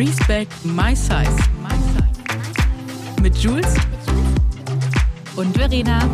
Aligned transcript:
Respect 0.00 0.64
My 0.64 0.96
Size. 0.96 1.36
Mit 3.20 3.36
Jules 3.36 3.66
und 5.36 5.54
Verena. 5.54 6.10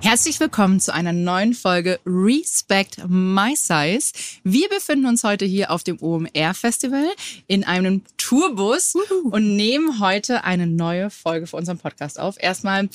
Herzlich 0.00 0.40
willkommen 0.40 0.80
zu 0.80 0.94
einer 0.94 1.12
neuen 1.12 1.52
Folge 1.52 2.00
Respect 2.06 3.06
My 3.06 3.54
Size. 3.54 4.12
Wir 4.42 4.70
befinden 4.70 5.04
uns 5.04 5.22
heute 5.22 5.44
hier 5.44 5.70
auf 5.70 5.84
dem 5.84 6.00
OMR 6.00 6.54
Festival 6.54 7.04
in 7.46 7.64
einem 7.64 8.00
Tourbus 8.16 8.94
Uhu. 8.94 9.28
und 9.28 9.54
nehmen 9.54 10.00
heute 10.00 10.44
eine 10.44 10.66
neue 10.66 11.10
Folge 11.10 11.46
für 11.46 11.58
unseren 11.58 11.76
Podcast 11.76 12.18
auf. 12.18 12.36
Erstmal 12.40 12.88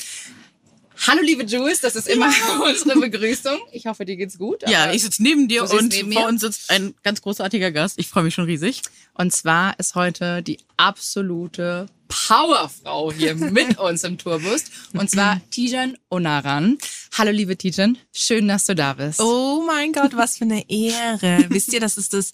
Hallo 1.07 1.21
liebe 1.23 1.43
Jules, 1.43 1.81
das 1.81 1.95
ist 1.95 2.07
immer 2.07 2.27
ja. 2.27 2.59
unsere 2.69 2.99
Begrüßung. 2.99 3.57
Ich 3.71 3.87
hoffe, 3.87 4.05
dir 4.05 4.17
geht's 4.17 4.37
gut. 4.37 4.63
Ja, 4.67 4.91
ich 4.91 5.01
sitze 5.01 5.23
neben 5.23 5.47
dir 5.47 5.63
und 5.63 5.91
neben 5.91 6.11
vor 6.11 6.27
uns 6.27 6.41
sitzt 6.41 6.69
ein 6.69 6.93
ganz 7.03 7.21
großartiger 7.21 7.71
Gast. 7.71 7.97
Ich 7.97 8.07
freue 8.07 8.23
mich 8.23 8.35
schon 8.35 8.45
riesig. 8.45 8.81
Und 9.13 9.33
zwar 9.33 9.79
ist 9.79 9.95
heute 9.95 10.43
die 10.43 10.59
absolute 10.77 11.87
Powerfrau 12.07 13.11
hier 13.11 13.35
mit 13.35 13.79
uns 13.79 14.03
im 14.03 14.17
Tourbus. 14.17 14.65
Und 14.93 15.09
zwar 15.09 15.41
Tijan 15.49 15.97
Unaran. 16.09 16.77
Hallo, 17.17 17.31
liebe 17.31 17.57
Tijan. 17.57 17.97
Schön, 18.13 18.47
dass 18.47 18.65
du 18.65 18.75
da 18.75 18.93
bist. 18.93 19.21
Oh 19.21 19.63
mein 19.65 19.93
Gott, 19.93 20.15
was 20.15 20.37
für 20.37 20.43
eine 20.43 20.69
Ehre. 20.69 21.45
Wisst 21.49 21.73
ihr, 21.73 21.79
das 21.79 21.97
ist 21.97 22.13
das 22.13 22.31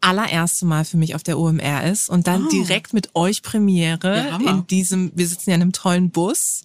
allererste 0.00 0.64
Mal 0.66 0.84
für 0.84 0.96
mich 0.96 1.14
auf 1.14 1.22
der 1.22 1.38
OMR 1.38 1.84
ist 1.84 2.08
und 2.08 2.26
dann 2.26 2.46
oh. 2.46 2.50
direkt 2.50 2.94
mit 2.94 3.14
euch 3.14 3.42
Premiere 3.42 4.28
ja, 4.28 4.50
in 4.50 4.66
diesem, 4.66 5.12
wir 5.14 5.26
sitzen 5.26 5.50
ja 5.50 5.56
in 5.56 5.62
einem 5.62 5.72
tollen 5.72 6.10
Bus 6.10 6.64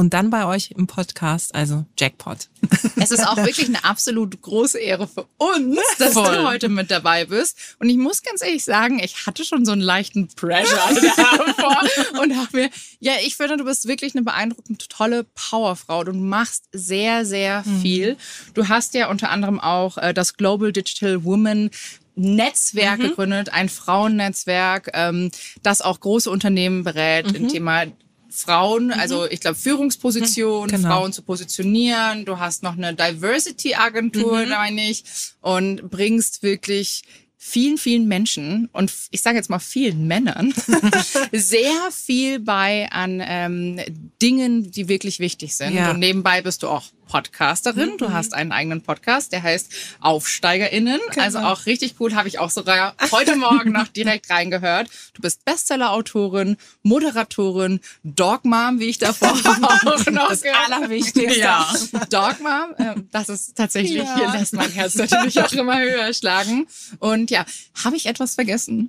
und 0.00 0.14
dann 0.14 0.30
bei 0.30 0.46
euch 0.46 0.70
im 0.70 0.86
Podcast, 0.86 1.54
also 1.54 1.84
Jackpot. 1.98 2.48
Es 2.96 3.10
ist 3.10 3.26
auch 3.26 3.36
wirklich 3.36 3.68
eine 3.68 3.84
absolut 3.84 4.40
große 4.40 4.78
Ehre 4.78 5.06
für 5.06 5.26
uns, 5.36 5.78
dass 5.98 6.14
Voll. 6.14 6.38
du 6.38 6.48
heute 6.48 6.70
mit 6.70 6.90
dabei 6.90 7.26
bist. 7.26 7.76
Und 7.78 7.90
ich 7.90 7.98
muss 7.98 8.22
ganz 8.22 8.42
ehrlich 8.42 8.64
sagen, 8.64 8.98
ich 8.98 9.26
hatte 9.26 9.44
schon 9.44 9.66
so 9.66 9.72
einen 9.72 9.82
leichten 9.82 10.28
Pressure 10.28 10.88
davor 10.94 11.82
und 12.22 12.34
habe 12.34 12.48
mir, 12.52 12.70
ja, 12.98 13.12
ich 13.22 13.36
finde, 13.36 13.58
du 13.58 13.64
bist 13.64 13.86
wirklich 13.86 14.14
eine 14.14 14.24
beeindruckend 14.24 14.88
tolle 14.88 15.24
Powerfrau. 15.24 16.02
Du 16.04 16.14
machst 16.14 16.64
sehr, 16.72 17.26
sehr 17.26 17.62
mhm. 17.66 17.82
viel. 17.82 18.16
Du 18.54 18.68
hast 18.68 18.94
ja 18.94 19.10
unter 19.10 19.28
anderem 19.28 19.60
auch 19.60 19.98
äh, 19.98 20.14
das 20.14 20.38
Global 20.38 20.72
Digital 20.72 21.24
Woman 21.24 21.70
Netzwerk 22.14 23.00
mhm. 23.00 23.02
gegründet, 23.02 23.52
ein 23.52 23.68
Frauennetzwerk, 23.68 24.90
ähm, 24.94 25.30
das 25.62 25.82
auch 25.82 26.00
große 26.00 26.30
Unternehmen 26.30 26.84
berät 26.84 27.28
mhm. 27.28 27.34
im 27.34 27.48
Thema 27.48 27.84
Frauen, 28.30 28.86
mhm. 28.86 28.92
also 28.92 29.26
ich 29.28 29.40
glaube 29.40 29.56
Führungspositionen, 29.58 30.76
genau. 30.76 30.88
Frauen 30.88 31.12
zu 31.12 31.22
positionieren. 31.22 32.24
Du 32.24 32.38
hast 32.38 32.62
noch 32.62 32.76
eine 32.76 32.94
Diversity-Agentur, 32.94 34.44
mhm. 34.44 34.48
meine 34.48 34.90
ich, 34.90 35.04
und 35.40 35.90
bringst 35.90 36.42
wirklich 36.42 37.02
vielen, 37.42 37.78
vielen 37.78 38.06
Menschen 38.06 38.68
und 38.72 38.92
ich 39.10 39.22
sage 39.22 39.36
jetzt 39.38 39.48
mal 39.48 39.58
vielen 39.58 40.06
Männern 40.06 40.52
sehr 41.32 41.90
viel 41.90 42.38
bei 42.38 42.86
an 42.92 43.22
ähm, 43.24 43.80
Dingen, 44.20 44.70
die 44.70 44.88
wirklich 44.88 45.20
wichtig 45.20 45.56
sind. 45.56 45.74
Ja. 45.74 45.90
Und 45.90 46.00
nebenbei 46.00 46.42
bist 46.42 46.62
du 46.62 46.68
auch 46.68 46.84
Podcasterin. 47.10 47.94
Mhm. 47.94 47.98
Du 47.98 48.12
hast 48.12 48.34
einen 48.34 48.52
eigenen 48.52 48.82
Podcast, 48.82 49.32
der 49.32 49.42
heißt 49.42 49.72
AufsteigerInnen. 50.00 51.00
Genau. 51.10 51.24
Also 51.24 51.38
auch 51.40 51.66
richtig 51.66 51.96
cool, 51.98 52.14
habe 52.14 52.28
ich 52.28 52.38
auch 52.38 52.50
sogar 52.50 52.94
heute 53.10 53.34
Morgen 53.34 53.72
noch 53.72 53.88
direkt 53.88 54.30
reingehört. 54.30 54.88
Du 55.14 55.22
bist 55.22 55.44
Bestseller-Autorin, 55.44 56.56
Moderatorin, 56.84 57.80
Dogmom, 58.04 58.78
wie 58.78 58.90
ich 58.90 58.98
davor 58.98 59.32
auch 59.44 60.06
noch 60.06 60.28
Das 60.28 60.42
Allerwichtigste. 60.44 61.40
Ja. 61.40 61.66
Dogmom, 62.10 62.74
äh, 62.78 62.94
das 63.10 63.28
ist 63.28 63.56
tatsächlich, 63.56 64.04
ja. 64.04 64.16
hier 64.16 64.30
lässt 64.30 64.52
mein 64.52 64.70
Herz 64.70 64.94
natürlich 64.94 65.42
auch 65.42 65.52
immer 65.52 65.80
höher 65.80 66.14
schlagen. 66.14 66.68
Und 67.00 67.32
ja, 67.32 67.44
habe 67.84 67.96
ich 67.96 68.06
etwas 68.06 68.36
vergessen? 68.36 68.88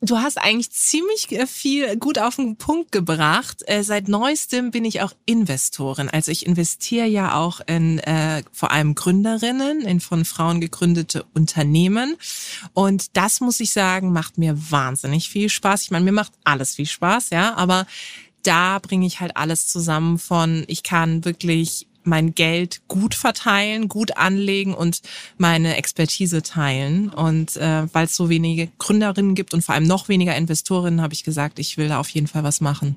Du 0.00 0.18
hast 0.18 0.38
eigentlich 0.38 0.70
ziemlich 0.70 1.32
äh, 1.32 1.46
viel 1.48 1.96
gut 1.96 2.20
auf 2.20 2.36
den 2.36 2.56
Punkt 2.56 2.92
gebracht. 2.92 3.62
Äh, 3.66 3.82
seit 3.82 4.06
neuestem 4.06 4.70
bin 4.70 4.84
ich 4.84 5.00
auch 5.02 5.12
Investorin. 5.26 6.08
Also 6.08 6.30
ich 6.30 6.46
investiere 6.46 7.06
ja 7.06 7.34
auch 7.34 7.60
in 7.66 7.98
äh, 7.98 8.44
vor 8.52 8.70
allem 8.70 8.94
Gründerinnen, 8.94 9.80
in 9.80 9.98
von 9.98 10.24
Frauen 10.24 10.60
gegründete 10.60 11.24
Unternehmen. 11.34 12.16
Und 12.74 13.16
das 13.16 13.40
muss 13.40 13.58
ich 13.58 13.72
sagen, 13.72 14.12
macht 14.12 14.38
mir 14.38 14.56
wahnsinnig 14.70 15.28
viel 15.28 15.48
Spaß. 15.48 15.82
Ich 15.82 15.90
meine, 15.90 16.04
mir 16.04 16.12
macht 16.12 16.32
alles 16.44 16.76
viel 16.76 16.86
Spaß, 16.86 17.30
ja, 17.30 17.56
aber 17.56 17.84
da 18.44 18.78
bringe 18.78 19.04
ich 19.04 19.18
halt 19.18 19.36
alles 19.36 19.66
zusammen 19.66 20.18
von, 20.18 20.62
ich 20.68 20.84
kann 20.84 21.24
wirklich 21.24 21.87
mein 22.08 22.34
Geld 22.34 22.80
gut 22.88 23.14
verteilen, 23.14 23.88
gut 23.88 24.16
anlegen 24.16 24.74
und 24.74 25.00
meine 25.36 25.76
Expertise 25.76 26.42
teilen. 26.42 27.08
Und 27.10 27.56
äh, 27.56 27.86
weil 27.92 28.06
es 28.06 28.16
so 28.16 28.28
wenige 28.28 28.68
Gründerinnen 28.78 29.34
gibt 29.34 29.54
und 29.54 29.62
vor 29.62 29.74
allem 29.74 29.84
noch 29.84 30.08
weniger 30.08 30.36
Investorinnen, 30.36 31.02
habe 31.02 31.14
ich 31.14 31.24
gesagt, 31.24 31.58
ich 31.58 31.76
will 31.76 31.88
da 31.88 31.98
auf 31.98 32.08
jeden 32.10 32.26
Fall 32.26 32.44
was 32.44 32.60
machen. 32.60 32.96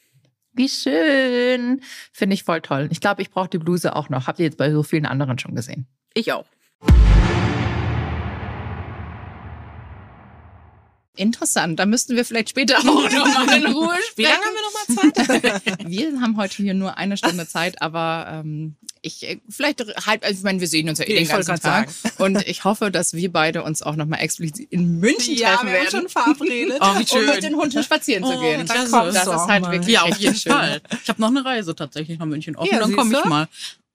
Wie 0.53 0.67
schön. 0.67 1.81
Finde 2.11 2.33
ich 2.33 2.43
voll 2.43 2.61
toll. 2.61 2.89
Ich 2.91 2.99
glaube, 2.99 3.21
ich 3.21 3.31
brauche 3.31 3.49
die 3.49 3.57
Bluse 3.57 3.95
auch 3.95 4.09
noch. 4.09 4.27
Habt 4.27 4.39
ihr 4.39 4.45
jetzt 4.45 4.57
bei 4.57 4.71
so 4.71 4.83
vielen 4.83 5.05
anderen 5.05 5.39
schon 5.39 5.55
gesehen? 5.55 5.87
Ich 6.13 6.33
auch. 6.33 6.45
Interessant, 11.17 11.77
da 11.77 11.85
müssten 11.85 12.15
wir 12.15 12.25
vielleicht 12.25 12.49
später 12.49 12.77
auch 12.79 12.83
nochmal 12.83 13.57
in 13.57 13.65
Ruhe 13.67 13.95
sprechen. 14.09 14.15
Wie 14.15 14.23
lange 14.23 14.37
haben 14.37 14.55
wir 14.55 14.61
nochmal 14.63 15.61
Zeit? 15.63 15.87
wir 15.89 16.21
haben 16.21 16.37
heute 16.37 16.55
hier 16.55 16.73
nur 16.73 16.97
eine 16.97 17.17
Stunde 17.17 17.47
Zeit, 17.47 17.81
aber 17.81 18.27
ähm, 18.29 18.75
ich 19.01 19.27
äh, 19.27 19.39
vielleicht 19.49 19.83
halt, 20.05 20.23
also 20.23 20.37
ich 20.37 20.43
meine, 20.43 20.59
wir 20.59 20.67
sehen 20.67 20.87
uns 20.89 20.99
ja 20.99 21.05
eh 21.05 21.15
den 21.15 21.27
ganzen 21.27 21.59
Tag. 21.59 21.89
Sagen. 21.89 22.15
Und 22.19 22.47
ich 22.47 22.63
hoffe, 22.63 22.91
dass 22.91 23.13
wir 23.13 23.31
beide 23.31 23.63
uns 23.63 23.81
auch 23.81 23.95
nochmal 23.95 24.19
explizit 24.21 24.71
in 24.71 24.99
München 24.99 25.35
ja, 25.35 25.55
treffen 25.55 25.67
wir 25.67 25.73
werden. 25.73 25.91
schon 25.91 26.09
verabredet. 26.09 26.79
Oh, 26.81 26.99
wie 26.99 27.07
schön. 27.07 27.19
Um 27.19 27.35
mit 27.35 27.43
den 27.43 27.55
Hunden 27.55 27.83
spazieren 27.83 28.23
oh, 28.23 28.31
zu 28.31 28.39
gehen. 28.39 28.65
Das, 28.65 28.91
kommt, 28.91 29.15
das 29.15 29.27
ist 29.27 29.47
halt 29.47 29.69
wirklich 29.69 29.93
Ja, 29.95 30.03
auf 30.03 30.17
jeden 30.17 30.35
schön. 30.35 30.51
Fall. 30.51 30.81
Ich 31.03 31.09
habe 31.09 31.21
noch 31.21 31.29
eine 31.29 31.43
Reise 31.43 31.75
tatsächlich 31.75 32.19
nach 32.19 32.25
München 32.25 32.55
offen, 32.55 32.71
ja, 32.71 32.79
dann 32.79 32.95
komme 32.95 33.17
ich 33.17 33.25
mal. 33.25 33.47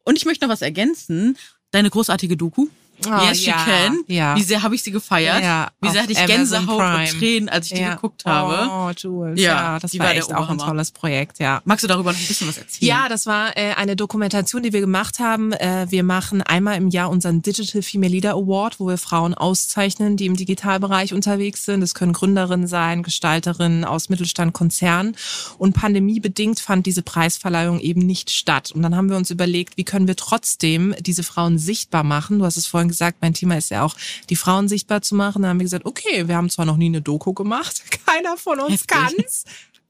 Und 0.04 0.16
ich 0.16 0.24
möchte 0.24 0.44
noch 0.44 0.52
was 0.52 0.62
ergänzen. 0.62 1.36
Deine 1.70 1.90
großartige 1.90 2.36
Doku 2.36 2.68
Oh, 3.06 3.10
yes, 3.28 3.38
she 3.40 3.50
ja, 3.50 3.56
can. 3.64 3.98
ja. 4.06 4.34
Wie 4.36 4.42
sehr 4.42 4.62
habe 4.62 4.74
ich 4.74 4.82
sie 4.82 4.90
gefeiert? 4.90 5.42
Ja, 5.42 5.68
Wie 5.80 5.88
sehr 5.90 6.02
hatte 6.02 6.12
ich 6.12 6.18
Amazon 6.18 6.36
Gänsehaut 6.36 6.78
Prime. 6.78 7.10
und 7.12 7.18
Tränen, 7.18 7.48
als 7.48 7.66
ich 7.66 7.74
die 7.74 7.80
Ja. 7.82 7.94
geguckt 7.94 8.24
habe. 8.24 8.68
Oh, 8.70 8.90
Jules. 8.96 9.40
Ja, 9.40 9.46
Ja, 9.74 9.78
das 9.78 9.90
die 9.90 9.98
war, 9.98 10.06
war 10.06 10.14
echt 10.14 10.34
auch 10.34 10.48
ein 10.48 10.58
tolles 10.58 10.90
Projekt, 10.90 11.38
ja. 11.38 11.60
Magst 11.64 11.84
du 11.84 11.88
darüber 11.88 12.12
noch 12.12 12.18
ein 12.18 12.26
bisschen 12.26 12.48
was 12.48 12.58
erzählen? 12.58 12.88
Ja, 12.88 13.08
das 13.08 13.26
war 13.26 13.56
äh, 13.56 13.74
eine 13.74 13.96
Dokumentation, 13.96 14.62
die 14.62 14.72
wir 14.72 14.80
gemacht 14.80 15.18
haben. 15.18 15.52
Äh, 15.52 15.86
wir 15.90 16.02
machen 16.04 16.42
einmal 16.42 16.76
im 16.78 16.88
Jahr 16.88 17.10
unseren 17.10 17.42
Digital 17.42 17.82
Female 17.82 18.10
Leader 18.12 18.32
Award, 18.32 18.80
wo 18.80 18.88
wir 18.88 18.98
Frauen 18.98 19.34
auszeichnen, 19.34 20.16
die 20.16 20.26
im 20.26 20.36
Digitalbereich 20.36 21.12
unterwegs 21.12 21.64
sind. 21.64 21.80
Das 21.82 21.94
können 21.94 22.12
Gründerinnen 22.12 22.66
sein, 22.66 23.02
Gestalterinnen 23.02 23.84
aus 23.84 24.08
Mittelstand, 24.08 24.52
Konzernen. 24.54 25.16
Und 25.58 25.74
pandemiebedingt 25.74 26.60
fand 26.60 26.86
diese 26.86 27.02
Preisverleihung 27.02 27.80
eben 27.80 28.00
nicht 28.00 28.30
statt. 28.30 28.72
Und 28.72 28.82
dann 28.82 28.96
haben 28.96 29.10
wir 29.10 29.16
uns 29.16 29.30
überlegt, 29.30 29.76
wie 29.76 29.84
können 29.84 30.06
wir 30.08 30.16
trotzdem 30.16 30.94
diese 31.00 31.22
Frauen 31.22 31.58
sichtbar 31.58 32.02
machen. 32.04 32.38
Du 32.38 32.44
hast 32.44 32.56
es 32.56 32.66
vorhin 32.66 32.85
gesagt, 32.88 33.18
mein 33.20 33.34
Thema 33.34 33.56
ist 33.56 33.70
ja 33.70 33.82
auch, 33.82 33.94
die 34.30 34.36
Frauen 34.36 34.68
sichtbar 34.68 35.02
zu 35.02 35.14
machen. 35.14 35.42
Da 35.42 35.48
haben 35.48 35.58
wir 35.58 35.64
gesagt, 35.64 35.86
okay, 35.86 36.28
wir 36.28 36.36
haben 36.36 36.50
zwar 36.50 36.64
noch 36.64 36.76
nie 36.76 36.86
eine 36.86 37.02
Doku 37.02 37.32
gemacht, 37.32 37.82
keiner 38.06 38.36
von 38.36 38.60
uns 38.60 38.86
kann's 38.86 39.44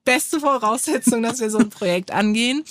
beste 0.06 0.40
Voraussetzung, 0.40 1.22
dass 1.22 1.40
wir 1.40 1.50
so 1.50 1.58
ein 1.58 1.68
Projekt 1.68 2.10
angehen. 2.12 2.64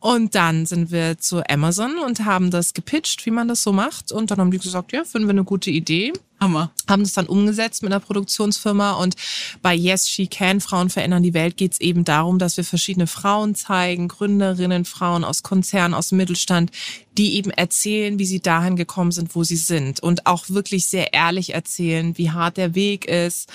Und 0.00 0.34
dann 0.34 0.66
sind 0.66 0.90
wir 0.90 1.18
zu 1.18 1.42
Amazon 1.48 1.98
und 1.98 2.24
haben 2.24 2.50
das 2.50 2.72
gepitcht, 2.72 3.26
wie 3.26 3.30
man 3.30 3.46
das 3.46 3.62
so 3.62 3.72
macht. 3.72 4.10
Und 4.10 4.30
dann 4.30 4.38
haben 4.38 4.50
die 4.50 4.58
gesagt, 4.58 4.92
ja, 4.92 5.04
finden 5.04 5.28
wir 5.28 5.32
eine 5.32 5.44
gute 5.44 5.70
Idee. 5.70 6.12
Hammer. 6.40 6.70
Haben 6.88 7.02
das 7.02 7.12
dann 7.12 7.26
umgesetzt 7.26 7.82
mit 7.82 7.92
einer 7.92 8.00
Produktionsfirma. 8.00 8.92
Und 8.92 9.14
bei 9.62 9.74
Yes, 9.74 10.08
She 10.08 10.26
Can, 10.26 10.60
Frauen 10.60 10.90
verändern 10.90 11.22
die 11.22 11.34
Welt, 11.34 11.56
geht 11.56 11.72
es 11.72 11.80
eben 11.80 12.04
darum, 12.04 12.38
dass 12.38 12.56
wir 12.56 12.64
verschiedene 12.64 13.06
Frauen 13.06 13.54
zeigen, 13.54 14.08
Gründerinnen, 14.08 14.84
Frauen 14.84 15.24
aus 15.24 15.42
Konzernen, 15.42 15.94
aus 15.94 16.08
dem 16.08 16.18
Mittelstand, 16.18 16.70
die 17.18 17.34
eben 17.34 17.50
erzählen, 17.50 18.18
wie 18.18 18.24
sie 18.24 18.40
dahin 18.40 18.76
gekommen 18.76 19.12
sind, 19.12 19.34
wo 19.34 19.44
sie 19.44 19.56
sind. 19.56 20.00
Und 20.00 20.26
auch 20.26 20.48
wirklich 20.48 20.86
sehr 20.86 21.12
ehrlich 21.12 21.52
erzählen, 21.52 22.16
wie 22.16 22.30
hart 22.30 22.56
der 22.56 22.74
Weg 22.74 23.04
ist, 23.04 23.50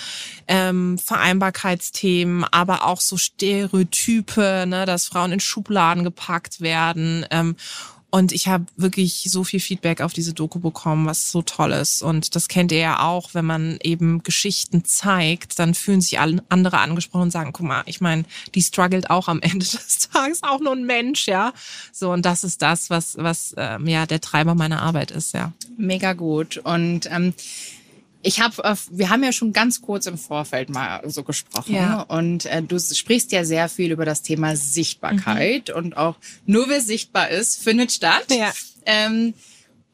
ähm, 0.47 0.97
Vereinbarkeitsthemen, 0.99 2.43
aber 2.43 2.85
auch 2.85 3.01
so 3.01 3.17
Stereotype, 3.17 4.65
ne, 4.67 4.85
dass 4.85 5.05
Frauen 5.05 5.31
in 5.31 5.39
Schubladen 5.39 6.03
gepackt 6.03 6.61
werden. 6.61 7.25
Ähm, 7.31 7.55
und 8.15 8.31
ich 8.31 8.47
habe 8.47 8.63
wirklich 8.77 9.27
so 9.29 9.43
viel 9.43 9.59
Feedback 9.59 9.99
auf 9.99 10.13
diese 10.13 10.33
Doku 10.33 10.59
bekommen, 10.59 11.05
was 11.05 11.31
so 11.31 11.41
toll 11.41 11.73
ist. 11.73 12.01
Und 12.01 12.33
das 12.37 12.47
kennt 12.47 12.71
ihr 12.71 12.77
ja 12.77 12.99
auch, 13.01 13.33
wenn 13.33 13.43
man 13.43 13.77
eben 13.83 14.23
Geschichten 14.23 14.85
zeigt, 14.85 15.59
dann 15.59 15.73
fühlen 15.73 15.99
sich 15.99 16.17
alle 16.17 16.41
andere 16.47 16.77
angesprochen 16.77 17.23
und 17.23 17.31
sagen, 17.31 17.51
guck 17.51 17.65
mal, 17.65 17.83
ich 17.87 17.99
meine, 17.99 18.23
die 18.53 18.61
struggelt 18.61 19.09
auch 19.09 19.27
am 19.27 19.41
Ende 19.41 19.65
des 19.65 20.07
Tages, 20.13 20.43
auch 20.43 20.61
nur 20.61 20.71
ein 20.71 20.85
Mensch, 20.85 21.27
ja. 21.27 21.51
So, 21.91 22.13
und 22.13 22.25
das 22.25 22.45
ist 22.45 22.61
das, 22.61 22.89
was, 22.89 23.17
was 23.17 23.53
ähm, 23.57 23.85
ja 23.85 24.05
der 24.05 24.21
Treiber 24.21 24.55
meiner 24.55 24.81
Arbeit 24.81 25.11
ist, 25.11 25.33
ja. 25.33 25.51
Mega 25.75 26.13
gut. 26.13 26.55
Und 26.59 27.09
ähm, 27.11 27.33
ich 28.25 28.39
habe, 28.41 28.63
äh, 28.63 28.75
wir 28.89 29.09
haben 29.09 29.23
ja 29.23 29.31
schon 29.31 29.53
ganz 29.53 29.81
kurz 29.81 30.07
im 30.07 30.17
Vorfeld 30.17 30.69
mal 30.69 31.07
so 31.09 31.23
gesprochen. 31.23 31.75
Ja. 31.75 32.01
Und 32.01 32.45
äh, 32.47 32.63
du 32.63 32.79
sprichst 32.79 33.31
ja 33.31 33.45
sehr 33.45 33.69
viel 33.69 33.91
über 33.91 34.03
das 34.03 34.23
Thema 34.23 34.55
Sichtbarkeit 34.55 35.69
und 35.69 35.95
auch 35.95 36.15
nur 36.45 36.67
wer 36.67 36.81
sichtbar 36.81 37.29
ist, 37.29 37.61
findet 37.61 37.91
statt. 37.91 38.25
Ja. 38.31 38.51
Ähm, 38.85 39.35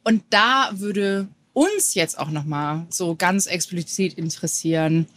und 0.05 0.23
da 0.29 0.71
würde 0.73 1.27
uns 1.53 1.93
jetzt 1.93 2.17
auch 2.17 2.29
noch 2.29 2.45
mal 2.45 2.87
so 2.89 3.15
ganz 3.15 3.47
explizit 3.47 4.13
interessieren, 4.13 5.07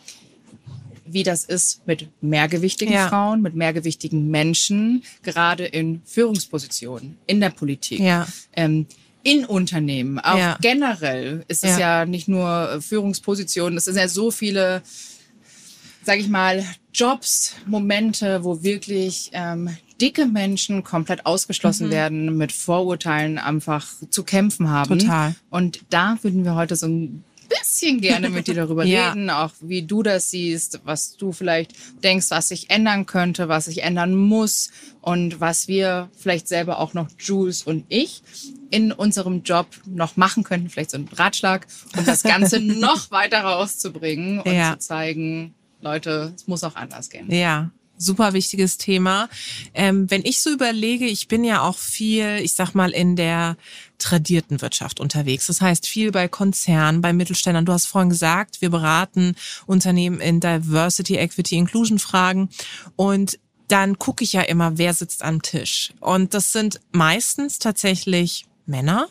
wie 1.06 1.22
das 1.22 1.44
ist 1.44 1.86
mit 1.86 2.08
mehrgewichtigen 2.20 2.92
Ja. 2.94 3.08
Frauen, 3.08 3.42
mit 3.42 3.54
mehrgewichtigen 3.54 4.28
Menschen, 4.28 5.04
gerade 5.22 5.64
in 5.66 6.02
Führungspositionen, 6.04 7.18
in 7.28 7.38
der 7.40 7.50
Politik 7.50 8.00
Ja. 8.00 8.26
ähm, 8.54 8.86
in 9.24 9.44
Unternehmen, 9.44 10.20
auch 10.20 10.38
Ja. 10.38 10.58
generell 10.60 11.44
ist 11.48 11.64
es 11.64 11.78
ja. 11.78 12.04
nicht 12.06 12.28
nur 12.28 12.70
äh, 12.70 12.80
Führungspositionen, 12.80 13.76
es 13.76 13.86
sind 13.86 13.96
ja 13.96 14.06
so 14.06 14.30
viele, 14.30 14.82
sage 16.04 16.20
ich 16.20 16.28
mal, 16.28 16.64
Jobs, 16.92 17.54
Momente, 17.66 18.44
wo 18.44 18.62
wirklich 18.62 19.30
ähm, 19.32 19.76
dicke 20.00 20.26
Menschen 20.26 20.84
komplett 20.84 21.26
ausgeschlossen 21.26 21.90
werden, 21.90 22.36
mit 22.36 22.52
Vorurteilen 22.52 23.38
einfach 23.38 23.86
zu 24.10 24.22
kämpfen 24.22 24.68
haben. 24.68 25.00
Total. 25.00 25.34
Und 25.50 25.80
da 25.90 26.18
würden 26.22 26.44
wir 26.44 26.54
heute 26.54 26.76
so 26.76 26.86
ein 26.86 27.24
bisschen 27.48 28.00
gerne 28.00 28.30
mit 28.30 28.46
dir 28.46 28.54
darüber 28.54 28.84
Ja. 28.84 29.10
reden, 29.10 29.30
auch 29.30 29.50
wie 29.60 29.82
du 29.82 30.02
das 30.02 30.30
siehst, 30.30 30.80
was 30.84 31.16
du 31.16 31.32
vielleicht 31.32 31.72
denkst, 32.02 32.26
was 32.30 32.48
sich 32.48 32.70
ändern 32.70 33.06
könnte, 33.06 33.48
was 33.48 33.66
sich 33.66 33.82
ändern 33.82 34.14
muss 34.14 34.70
und 35.00 35.40
was 35.40 35.68
wir 35.68 36.10
vielleicht 36.16 36.48
selber 36.48 36.78
auch 36.78 36.94
noch 36.94 37.08
Jules 37.18 37.62
und 37.62 37.84
ich 37.88 38.22
in 38.70 38.90
unserem 38.92 39.42
Job 39.42 39.66
noch 39.86 40.16
machen 40.16 40.42
könnten, 40.42 40.68
vielleicht 40.68 40.90
so 40.90 40.98
ein 40.98 41.08
Ratschlag, 41.12 41.66
um 41.96 42.04
das 42.04 42.22
Ganze 42.22 42.58
noch 42.60 43.10
weiter 43.10 43.40
rauszubringen 43.42 44.40
und 44.40 44.52
Ja. 44.52 44.72
zu 44.72 44.78
zeigen, 44.78 45.54
Leute, 45.80 46.32
es 46.34 46.46
muss 46.46 46.64
auch 46.64 46.76
anders 46.76 47.10
gehen. 47.10 47.30
Ja, 47.30 47.70
super 47.96 48.32
wichtiges 48.32 48.78
Thema. 48.78 49.28
Ähm, 49.74 50.10
wenn 50.10 50.24
ich 50.24 50.40
so 50.40 50.50
überlege, 50.50 51.06
ich 51.06 51.28
bin 51.28 51.44
ja 51.44 51.62
auch 51.62 51.78
viel, 51.78 52.38
ich 52.42 52.54
sag 52.54 52.74
mal, 52.74 52.90
in 52.90 53.16
der 53.16 53.56
tradierten 53.98 54.60
Wirtschaft 54.60 55.00
unterwegs. 55.00 55.46
Das 55.46 55.60
heißt, 55.60 55.86
viel 55.86 56.10
bei 56.10 56.28
Konzernen, 56.28 57.00
bei 57.00 57.12
Mittelständlern. 57.12 57.64
Du 57.64 57.72
hast 57.72 57.86
vorhin 57.86 58.10
gesagt, 58.10 58.60
wir 58.60 58.70
beraten 58.70 59.36
Unternehmen 59.66 60.20
in 60.20 60.40
Diversity, 60.40 61.16
Equity, 61.16 61.56
Inclusion 61.56 61.98
Fragen 61.98 62.48
und 62.96 63.38
dann 63.68 63.98
gucke 63.98 64.24
ich 64.24 64.34
ja 64.34 64.42
immer, 64.42 64.76
wer 64.76 64.92
sitzt 64.92 65.22
am 65.22 65.40
Tisch. 65.40 65.94
Und 66.00 66.34
das 66.34 66.52
sind 66.52 66.80
meistens 66.92 67.58
tatsächlich 67.58 68.44
Männer. 68.66 69.08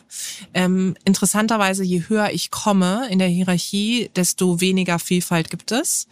Ähm, 0.52 0.96
interessanterweise, 1.04 1.84
je 1.84 2.04
höher 2.08 2.30
ich 2.30 2.50
komme 2.50 3.08
in 3.10 3.18
der 3.18 3.28
Hierarchie, 3.28 4.10
desto 4.16 4.60
weniger 4.60 4.98
Vielfalt 4.98 5.50
gibt 5.50 5.72
es. 5.72 6.08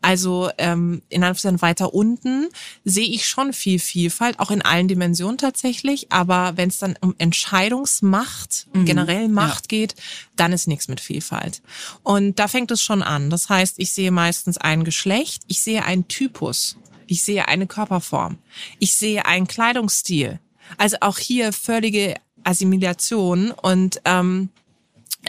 Also 0.00 0.50
ähm, 0.58 1.02
in 1.08 1.22
Anführungszeichen 1.22 1.62
weiter 1.62 1.94
unten 1.94 2.48
sehe 2.84 3.08
ich 3.08 3.26
schon 3.26 3.52
viel 3.52 3.78
Vielfalt, 3.78 4.40
auch 4.40 4.50
in 4.50 4.62
allen 4.62 4.88
Dimensionen 4.88 5.38
tatsächlich. 5.38 6.10
Aber 6.10 6.56
wenn 6.56 6.68
es 6.68 6.78
dann 6.78 6.96
um 7.00 7.14
Entscheidungsmacht, 7.18 8.66
um 8.72 8.84
generell 8.84 9.28
Macht 9.28 9.68
geht, 9.68 9.94
dann 10.36 10.52
ist 10.52 10.66
nichts 10.66 10.88
mit 10.88 11.00
Vielfalt. 11.00 11.62
Und 12.02 12.38
da 12.38 12.48
fängt 12.48 12.70
es 12.70 12.82
schon 12.82 13.02
an. 13.02 13.30
Das 13.30 13.48
heißt, 13.48 13.74
ich 13.78 13.92
sehe 13.92 14.10
meistens 14.10 14.58
ein 14.58 14.84
Geschlecht, 14.84 15.42
ich 15.46 15.62
sehe 15.62 15.84
einen 15.84 16.08
Typus, 16.08 16.76
ich 17.06 17.22
sehe 17.22 17.48
eine 17.48 17.66
Körperform, 17.66 18.38
ich 18.78 18.94
sehe 18.94 19.26
einen 19.26 19.46
Kleidungsstil. 19.46 20.40
Also 20.78 20.96
auch 21.00 21.18
hier 21.18 21.52
völlige 21.52 22.16
Assimilation 22.46 23.50
und 23.50 24.00
ähm, 24.04 24.50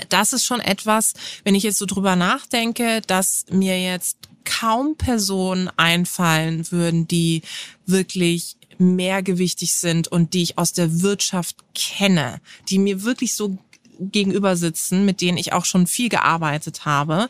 das 0.09 0.33
ist 0.33 0.45
schon 0.45 0.59
etwas, 0.59 1.13
wenn 1.43 1.55
ich 1.55 1.63
jetzt 1.63 1.79
so 1.79 1.85
drüber 1.85 2.15
nachdenke, 2.15 3.01
dass 3.07 3.45
mir 3.49 3.81
jetzt 3.81 4.17
kaum 4.45 4.95
Personen 4.95 5.69
einfallen 5.75 6.71
würden, 6.71 7.07
die 7.07 7.41
wirklich 7.85 8.55
mehrgewichtig 8.77 9.73
sind 9.73 10.07
und 10.07 10.33
die 10.33 10.43
ich 10.43 10.57
aus 10.57 10.71
der 10.71 11.01
Wirtschaft 11.01 11.57
kenne, 11.73 12.39
die 12.69 12.77
mir 12.77 13.03
wirklich 13.03 13.33
so 13.33 13.57
gegenüber 13.99 14.55
sitzen, 14.55 15.05
mit 15.05 15.21
denen 15.21 15.37
ich 15.37 15.53
auch 15.53 15.65
schon 15.65 15.87
viel 15.87 16.09
gearbeitet 16.09 16.85
habe. 16.85 17.29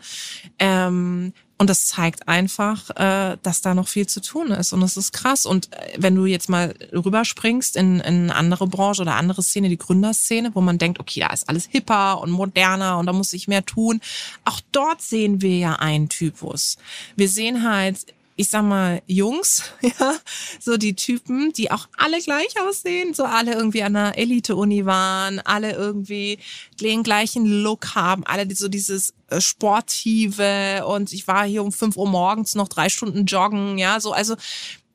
Ähm, 0.59 1.33
und 1.59 1.69
das 1.69 1.87
zeigt 1.87 2.27
einfach, 2.27 2.89
äh, 2.91 3.37
dass 3.41 3.61
da 3.61 3.73
noch 3.73 3.87
viel 3.87 4.05
zu 4.05 4.21
tun 4.21 4.51
ist. 4.51 4.73
Und 4.73 4.81
das 4.81 4.95
ist 4.95 5.11
krass. 5.11 5.45
Und 5.45 5.73
äh, 5.73 5.97
wenn 5.97 6.13
du 6.13 6.25
jetzt 6.25 6.49
mal 6.49 6.75
rüberspringst 6.93 7.75
in, 7.75 7.99
in 7.99 8.23
eine 8.23 8.35
andere 8.35 8.67
Branche 8.67 9.01
oder 9.01 9.15
andere 9.15 9.41
Szene, 9.41 9.69
die 9.69 9.77
Gründerszene, 9.77 10.53
wo 10.53 10.61
man 10.61 10.77
denkt, 10.77 10.99
okay, 10.99 11.21
da 11.21 11.33
ist 11.33 11.49
alles 11.49 11.67
hipper 11.69 12.21
und 12.21 12.29
moderner 12.29 12.99
und 12.99 13.07
da 13.07 13.13
muss 13.13 13.33
ich 13.33 13.47
mehr 13.47 13.65
tun. 13.65 14.01
Auch 14.45 14.61
dort 14.71 15.01
sehen 15.01 15.41
wir 15.41 15.57
ja 15.57 15.73
einen 15.73 16.09
Typus. 16.09 16.77
Wir 17.15 17.27
sehen 17.27 17.67
halt 17.67 18.05
ich 18.37 18.49
sag 18.49 18.63
mal, 18.63 19.01
Jungs, 19.07 19.63
ja, 19.81 20.15
so 20.59 20.77
die 20.77 20.95
Typen, 20.95 21.51
die 21.53 21.71
auch 21.71 21.87
alle 21.97 22.21
gleich 22.21 22.53
aussehen, 22.61 23.13
so 23.13 23.25
alle 23.25 23.53
irgendwie 23.53 23.81
an 23.83 23.95
einer 23.95 24.17
Elite-Uni 24.17 24.85
waren, 24.85 25.39
alle 25.39 25.73
irgendwie 25.73 26.37
den 26.79 27.01
gleichen 27.03 27.45
Look 27.45 27.95
haben, 27.95 28.23
alle 28.25 28.47
so 28.55 28.67
dieses 28.67 29.15
äh, 29.29 29.41
Sportive 29.41 30.85
und 30.85 31.11
ich 31.13 31.27
war 31.27 31.45
hier 31.45 31.63
um 31.63 31.71
5 31.71 31.97
Uhr 31.97 32.07
morgens 32.07 32.53
noch 32.53 32.67
drei 32.67 32.89
Stunden 32.89 33.25
joggen, 33.25 33.79
ja, 33.79 33.99
so, 33.99 34.13
also 34.13 34.35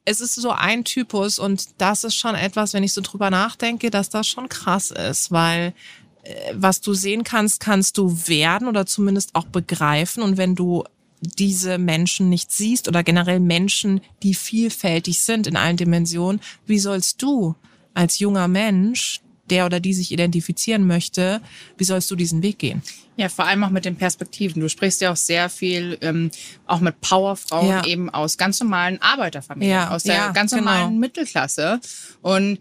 es 0.05 0.21
ist 0.21 0.37
so 0.37 0.51
ein 0.51 0.85
Typus 0.85 1.39
und 1.39 1.81
das 1.81 2.05
ist 2.05 2.15
schon 2.15 2.37
etwas, 2.37 2.75
wenn 2.75 2.85
ich 2.85 2.93
so 2.93 3.01
drüber 3.01 3.31
nachdenke, 3.31 3.91
dass 3.91 4.09
das 4.09 4.29
schon 4.29 4.49
krass 4.49 4.93
ist, 4.93 5.33
weil 5.33 5.75
äh, 6.23 6.53
was 6.55 6.81
du 6.81 6.95
sehen 6.95 7.25
kannst, 7.25 7.59
kannst 7.61 7.99
du 7.99 8.27
werden 8.27 8.69
oder 8.69 8.87
zumindest 8.87 9.35
auch 9.35 9.47
begreifen. 9.47 10.23
Und 10.23 10.37
wenn 10.37 10.55
du 10.55 10.85
diese 11.23 11.79
Menschen 11.79 12.29
nicht 12.29 12.51
siehst 12.53 12.89
oder 12.89 13.03
generell 13.03 13.41
Menschen, 13.41 14.01
die 14.23 14.35
vielfältig 14.35 15.21
sind 15.21 15.47
in 15.47 15.57
allen 15.57 15.77
Dimensionen, 15.77 16.41
wie 16.67 16.79
sollst 16.79 17.23
du 17.23 17.55
als 17.95 18.19
junger 18.19 18.49
Mensch, 18.49 19.21
der 19.51 19.67
oder 19.67 19.81
die 19.81 19.93
sich 19.93 20.13
identifizieren 20.13 20.87
möchte, 20.87 21.41
wie 21.77 21.85
sollst 21.85 22.11
du 22.11 22.17
diesen 22.17 22.43
Weg 22.43 22.59
gehen? 22.59 22.83
Ja, 23.17 23.29
vor 23.29 23.45
allem 23.45 23.63
auch 23.65 23.71
mit 23.71 23.85
den 23.85 23.97
Perspektiven. 23.97 24.61
Du 24.61 24.69
sprichst 24.69 25.01
ja 25.03 25.13
auch 25.13 25.17
sehr 25.17 25.49
viel, 25.51 25.99
ähm, 26.01 26.31
auch 26.67 26.81
mit 26.81 27.01
Powerfrauen 27.03 27.69
Ja. 27.69 27.85
eben 27.85 28.09
aus 28.09 28.39
ganz 28.39 28.59
normalen 28.61 29.01
Arbeiterfamilien, 29.03 29.71
Ja, 29.75 29.91
aus 29.91 30.05
der 30.05 30.15
ja, 30.15 30.33
ganz 30.33 30.53
genau. 30.53 30.65
normalen 30.65 30.99
Mittelklasse. 30.99 31.81
Und 32.23 32.59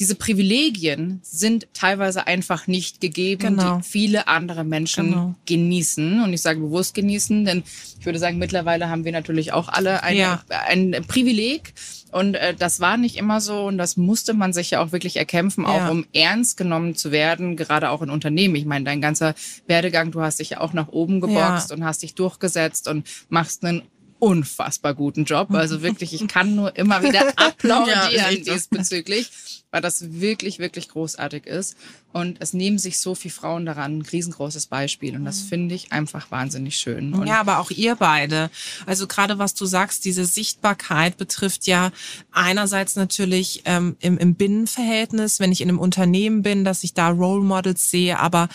diese 0.00 0.14
Privilegien 0.14 1.20
sind 1.22 1.66
teilweise 1.74 2.26
einfach 2.26 2.66
nicht 2.66 3.00
gegeben, 3.00 3.56
Genau. 3.56 3.76
die 3.78 3.82
viele 3.82 4.26
andere 4.28 4.64
Menschen 4.64 5.10
Genau. 5.10 5.34
genießen. 5.46 6.22
Und 6.22 6.32
ich 6.32 6.42
sage 6.42 6.60
bewusst 6.60 6.94
genießen, 6.94 7.44
denn 7.44 7.62
ich 8.00 8.04
würde 8.06 8.18
sagen, 8.18 8.38
mittlerweile 8.38 8.88
haben 8.88 9.04
wir 9.04 9.12
natürlich 9.12 9.52
auch 9.52 9.68
alle 9.68 10.02
ein, 10.02 10.16
Ja. 10.16 10.42
ein 10.68 10.96
Privileg. 11.06 11.74
Und 12.10 12.34
äh, 12.34 12.52
das 12.54 12.80
war 12.80 12.98
nicht 12.98 13.16
immer 13.16 13.40
so 13.40 13.64
und 13.64 13.78
das 13.78 13.96
musste 13.96 14.34
man 14.34 14.52
sich 14.52 14.72
ja 14.72 14.82
auch 14.82 14.92
wirklich 14.92 15.16
erkämpfen, 15.16 15.64
auch 15.64 15.76
Ja. 15.76 15.88
um 15.90 16.04
ernst 16.12 16.56
genommen 16.58 16.94
zu 16.94 17.10
werden, 17.10 17.56
gerade 17.56 17.88
auch 17.88 18.02
in 18.02 18.10
Unternehmen. 18.10 18.54
Ich 18.56 18.66
meine, 18.66 18.84
dein 18.84 19.00
ganzer 19.00 19.34
Werdegang, 19.66 20.10
du 20.10 20.20
hast 20.20 20.38
dich 20.38 20.50
ja 20.50 20.60
auch 20.60 20.74
nach 20.74 20.88
oben 20.88 21.20
geboxt 21.22 21.70
Ja. 21.70 21.76
und 21.76 21.84
hast 21.84 22.02
dich 22.02 22.14
durchgesetzt 22.14 22.86
und 22.88 23.08
machst 23.30 23.64
einen 23.64 23.82
unfassbar 24.22 24.94
guten 24.94 25.24
Job. 25.24 25.50
Also 25.50 25.82
wirklich, 25.82 26.14
ich 26.14 26.28
kann 26.28 26.54
nur 26.54 26.76
immer 26.76 27.02
wieder 27.02 27.24
Ja, 27.24 27.32
applaudieren 27.36 28.44
so. 28.44 28.52
diesbezüglich, 28.52 29.28
weil 29.72 29.80
das 29.82 30.12
wirklich, 30.20 30.60
wirklich 30.60 30.88
großartig 30.90 31.44
ist. 31.44 31.76
Und 32.12 32.36
es 32.40 32.52
nehmen 32.52 32.78
sich 32.78 33.00
so 33.00 33.16
viele 33.16 33.34
Frauen 33.34 33.66
daran, 33.66 33.98
ein 33.98 34.02
riesengroßes 34.02 34.66
Beispiel. 34.66 35.16
Und 35.16 35.24
das 35.24 35.40
finde 35.40 35.74
ich 35.74 35.90
einfach 35.90 36.30
wahnsinnig 36.30 36.76
schön. 36.76 37.14
Und 37.14 37.26
Ja, 37.26 37.40
aber 37.40 37.58
auch 37.58 37.72
ihr 37.72 37.96
beide. 37.96 38.48
Also 38.86 39.08
gerade 39.08 39.40
was 39.40 39.54
du 39.54 39.66
sagst, 39.66 40.04
diese 40.04 40.24
Sichtbarkeit 40.24 41.16
betrifft 41.16 41.66
ja 41.66 41.90
einerseits 42.30 42.94
natürlich 42.94 43.62
ähm, 43.64 43.96
im, 43.98 44.18
im 44.18 44.36
Binnenverhältnis, 44.36 45.40
wenn 45.40 45.50
ich 45.50 45.62
in 45.62 45.68
einem 45.68 45.80
Unternehmen 45.80 46.42
bin, 46.42 46.64
dass 46.64 46.84
ich 46.84 46.94
da 46.94 47.08
Role 47.08 47.42
Models 47.42 47.90
sehe, 47.90 48.20
aber 48.20 48.48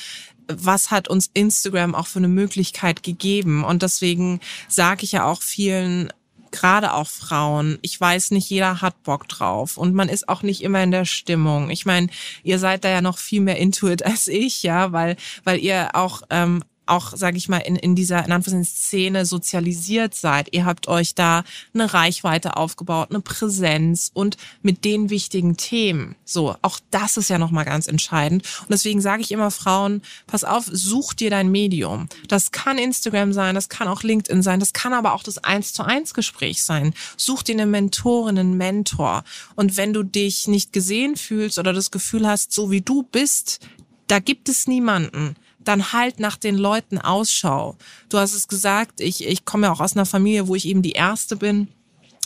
was 0.47 0.91
hat 0.91 1.07
uns 1.07 1.29
Instagram 1.33 1.95
auch 1.95 2.07
für 2.07 2.19
eine 2.19 2.27
Möglichkeit 2.27 3.03
gegeben? 3.03 3.63
Und 3.63 3.83
deswegen 3.83 4.39
sage 4.67 5.03
ich 5.03 5.13
ja 5.13 5.25
auch 5.25 5.41
vielen 5.41 6.11
gerade 6.51 6.93
auch 6.93 7.07
Frauen, 7.07 7.77
ich 7.81 7.99
weiß 7.99 8.31
nicht, 8.31 8.49
jeder 8.49 8.81
hat 8.81 9.03
Bock 9.03 9.27
drauf 9.27 9.77
und 9.77 9.93
man 9.93 10.09
ist 10.09 10.29
auch 10.29 10.43
nicht 10.43 10.63
immer 10.63 10.81
in 10.81 10.91
der 10.91 11.05
Stimmung. 11.05 11.69
Ich 11.69 11.85
meine, 11.85 12.07
ihr 12.43 12.57
seid 12.59 12.83
da 12.83 12.89
ja 12.89 13.01
noch 13.01 13.17
viel 13.17 13.41
mehr 13.41 13.57
into 13.57 13.87
it 13.87 14.05
als 14.05 14.27
ich, 14.27 14.63
ja, 14.63 14.91
weil 14.91 15.17
weil 15.43 15.59
ihr 15.59 15.95
auch 15.95 16.21
ähm, 16.29 16.63
auch, 16.89 17.15
sage 17.15 17.37
ich 17.37 17.49
mal, 17.49 17.59
in, 17.59 17.75
in 17.75 17.95
dieser 17.95 18.25
in 18.25 18.31
Anführungszeichen 18.31 18.87
Szene 18.87 19.25
sozialisiert 19.25 20.15
seid. 20.15 20.53
Ihr 20.53 20.65
habt 20.65 20.87
euch 20.87 21.13
da 21.13 21.43
eine 21.73 21.93
Reichweite 21.93 22.55
aufgebaut, 22.55 23.09
eine 23.09 23.19
Präsenz 23.19 24.11
und 24.13 24.37
mit 24.61 24.85
den 24.85 25.09
wichtigen 25.09 25.57
Themen. 25.57 26.15
So, 26.25 26.55
auch 26.61 26.79
das 26.89 27.17
ist 27.17 27.29
ja 27.29 27.37
nochmal 27.37 27.65
ganz 27.65 27.87
entscheidend. 27.87 28.43
Und 28.61 28.69
deswegen 28.71 29.01
sage 29.01 29.21
ich 29.21 29.31
immer 29.31 29.51
Frauen, 29.51 30.01
pass 30.25 30.43
auf, 30.43 30.65
such 30.71 31.13
dir 31.13 31.29
dein 31.29 31.51
Medium. 31.51 32.07
Das 32.27 32.51
kann 32.51 32.77
Instagram 32.77 33.33
sein, 33.33 33.55
das 33.55 33.69
kann 33.69 33.87
auch 33.87 34.03
LinkedIn 34.03 34.41
sein, 34.41 34.59
das 34.59 34.73
kann 34.73 34.93
aber 34.93 35.13
auch 35.13 35.23
das 35.23 35.37
eins 35.39 35.73
zu 35.73 35.83
eins 35.83 36.13
Gespräch 36.13 36.63
sein. 36.63 36.93
Such 37.17 37.43
dir 37.43 37.53
eine 37.53 37.65
Mentorin, 37.65 38.39
einen 38.39 38.57
Mentor. 38.57 39.23
Und 39.55 39.77
wenn 39.77 39.93
du 39.93 40.03
dich 40.03 40.47
nicht 40.47 40.71
gesehen 40.71 41.17
fühlst 41.17 41.59
oder 41.59 41.73
das 41.73 41.91
Gefühl 41.91 42.27
hast, 42.27 42.53
so 42.53 42.71
wie 42.71 42.81
du 42.81 43.03
bist, 43.03 43.59
da 44.07 44.19
gibt 44.19 44.47
es 44.47 44.67
niemanden 44.67 45.35
dann 45.67 45.93
halt 45.93 46.19
nach 46.19 46.37
den 46.37 46.57
Leuten 46.57 46.97
Ausschau. 46.97 47.75
Du 48.09 48.17
hast 48.17 48.33
es 48.33 48.47
gesagt, 48.47 48.99
ich, 49.01 49.25
ich 49.25 49.45
komme 49.45 49.67
ja 49.67 49.73
auch 49.73 49.81
aus 49.81 49.95
einer 49.95 50.05
Familie, 50.05 50.47
wo 50.47 50.55
ich 50.55 50.67
eben 50.67 50.81
die 50.81 50.93
Erste 50.93 51.35
bin 51.35 51.67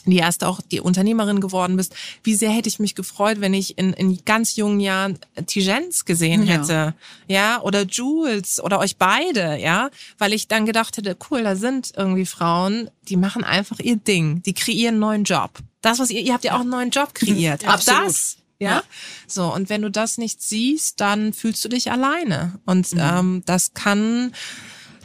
die 0.05 0.17
erste 0.17 0.47
auch 0.47 0.61
die 0.61 0.79
Unternehmerin 0.79 1.41
geworden 1.41 1.77
bist. 1.77 1.93
Wie 2.23 2.35
sehr 2.35 2.49
hätte 2.51 2.69
ich 2.69 2.79
mich 2.79 2.95
gefreut, 2.95 3.39
wenn 3.39 3.53
ich 3.53 3.77
in, 3.77 3.93
in 3.93 4.23
ganz 4.25 4.55
jungen 4.55 4.79
Jahren 4.79 5.19
Tigens 5.45 6.05
gesehen 6.05 6.43
Ja. 6.45 6.53
hätte, 6.53 6.95
ja, 7.27 7.61
oder 7.61 7.83
Jules 7.83 8.59
oder 8.63 8.79
euch 8.79 8.97
beide, 8.97 9.57
ja, 9.57 9.89
weil 10.17 10.33
ich 10.33 10.47
dann 10.47 10.65
gedacht 10.65 10.97
hätte, 10.97 11.15
cool, 11.29 11.43
da 11.43 11.55
sind 11.55 11.91
irgendwie 11.95 12.25
Frauen, 12.25 12.89
die 13.03 13.17
machen 13.17 13.43
einfach 13.43 13.79
ihr 13.79 13.97
Ding, 13.97 14.41
die 14.43 14.53
kreieren 14.53 14.95
einen 14.95 14.99
neuen 14.99 15.23
Job. 15.23 15.51
Das, 15.81 15.99
was 15.99 16.09
ihr, 16.09 16.21
ihr 16.21 16.33
habt 16.33 16.43
ja 16.43 16.55
auch 16.55 16.61
einen 16.61 16.69
neuen 16.69 16.89
Job 16.91 17.13
kreiert. 17.13 17.65
Auch 17.65 17.73
Absolut. 17.73 18.07
das, 18.07 18.37
ja? 18.61 18.69
Ja. 18.71 18.83
So, 19.27 19.53
und 19.53 19.69
wenn 19.69 19.81
du 19.81 19.91
das 19.91 20.17
nicht 20.17 20.41
siehst, 20.41 21.01
dann 21.01 21.33
fühlst 21.33 21.63
du 21.65 21.69
dich 21.69 21.91
alleine. 21.91 22.59
Und 22.65 22.93
Mhm. 22.93 22.99
ähm, 23.01 23.43
das 23.45 23.73
kann, 23.73 24.33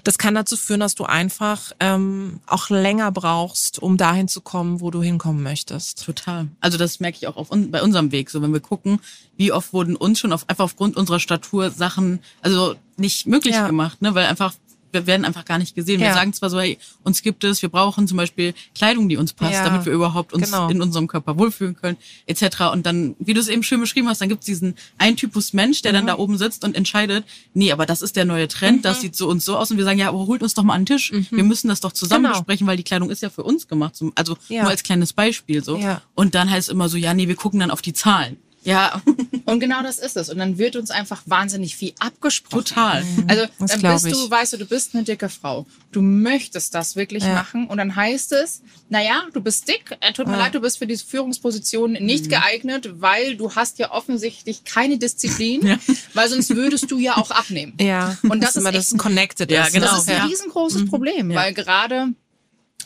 das 0.04 0.18
kann 0.18 0.34
dazu 0.36 0.56
führen, 0.56 0.78
dass 0.80 0.94
du 0.94 1.04
einfach 1.04 1.72
ähm, 1.80 2.38
auch 2.46 2.70
länger 2.70 3.10
brauchst, 3.10 3.80
um 3.80 3.96
dahin 3.96 4.28
zu 4.28 4.40
kommen, 4.40 4.80
wo 4.80 4.90
du 4.92 5.02
hinkommen 5.02 5.42
möchtest. 5.42 6.04
Total. 6.04 6.46
Also 6.60 6.78
das 6.78 7.00
merke 7.00 7.16
ich 7.16 7.26
auch 7.26 7.36
auf 7.36 7.50
un 7.50 7.70
bei 7.72 7.82
unserem 7.82 8.12
Weg. 8.12 8.30
So, 8.30 8.40
wenn 8.42 8.52
wir 8.52 8.60
gucken, 8.60 9.00
wie 9.36 9.50
oft 9.50 9.72
wurden 9.72 9.96
uns 9.96 10.20
schon 10.20 10.32
auf, 10.32 10.48
einfach 10.48 10.64
aufgrund 10.64 10.96
unserer 10.96 11.18
Statur 11.18 11.70
Sachen, 11.70 12.20
also 12.42 12.76
nicht 12.96 13.26
möglich 13.26 13.54
Ja. 13.54 13.66
gemacht, 13.66 14.00
ne, 14.00 14.14
weil 14.14 14.26
einfach 14.26 14.54
wir 15.02 15.06
werden 15.06 15.24
einfach 15.24 15.44
gar 15.44 15.58
nicht 15.58 15.74
gesehen. 15.74 16.00
Wir 16.00 16.08
Ja. 16.08 16.14
sagen 16.14 16.32
zwar 16.32 16.50
so, 16.50 16.58
hey, 16.60 16.78
uns 17.04 17.22
gibt 17.22 17.44
es, 17.44 17.62
wir 17.62 17.68
brauchen 17.68 18.08
zum 18.08 18.16
Beispiel 18.16 18.54
Kleidung, 18.74 19.08
die 19.08 19.16
uns 19.16 19.32
passt, 19.32 19.52
Ja. 19.54 19.64
damit 19.64 19.84
wir 19.86 19.92
überhaupt 19.92 20.32
uns 20.32 20.46
Genau. 20.46 20.68
in 20.68 20.80
unserem 20.82 21.06
Körper 21.06 21.38
wohlfühlen 21.38 21.76
können, 21.76 21.96
etc. 22.26 22.70
Und 22.72 22.86
dann, 22.86 23.14
wie 23.18 23.34
du 23.34 23.40
es 23.40 23.48
eben 23.48 23.62
schön 23.62 23.80
beschrieben 23.80 24.08
hast, 24.08 24.20
dann 24.20 24.28
gibt 24.28 24.40
es 24.40 24.46
diesen 24.46 24.74
einen 24.98 25.16
Typus 25.16 25.52
Mensch, 25.52 25.82
der 25.82 25.92
Mhm. 25.92 25.96
dann 25.96 26.06
da 26.06 26.18
oben 26.18 26.38
sitzt 26.38 26.64
und 26.64 26.74
entscheidet, 26.76 27.24
nee, 27.54 27.72
aber 27.72 27.86
das 27.86 28.02
ist 28.02 28.16
der 28.16 28.24
neue 28.24 28.48
Trend, 28.48 28.84
das 28.84 29.00
sieht 29.00 29.14
so 29.16 29.28
und 29.28 29.42
so 29.42 29.56
aus. 29.56 29.70
Und 29.70 29.76
wir 29.76 29.84
sagen, 29.84 29.98
ja, 29.98 30.08
aber 30.08 30.26
holt 30.26 30.42
uns 30.42 30.54
doch 30.54 30.62
mal 30.62 30.74
an 30.74 30.82
den 30.84 30.96
Tisch. 30.96 31.12
Wir 31.30 31.44
müssen 31.44 31.68
das 31.68 31.80
doch 31.80 31.92
zusammen 31.92 32.22
Mhm. 32.22 32.26
Genau. 32.28 32.38
besprechen, 32.40 32.66
weil 32.66 32.76
die 32.76 32.82
Kleidung 32.84 33.10
ist 33.10 33.22
ja 33.22 33.30
für 33.30 33.42
uns 33.42 33.68
gemacht. 33.68 33.94
Also 34.14 34.36
Ja. 34.48 34.62
nur 34.62 34.70
als 34.70 34.82
kleines 34.82 35.12
Beispiel 35.12 35.62
so. 35.62 35.78
Und 36.14 36.34
dann 36.34 36.50
heißt 36.50 36.68
es 36.68 36.72
immer 36.72 36.88
so, 36.88 36.96
ja, 36.96 37.14
nee, 37.14 37.28
wir 37.28 37.36
gucken 37.36 37.60
dann 37.60 37.70
auf 37.70 37.82
die 37.82 37.92
Zahlen. 37.92 38.36
Ja, 38.66 39.00
Und 39.46 39.60
genau 39.60 39.80
das 39.82 39.98
ist 40.00 40.16
es. 40.16 40.28
Und 40.28 40.38
dann 40.38 40.58
wird 40.58 40.74
uns 40.74 40.90
einfach 40.90 41.22
wahnsinnig 41.26 41.76
viel 41.76 41.92
abgesprochen. 42.00 42.64
total. 42.64 43.04
Also 43.28 43.46
Das 43.60 43.70
dann 43.80 43.92
bist 43.92 44.06
du, 44.06 44.24
ich. 44.24 44.30
weißt 44.30 44.52
du, 44.54 44.56
du 44.58 44.66
bist 44.66 44.94
eine 44.94 45.04
dicke 45.04 45.28
Frau. 45.28 45.66
Du 45.92 46.02
möchtest 46.02 46.74
das 46.74 46.96
wirklich 46.96 47.22
Ja. 47.22 47.32
machen. 47.34 47.68
Und 47.68 47.78
dann 47.78 47.94
heißt 47.94 48.32
es, 48.32 48.62
naja, 48.88 49.22
du 49.32 49.40
bist 49.40 49.68
dick, 49.68 49.96
äh, 50.00 50.12
tut 50.12 50.26
mir 50.26 50.32
Ja. 50.32 50.38
leid, 50.40 50.54
du 50.56 50.60
bist 50.60 50.78
für 50.78 50.86
diese 50.88 51.06
Führungsposition 51.06 51.92
nicht 51.92 52.28
geeignet, 52.28 53.00
weil 53.00 53.36
du 53.36 53.54
hast 53.54 53.78
ja 53.78 53.92
offensichtlich 53.92 54.64
keine 54.64 54.98
Disziplin, 54.98 55.64
Ja. 55.64 55.78
weil 56.14 56.28
sonst 56.28 56.54
würdest 56.56 56.90
du 56.90 56.98
ja 56.98 57.16
auch 57.16 57.30
abnehmen. 57.30 57.74
Ja, 57.80 58.18
Und 58.28 58.42
das 58.42 58.50
ist 58.50 58.56
immer 58.56 58.70
echt 58.70 58.78
das 58.78 58.92
ein- 58.92 58.98
connected 58.98 59.50
Ja, 59.50 59.66
ist. 59.66 59.72
genau. 59.74 59.86
Das 59.86 60.00
ist 60.02 60.10
ein 60.10 60.26
riesengroßes 60.26 60.86
Problem, 60.86 61.30
Ja. 61.30 61.36
weil 61.36 61.54
gerade, 61.54 62.08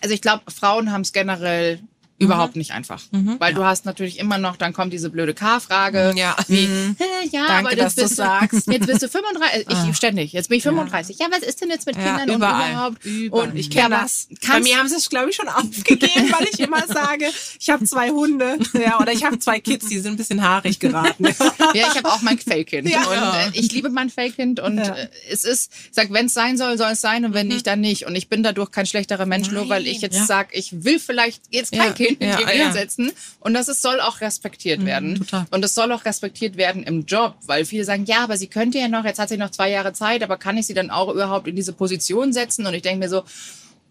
also 0.02 0.14
ich 0.14 0.20
glaube, 0.20 0.42
Frauen 0.52 0.92
haben 0.92 1.00
es 1.02 1.12
generell 1.14 1.80
überhaupt 2.20 2.54
nicht 2.54 2.70
einfach. 2.70 3.02
Weil 3.38 3.54
du 3.54 3.64
hast 3.64 3.84
natürlich 3.86 4.18
immer 4.18 4.38
noch, 4.38 4.56
dann 4.56 4.72
kommt 4.72 4.92
diese 4.92 5.10
blöde 5.10 5.34
K-Frage. 5.34 6.12
Ja. 6.16 6.36
Wie, 6.48 6.66
"Hä, 6.66 6.94
ja, 7.32 7.46
Danke, 7.48 7.68
aber 7.70 7.76
dass 7.76 7.96
jetzt 7.96 7.98
du 7.98 8.02
bist 8.02 8.16
sagst. 8.16 8.66
Jetzt 8.68 8.86
bist 8.86 9.02
du 9.02 9.08
35, 9.08 9.66
ich 9.90 9.96
ständig, 9.96 10.32
jetzt 10.32 10.48
bin 10.48 10.58
ich 10.58 10.62
35. 10.62 11.18
Ja, 11.18 11.26
was 11.30 11.40
ist 11.40 11.60
denn 11.60 11.70
jetzt 11.70 11.86
mit 11.86 11.96
Ja, 11.96 12.18
Kindern 12.18 12.36
überall. 12.36 12.62
und 12.64 12.70
überhaupt? 12.70 13.04
Überall. 13.04 13.48
Und 13.48 13.56
Ich 13.56 13.70
kenne 13.70 13.94
ja, 13.96 14.02
das. 14.02 14.28
Bei 14.48 14.60
mir 14.60 14.76
haben 14.78 14.88
sie 14.88 14.96
es, 14.96 15.08
glaube 15.08 15.30
ich, 15.30 15.36
schon 15.36 15.48
aufgegeben, 15.48 16.32
weil 16.38 16.46
ich 16.52 16.60
immer 16.60 16.86
sage, 16.86 17.26
ich 17.58 17.70
habe 17.70 17.84
zwei 17.84 18.10
Hunde 18.10 18.58
ja, 18.74 19.00
oder 19.00 19.12
ich 19.12 19.24
habe 19.24 19.38
zwei 19.38 19.58
Kids, 19.60 19.88
die 19.88 19.98
sind 19.98 20.12
ein 20.12 20.16
bisschen 20.18 20.42
haarig 20.42 20.78
geraten. 20.78 21.24
ja, 21.74 21.86
ich 21.90 21.96
habe 21.96 22.08
auch 22.12 22.22
mein 22.22 22.38
Fake-Kind. 22.38 22.88
Ja. 22.88 23.04
Und 23.06 23.54
äh, 23.54 23.58
ich 23.58 23.72
liebe 23.72 23.88
mein 23.88 24.10
Fake-Kind 24.10 24.60
und 24.60 24.76
Ja. 24.78 24.94
äh, 24.94 25.08
es 25.30 25.44
ist, 25.44 25.72
ich 25.84 25.94
sag, 25.94 26.12
wenn 26.12 26.26
es 26.26 26.34
sein 26.34 26.58
soll, 26.58 26.76
soll 26.76 26.90
es 26.92 27.00
sein 27.00 27.24
und 27.24 27.32
wenn 27.34 27.48
nicht, 27.48 27.66
dann 27.66 27.80
nicht. 27.80 28.04
Und 28.06 28.14
ich 28.14 28.28
bin 28.28 28.42
dadurch 28.42 28.70
kein 28.70 28.84
schlechterer 28.86 29.24
Mensch, 29.26 29.50
nur 29.50 29.68
weil 29.68 29.86
ich 29.86 30.00
jetzt 30.02 30.16
Ja. 30.18 30.26
sag, 30.26 30.48
ich 30.54 30.84
will 30.84 30.98
vielleicht 30.98 31.42
jetzt 31.50 31.72
kein 31.72 31.80
Ja. 31.88 31.92
Kind 31.92 32.09
in 32.18 32.28
Ja, 32.28 32.36
die 32.36 32.46
Welt 32.46 32.58
ja. 32.58 32.72
setzen. 32.72 33.12
Und 33.40 33.54
das 33.54 33.68
ist, 33.68 33.82
soll 33.82 34.00
auch 34.00 34.20
respektiert 34.20 34.84
werden. 34.84 35.16
total. 35.16 35.46
Und 35.50 35.64
es 35.64 35.74
soll 35.74 35.92
auch 35.92 36.04
respektiert 36.04 36.56
werden 36.56 36.82
im 36.82 37.04
Job, 37.06 37.36
weil 37.46 37.64
viele 37.64 37.84
sagen, 37.84 38.04
ja, 38.06 38.24
aber 38.24 38.36
sie 38.36 38.46
könnte 38.48 38.78
ja 38.78 38.88
noch, 38.88 39.04
jetzt 39.04 39.18
hat 39.18 39.28
sie 39.28 39.36
noch 39.36 39.50
zwei 39.50 39.70
Jahre 39.70 39.92
Zeit, 39.92 40.22
aber 40.22 40.36
kann 40.36 40.56
ich 40.56 40.66
sie 40.66 40.74
dann 40.74 40.90
auch 40.90 41.08
überhaupt 41.12 41.46
in 41.48 41.56
diese 41.56 41.72
Position 41.72 42.32
setzen? 42.32 42.66
Und 42.66 42.74
ich 42.74 42.82
denke 42.82 43.00
mir 43.00 43.08
so, 43.08 43.22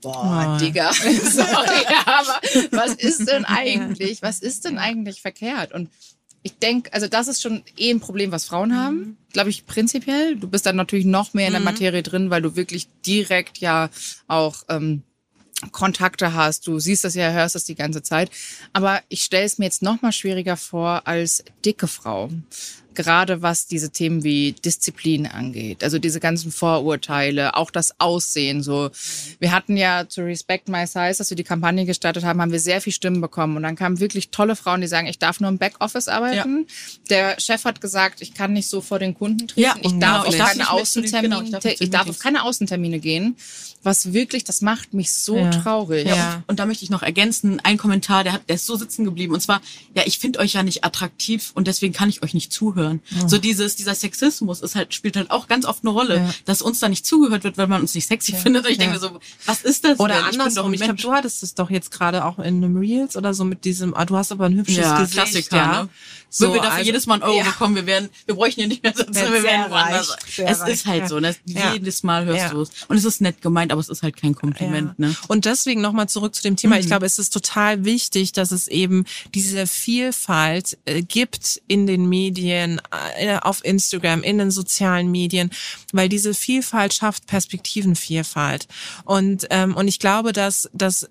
Boah, 0.02 0.56
Oh. 0.56 0.58
Digga, 0.60 0.94
sorry, 0.94 1.86
aber 2.06 2.40
was 2.72 2.94
ist 2.94 3.28
denn 3.30 3.44
eigentlich, 3.44 4.22
was 4.22 4.40
ist 4.40 4.64
denn 4.64 4.78
eigentlich 4.78 5.22
verkehrt? 5.22 5.74
Und 5.74 5.90
ich 6.42 6.58
denke, 6.58 6.94
also 6.94 7.08
das 7.08 7.28
ist 7.28 7.42
schon 7.42 7.64
eh 7.78 7.92
ein 7.92 8.00
Problem, 8.00 8.32
was 8.32 8.46
Frauen 8.46 8.74
haben, 8.78 9.18
glaube 9.34 9.50
ich, 9.50 9.66
prinzipiell. 9.66 10.38
Du 10.38 10.48
bist 10.48 10.66
dann 10.66 10.78
natürlich 10.78 11.06
noch 11.06 11.34
mehr 11.34 11.48
in 11.48 11.52
der 11.54 11.62
Materie 11.62 12.02
drin, 12.02 12.30
weil 12.30 12.42
du 12.42 12.56
wirklich 12.56 12.88
direkt 13.06 13.58
ja 13.58 13.90
auch 14.30 14.64
ähm, 14.70 15.04
Kontakte 15.72 16.34
hast. 16.34 16.68
Du 16.68 16.80
siehst 16.80 17.04
das 17.04 17.16
ja, 17.16 17.32
hörst 17.32 17.56
das 17.56 17.66
die 17.66 17.76
ganze 17.76 18.02
Zeit. 18.02 18.32
Aber 18.74 19.02
ich 19.10 19.24
stelle 19.24 19.46
es 19.46 19.58
mir 19.58 19.66
jetzt 19.66 19.82
noch 19.82 20.02
mal 20.02 20.12
schwieriger 20.12 20.58
vor 20.58 21.08
als 21.08 21.44
dicke 21.66 21.88
Frau. 21.88 22.30
Gerade 23.00 23.42
was 23.42 23.66
diese 23.66 23.92
Themen 23.92 24.26
wie 24.26 24.52
Disziplin 24.52 25.26
angeht. 25.26 25.86
Also 25.86 26.00
diese 26.00 26.20
ganzen 26.20 26.52
Vorurteile, 26.52 27.56
auch 27.56 27.72
das 27.72 27.98
Aussehen. 27.98 28.62
So, 28.62 28.90
wir 29.40 29.54
hatten 29.54 29.78
ja 29.78 30.10
zu 30.10 30.20
Respect 30.22 30.68
My 30.68 30.86
Size, 30.86 31.16
dass 31.18 31.30
wir 31.30 31.38
die 31.38 31.46
Kampagne 31.46 31.86
gestartet 31.86 32.26
haben, 32.26 32.42
haben 32.42 32.52
wir 32.52 32.60
sehr 32.60 32.82
viel 32.82 32.92
Stimmen 32.92 33.22
bekommen. 33.22 33.56
Und 33.56 33.64
dann 33.64 33.78
kamen 33.78 34.02
wirklich 34.02 34.32
tolle 34.32 34.58
Frauen, 34.58 34.82
die 34.82 34.88
sagen, 34.88 35.08
ich 35.08 35.18
darf 35.18 35.40
nur 35.40 35.50
im 35.50 35.58
Backoffice 35.58 36.10
arbeiten. 36.10 36.68
Der 37.10 37.40
Chef 37.40 37.64
hat 37.64 37.80
gesagt, 37.80 38.22
ich 38.22 38.34
kann 38.34 38.52
nicht 38.52 38.68
so 38.68 38.82
vor 38.82 39.00
den 39.00 39.14
Kunden 39.14 39.48
treten. 39.48 39.62
Ja, 39.62 39.76
ich 39.78 39.84
genau, 39.94 40.00
darf 40.00 40.28
ich 40.28 40.34
auf 40.34 40.38
darf 40.38 40.50
keine 40.52 40.70
Außentermine, 40.72 41.36
genau, 41.36 41.42
ich 41.42 41.52
darf 41.52 41.66
ich 41.66 41.90
darf 41.90 42.10
auf 42.10 42.20
keine 42.20 42.44
Außentermine 42.44 43.00
gehen. 43.00 43.38
Was 43.82 44.12
wirklich, 44.12 44.44
das 44.44 44.60
macht 44.60 44.94
mich 44.94 45.14
so 45.14 45.38
Ja. 45.38 45.52
traurig. 45.52 46.06
Ja. 46.06 46.44
Und 46.48 46.60
da 46.60 46.66
möchte 46.66 46.84
ich 46.84 46.90
noch 46.90 47.02
ergänzen, 47.02 47.62
ein 47.64 47.78
Kommentar, 47.78 48.26
der, 48.26 48.34
hat, 48.34 48.42
der 48.50 48.56
ist 48.56 48.66
so 48.66 48.76
sitzen 48.76 49.06
geblieben. 49.06 49.34
Und 49.34 49.40
zwar, 49.40 49.62
ja, 49.94 50.04
ich 50.06 50.20
finde 50.20 50.40
euch 50.40 50.52
ja 50.52 50.64
nicht 50.64 50.84
attraktiv 50.84 51.52
und 51.54 51.66
deswegen 51.68 51.94
kann 51.94 52.10
ich 52.10 52.22
euch 52.24 52.34
nicht 52.34 52.52
zuhören. 52.52 52.89
Zuhören. 52.90 53.30
So 53.30 53.38
dieses, 53.38 53.76
dieser 53.76 53.96
Sexismus 53.96 54.62
ist 54.62 54.76
halt, 54.76 54.94
spielt 54.94 55.16
halt 55.16 55.32
auch 55.32 55.48
ganz 55.48 55.66
oft 55.66 55.84
eine 55.84 55.92
Rolle, 55.92 56.16
Ja. 56.18 56.30
dass 56.46 56.62
uns 56.62 56.80
da 56.80 56.90
nicht 56.90 57.06
zugehört 57.06 57.44
wird, 57.44 57.58
weil 57.58 57.68
man 57.68 57.82
uns 57.82 57.94
nicht 57.96 58.08
sexy 58.08 58.34
findet. 58.34 58.66
Und 58.66 58.72
ich 58.72 58.78
Ja. 58.78 58.86
denke 58.86 59.00
so, 59.00 59.20
was 59.46 59.62
ist 59.64 59.84
das 59.86 60.00
Oder 60.00 60.16
denn? 60.16 60.24
Ich 60.32 60.40
andersrum, 60.40 60.72
ein 60.72 60.74
ich 60.74 60.82
glaube, 60.82 61.02
du 61.02 61.12
hattest 61.12 61.44
es 61.44 61.54
doch 61.56 61.70
jetzt 61.70 61.92
gerade 61.92 62.26
auch 62.26 62.40
in 62.40 62.64
einem 62.64 62.76
Reels 62.78 63.16
oder 63.16 63.34
so 63.34 63.44
mit 63.46 63.66
diesem, 63.66 63.94
ah, 63.96 64.06
du 64.06 64.18
hast 64.18 64.32
aber 64.32 64.46
ein 64.46 64.56
hübsches 64.56 64.78
ja, 64.78 65.00
Gesicht, 65.00 65.14
Klassiker, 65.14 65.56
ja. 65.58 65.84
ne? 65.84 65.90
So, 66.32 66.54
wir 66.54 66.58
dafür 66.62 66.74
also- 66.74 66.86
jedes 66.86 67.08
Mal 67.08 67.16
einen 67.16 67.24
Euro 67.24 67.38
ja. 67.40 67.44
bekommen, 67.44 67.76
wir 67.76 67.88
werden, 67.88 68.10
wir 68.28 68.36
bräuchten 68.36 68.62
hier 68.62 68.68
nicht 68.68 68.84
mehr 68.84 68.94
sitzen, 68.96 69.16
wir 69.16 69.42
werden 69.42 69.72
woanders. 69.72 70.16
Es 70.38 70.60
reich, 70.62 70.74
ist 70.74 70.86
halt 70.86 71.02
ja. 71.02 71.08
so, 71.08 71.20
ne? 71.20 71.36
Ja. 71.46 71.74
jedes 71.74 72.04
Mal 72.04 72.26
hörst 72.26 72.40
Ja. 72.44 72.50
du 72.50 72.62
es. 72.62 72.70
Und 72.88 72.98
es 72.98 73.04
ist 73.06 73.20
nett 73.22 73.42
gemeint, 73.42 73.72
aber 73.72 73.82
es 73.82 73.90
ist 73.90 74.04
halt 74.04 74.16
kein 74.16 74.36
Kompliment, 74.36 74.94
Ja. 75.00 75.08
ne? 75.08 75.16
Und 75.28 75.46
deswegen 75.46 75.82
nochmal 75.82 76.08
zurück 76.08 76.36
zu 76.36 76.44
dem 76.44 76.56
Thema. 76.56 76.76
Mhm. 76.76 76.82
Ich 76.82 76.88
glaube, 76.88 77.08
es 77.08 77.18
ist 77.18 77.34
total 77.34 77.84
wichtig, 77.84 78.32
dass 78.32 78.52
es 78.52 78.68
eben 78.68 79.06
diese 79.34 79.66
Vielfalt 79.66 80.78
äh, 80.86 81.02
gibt 81.02 81.62
in 81.68 81.88
den 81.88 82.08
Medien, 82.08 82.79
äh, 83.18 83.38
auf 83.42 83.64
Instagram, 83.64 84.24
in 84.24 84.38
den 84.38 84.52
sozialen 84.52 85.12
Medien, 85.12 85.52
weil 85.94 86.10
diese 86.10 86.34
Vielfalt 86.34 86.94
schafft 86.94 87.28
Perspektivenvielfalt. 87.28 88.68
Und, 89.06 89.48
ähm, 89.50 89.76
und 89.76 89.88
ich 89.88 90.00
glaube, 90.00 90.34
dass, 90.34 90.70
dass 90.74 91.10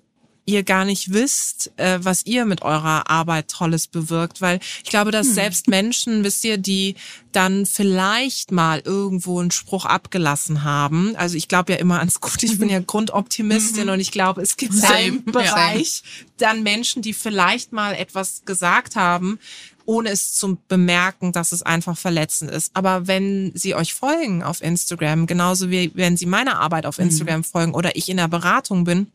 ihr 0.49 0.63
gar 0.63 0.83
nicht 0.83 1.13
wisst, 1.13 1.71
äh, 1.77 1.99
was 2.01 2.25
ihr 2.25 2.45
mit 2.45 2.61
eurer 2.63 3.09
Arbeit 3.09 3.49
Tolles 3.49 3.87
bewirkt, 3.87 4.41
weil 4.41 4.59
ich 4.83 4.89
glaube, 4.89 5.11
dass 5.11 5.27
selbst 5.27 5.67
Menschen, 5.67 6.23
wisst 6.23 6.43
ihr, 6.43 6.57
die 6.57 6.95
dann 7.31 7.65
vielleicht 7.65 8.51
mal 8.51 8.81
irgendwo 8.83 9.39
einen 9.39 9.51
Spruch 9.51 9.85
abgelassen 9.85 10.63
haben. 10.63 11.15
Also 11.15 11.37
ich 11.37 11.47
glaube 11.47 11.73
ja 11.73 11.79
immer 11.79 11.99
ans 11.99 12.19
Gute, 12.19 12.47
ich 12.47 12.57
bin 12.57 12.69
ja 12.69 12.79
Grundoptimistin 12.79 13.89
und 13.89 13.99
ich 13.99 14.11
glaube, 14.11 14.41
es 14.41 14.57
gibt 14.57 14.73
Same, 14.73 14.93
einen 14.93 15.23
ja. 15.27 15.31
Bereich 15.31 16.03
dann 16.37 16.63
Menschen, 16.63 17.01
die 17.01 17.13
vielleicht 17.13 17.71
mal 17.71 17.93
etwas 17.93 18.43
gesagt 18.45 18.95
haben, 18.95 19.39
ohne 19.89 20.09
es 20.09 20.33
zu 20.35 20.59
bemerken, 20.67 21.31
dass 21.31 21.51
es 21.51 21.63
einfach 21.63 21.97
verletzend 21.97 22.51
ist. 22.51 22.69
Aber 22.75 23.07
wenn 23.07 23.51
sie 23.55 23.73
euch 23.73 23.95
folgen 23.95 24.43
auf 24.43 24.61
Instagram, 24.61 25.25
genauso 25.25 25.71
wie 25.71 25.89
wenn 25.95 26.15
sie 26.15 26.27
meiner 26.27 26.59
Arbeit 26.59 26.85
auf 26.85 26.99
Instagram 26.99 27.43
folgen 27.43 27.73
oder 27.73 27.95
ich 27.95 28.07
in 28.07 28.17
der 28.17 28.27
Beratung 28.27 28.83
bin, 28.83 29.07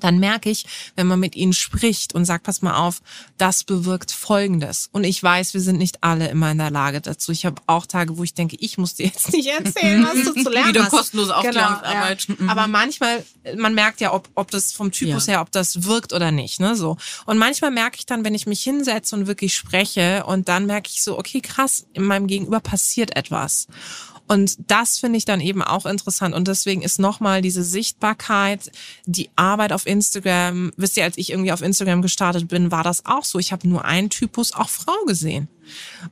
dann 0.00 0.18
merke 0.18 0.50
ich, 0.50 0.66
wenn 0.96 1.06
man 1.06 1.20
mit 1.20 1.36
ihnen 1.36 1.52
spricht 1.52 2.14
und 2.14 2.24
sagt, 2.24 2.44
pass 2.44 2.62
mal 2.62 2.74
auf, 2.76 3.02
das 3.38 3.64
bewirkt 3.64 4.10
Folgendes. 4.12 4.88
Und 4.92 5.04
ich 5.04 5.22
weiß, 5.22 5.54
wir 5.54 5.60
sind 5.60 5.78
nicht 5.78 6.02
alle 6.02 6.28
immer 6.28 6.50
in 6.50 6.58
der 6.58 6.70
Lage 6.70 7.00
dazu. 7.00 7.32
Ich 7.32 7.46
habe 7.46 7.60
auch 7.66 7.86
Tage, 7.86 8.18
wo 8.18 8.24
ich 8.24 8.34
denke, 8.34 8.56
ich 8.60 8.78
muss 8.78 8.94
dir 8.94 9.06
jetzt 9.06 9.32
nicht 9.32 9.48
erzählen, 9.48 10.04
was 10.04 10.24
du 10.34 10.42
zu 10.42 10.50
lernen 10.50 10.68
Wieder 10.70 10.84
hast. 10.84 10.90
kostenlose 10.90 11.36
Aufklärungsarbeit. 11.36 12.26
Genau, 12.26 12.40
Mhm. 12.40 12.46
ja. 12.46 12.52
Aber 12.52 12.66
manchmal, 12.66 13.24
man 13.56 13.74
merkt 13.74 14.00
ja, 14.00 14.12
ob, 14.12 14.28
ob 14.34 14.50
das 14.50 14.72
vom 14.72 14.92
Typus 14.92 15.26
Ja. 15.26 15.32
her, 15.34 15.40
ob 15.42 15.52
das 15.52 15.84
wirkt 15.84 16.12
oder 16.12 16.30
nicht. 16.30 16.60
Ne? 16.60 16.76
So. 16.76 16.96
Und 17.26 17.38
manchmal 17.38 17.70
merke 17.70 17.96
ich 17.98 18.06
dann, 18.06 18.24
wenn 18.24 18.34
ich 18.34 18.46
mich 18.46 18.62
hinsetze 18.62 19.14
und 19.16 19.26
wirklich 19.26 19.54
spreche 19.56 20.24
und 20.26 20.48
dann 20.48 20.66
merke 20.66 20.88
ich 20.92 21.02
so, 21.02 21.18
okay, 21.18 21.40
krass, 21.40 21.86
in 21.92 22.04
meinem 22.04 22.26
Gegenüber 22.26 22.60
passiert 22.60 23.16
etwas. 23.16 23.66
Und 24.30 24.70
das 24.70 24.98
finde 24.98 25.18
ich 25.18 25.24
dann 25.24 25.40
eben 25.40 25.60
auch 25.60 25.86
interessant. 25.86 26.36
Und 26.36 26.46
deswegen 26.46 26.82
ist 26.82 27.00
nochmal 27.00 27.42
diese 27.42 27.64
Sichtbarkeit, 27.64 28.70
die 29.04 29.28
Arbeit 29.34 29.72
auf 29.72 29.88
Instagram. 29.88 30.70
Wisst 30.76 30.96
ihr, 30.96 31.02
als 31.02 31.18
ich 31.18 31.30
irgendwie 31.30 31.50
auf 31.50 31.62
Instagram 31.62 32.00
gestartet 32.00 32.46
bin, 32.46 32.70
war 32.70 32.84
das 32.84 33.06
auch 33.06 33.24
so. 33.24 33.40
Ich 33.40 33.50
habe 33.50 33.68
nur 33.68 33.84
einen 33.84 34.08
Typus, 34.08 34.52
auch 34.52 34.68
Frau 34.68 34.94
gesehen. 35.04 35.48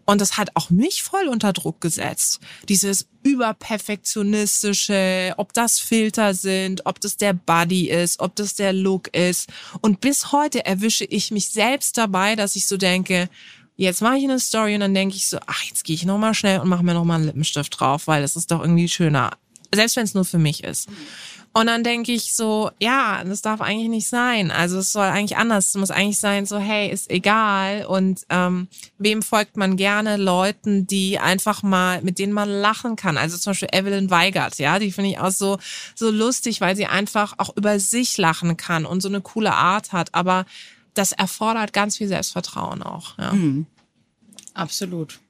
Und 0.04 0.20
das 0.20 0.36
hat 0.36 0.50
auch 0.54 0.68
mich 0.68 1.04
voll 1.04 1.28
unter 1.28 1.52
Druck 1.52 1.80
gesetzt. 1.80 2.40
Dieses 2.68 3.06
überperfektionistische, 3.22 5.34
ob 5.36 5.52
das 5.52 5.78
Filter 5.78 6.34
sind, 6.34 6.86
ob 6.86 7.00
das 7.00 7.18
der 7.18 7.34
Body 7.34 7.88
ist, 7.88 8.18
ob 8.18 8.34
das 8.34 8.56
der 8.56 8.72
Look 8.72 9.16
ist. 9.16 9.48
Und 9.80 10.00
bis 10.00 10.32
heute 10.32 10.66
erwische 10.66 11.04
ich 11.04 11.30
mich 11.30 11.50
selbst 11.50 11.96
dabei, 11.96 12.34
dass 12.34 12.56
ich 12.56 12.66
so 12.66 12.76
denke, 12.76 13.30
jetzt 13.78 14.02
mache 14.02 14.18
ich 14.18 14.24
eine 14.24 14.40
Story 14.40 14.74
und 14.74 14.80
dann 14.80 14.94
denke 14.94 15.16
ich 15.16 15.28
so, 15.28 15.38
ach, 15.46 15.62
jetzt 15.62 15.84
gehe 15.84 15.94
ich 15.94 16.04
noch 16.04 16.18
mal 16.18 16.34
schnell 16.34 16.60
und 16.60 16.68
mache 16.68 16.84
mir 16.84 16.94
noch 16.94 17.04
mal 17.04 17.14
einen 17.14 17.24
Lippenstift 17.24 17.80
drauf, 17.80 18.06
weil 18.06 18.22
das 18.22 18.36
ist 18.36 18.50
doch 18.50 18.60
irgendwie 18.60 18.88
schöner. 18.88 19.30
Selbst 19.74 19.96
wenn 19.96 20.04
es 20.04 20.14
nur 20.14 20.24
für 20.24 20.38
mich 20.38 20.64
ist. 20.64 20.88
Und 21.52 21.66
dann 21.66 21.82
denke 21.82 22.12
ich 22.12 22.34
so, 22.34 22.70
ja, 22.78 23.22
das 23.24 23.42
darf 23.42 23.60
eigentlich 23.60 23.88
nicht 23.88 24.08
sein. 24.08 24.50
Also 24.50 24.78
es 24.78 24.92
soll 24.92 25.06
eigentlich 25.06 25.36
anders. 25.36 25.68
Es 25.68 25.74
muss 25.74 25.90
eigentlich 25.90 26.18
sein, 26.18 26.46
so, 26.46 26.58
hey, 26.58 26.90
ist 26.90 27.10
egal. 27.10 27.86
Und 27.86 28.20
ähm, 28.30 28.68
wem 28.98 29.22
folgt 29.22 29.56
man 29.56 29.76
gerne? 29.76 30.16
Leuten, 30.16 30.86
die 30.86 31.18
einfach 31.18 31.62
mal, 31.62 32.02
mit 32.02 32.18
denen 32.18 32.32
man 32.32 32.48
lachen 32.48 32.96
kann. 32.96 33.16
Also 33.16 33.38
zum 33.38 33.52
Beispiel 33.52 33.70
Evelyn 33.72 34.10
Weigert, 34.10 34.58
ja, 34.58 34.78
die 34.78 34.92
finde 34.92 35.10
ich 35.10 35.18
auch 35.18 35.30
so, 35.30 35.58
so 35.94 36.10
lustig, 36.10 36.60
weil 36.60 36.76
sie 36.76 36.86
einfach 36.86 37.34
auch 37.38 37.56
über 37.56 37.80
sich 37.80 38.18
lachen 38.18 38.56
kann 38.56 38.86
und 38.86 39.00
so 39.00 39.08
eine 39.08 39.20
coole 39.20 39.54
Art 39.54 39.92
hat. 39.92 40.14
Aber 40.14 40.44
das 40.94 41.12
erfordert 41.12 41.72
ganz 41.72 41.96
viel 41.96 42.08
Selbstvertrauen 42.08 42.82
auch. 42.82 43.16
Ja. 43.18 43.34
Absolut. 44.54 45.20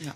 Ja. 0.00 0.14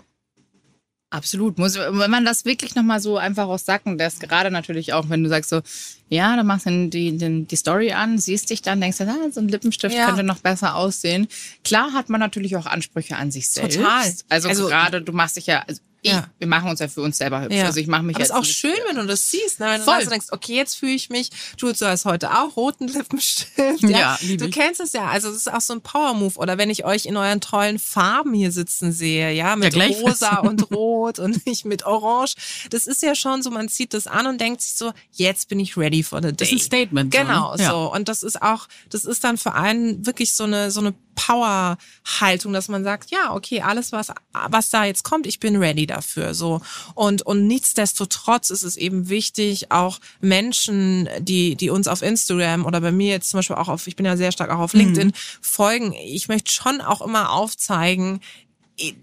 Absolut. 1.09 1.59
Muss, 1.59 1.75
wenn 1.75 2.09
man 2.09 2.25
das 2.25 2.43
wirklich 2.45 2.73
nochmal 2.75 2.99
so 2.99 3.17
einfach 3.17 3.47
auch 3.47 3.59
sacken 3.59 3.97
lässt, 3.97 4.19
gerade 4.21 4.49
natürlich 4.49 4.93
auch, 4.93 5.09
wenn 5.09 5.23
du 5.23 5.29
sagst 5.29 5.49
so, 5.51 5.61
ja, 6.09 6.35
dann 6.35 6.47
machst 6.47 6.65
du 6.65 6.89
die, 6.89 7.17
die, 7.17 7.45
die 7.45 7.55
Story 7.55 7.91
an, 7.91 8.17
siehst 8.17 8.49
dich 8.49 8.61
dann, 8.63 8.81
denkst 8.81 8.97
du, 8.97 9.03
ah, 9.07 9.31
so 9.31 9.39
ein 9.41 9.47
Lippenstift 9.47 9.95
Ja. 9.95 10.07
könnte 10.07 10.23
noch 10.23 10.39
besser 10.39 10.75
aussehen. 10.75 11.27
Klar 11.63 11.93
hat 11.93 12.09
man 12.09 12.19
natürlich 12.19 12.55
auch 12.57 12.65
Ansprüche 12.65 13.15
an 13.17 13.29
sich 13.31 13.49
selbst. 13.49 13.77
Total. 13.77 14.11
Also, 14.29 14.49
Also- 14.49 14.67
gerade, 14.67 15.01
du 15.01 15.11
machst 15.13 15.35
dich 15.37 15.45
ja, 15.47 15.63
also 15.67 15.81
ich, 16.03 16.11
Ja. 16.11 16.27
wir 16.37 16.47
machen 16.47 16.69
uns 16.69 16.79
ja 16.79 16.87
für 16.87 17.01
uns 17.01 17.17
selber 17.17 17.41
hübsch. 17.41 17.55
Ja. 17.55 17.65
Also 17.65 17.79
ich 17.79 17.87
mache 17.87 18.03
mich 18.03 18.15
Aber 18.15 18.23
es 18.23 18.29
jetzt 18.29 18.35
ist 18.37 18.41
auch 18.41 18.45
schön, 18.45 18.77
wenn 18.87 18.97
du 18.97 19.05
das 19.07 19.31
siehst, 19.31 19.59
ne? 19.59 19.65
wenn 19.67 19.79
du 19.79 19.85
Voll. 19.85 20.03
du 20.03 20.09
denkst, 20.09 20.27
okay, 20.31 20.55
jetzt 20.55 20.75
fühle 20.75 20.91
ich 20.93 21.09
mich, 21.09 21.29
du 21.57 21.73
so 21.73 21.85
als 21.85 22.05
heute 22.05 22.31
auch, 22.37 22.55
roten 22.57 22.87
Lippenstift. 22.87 23.53
Ja, 23.81 24.17
lieb 24.21 24.39
Du 24.39 24.49
kennst 24.49 24.79
es 24.81 24.93
ja, 24.93 25.07
also 25.07 25.29
es 25.29 25.37
ist 25.37 25.51
auch 25.53 25.61
so 25.61 25.73
ein 25.73 25.81
Power-Move. 25.81 26.37
Oder 26.37 26.57
wenn 26.57 26.69
ich 26.69 26.85
euch 26.85 27.05
in 27.05 27.17
euren 27.17 27.41
tollen 27.41 27.79
Farben 27.79 28.33
hier 28.33 28.51
sitzen 28.51 28.91
sehe, 28.91 29.31
ja, 29.31 29.55
mit 29.55 29.73
gleich. 29.73 30.01
rosa 30.01 30.37
und 30.41 30.69
rot 30.71 31.19
und 31.19 31.45
nicht 31.47 31.65
mit 31.65 31.85
orange. 31.85 32.35
Das 32.69 32.85
ist 32.87 33.01
ja 33.01 33.15
schon 33.15 33.41
so, 33.41 33.49
man 33.49 33.69
zieht 33.69 33.93
das 33.93 34.05
an 34.07 34.27
und 34.27 34.39
denkt 34.41 34.61
sich 34.61 34.73
so, 34.75 34.91
jetzt 35.11 35.47
bin 35.49 35.59
ich 35.59 35.77
ready 35.77 36.03
for 36.03 36.19
the 36.21 36.27
day. 36.27 36.35
Das 36.37 36.47
ist 36.49 36.53
ein 36.55 36.59
Statement. 36.59 37.13
so, 37.13 37.19
ne? 37.19 37.25
Genau, 37.25 37.55
Ja. 37.57 37.71
so. 37.71 37.93
Und 37.93 38.09
das 38.09 38.23
ist 38.23 38.41
auch, 38.41 38.67
das 38.89 39.05
ist 39.05 39.23
dann 39.23 39.37
für 39.37 39.53
einen 39.53 40.05
wirklich 40.05 40.35
so 40.35 40.43
eine, 40.43 40.69
so 40.71 40.79
eine 40.81 40.93
Power-Haltung, 41.15 42.53
dass 42.53 42.67
man 42.69 42.83
sagt, 42.83 43.11
ja, 43.11 43.33
okay, 43.33 43.61
alles, 43.61 43.91
was, 43.91 44.07
was 44.49 44.69
da 44.69 44.85
jetzt 44.85 45.03
kommt, 45.03 45.27
ich 45.27 45.39
bin 45.39 45.55
ready 45.57 45.85
dafür, 45.93 46.33
so. 46.33 46.61
Und, 46.95 47.21
und 47.23 47.47
nichtsdestotrotz 47.47 48.49
ist 48.49 48.63
es 48.63 48.75
eben 48.77 49.09
wichtig, 49.09 49.71
auch 49.71 49.99
Menschen, 50.21 51.07
die, 51.19 51.55
die 51.55 51.69
uns 51.69 51.87
auf 51.87 52.01
Instagram 52.01 52.65
oder 52.65 52.81
bei 52.81 52.91
mir 52.91 53.09
jetzt 53.11 53.29
zum 53.29 53.37
Beispiel 53.39 53.55
auch 53.57 53.69
auf, 53.69 53.87
ich 53.87 53.95
bin 53.95 54.05
ja 54.05 54.17
sehr 54.17 54.31
stark 54.31 54.49
auch 54.49 54.59
auf 54.59 54.73
LinkedIn, 54.73 55.13
folgen. 55.41 55.93
Ich 55.93 56.27
möchte 56.27 56.51
schon 56.51 56.81
auch 56.81 57.01
immer 57.01 57.31
aufzeigen, 57.31 58.19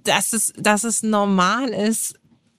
dass 0.04 0.32
es, 0.32 0.52
dass 0.56 0.84
es 0.84 1.02
normal 1.02 1.68
ist, 1.68 2.14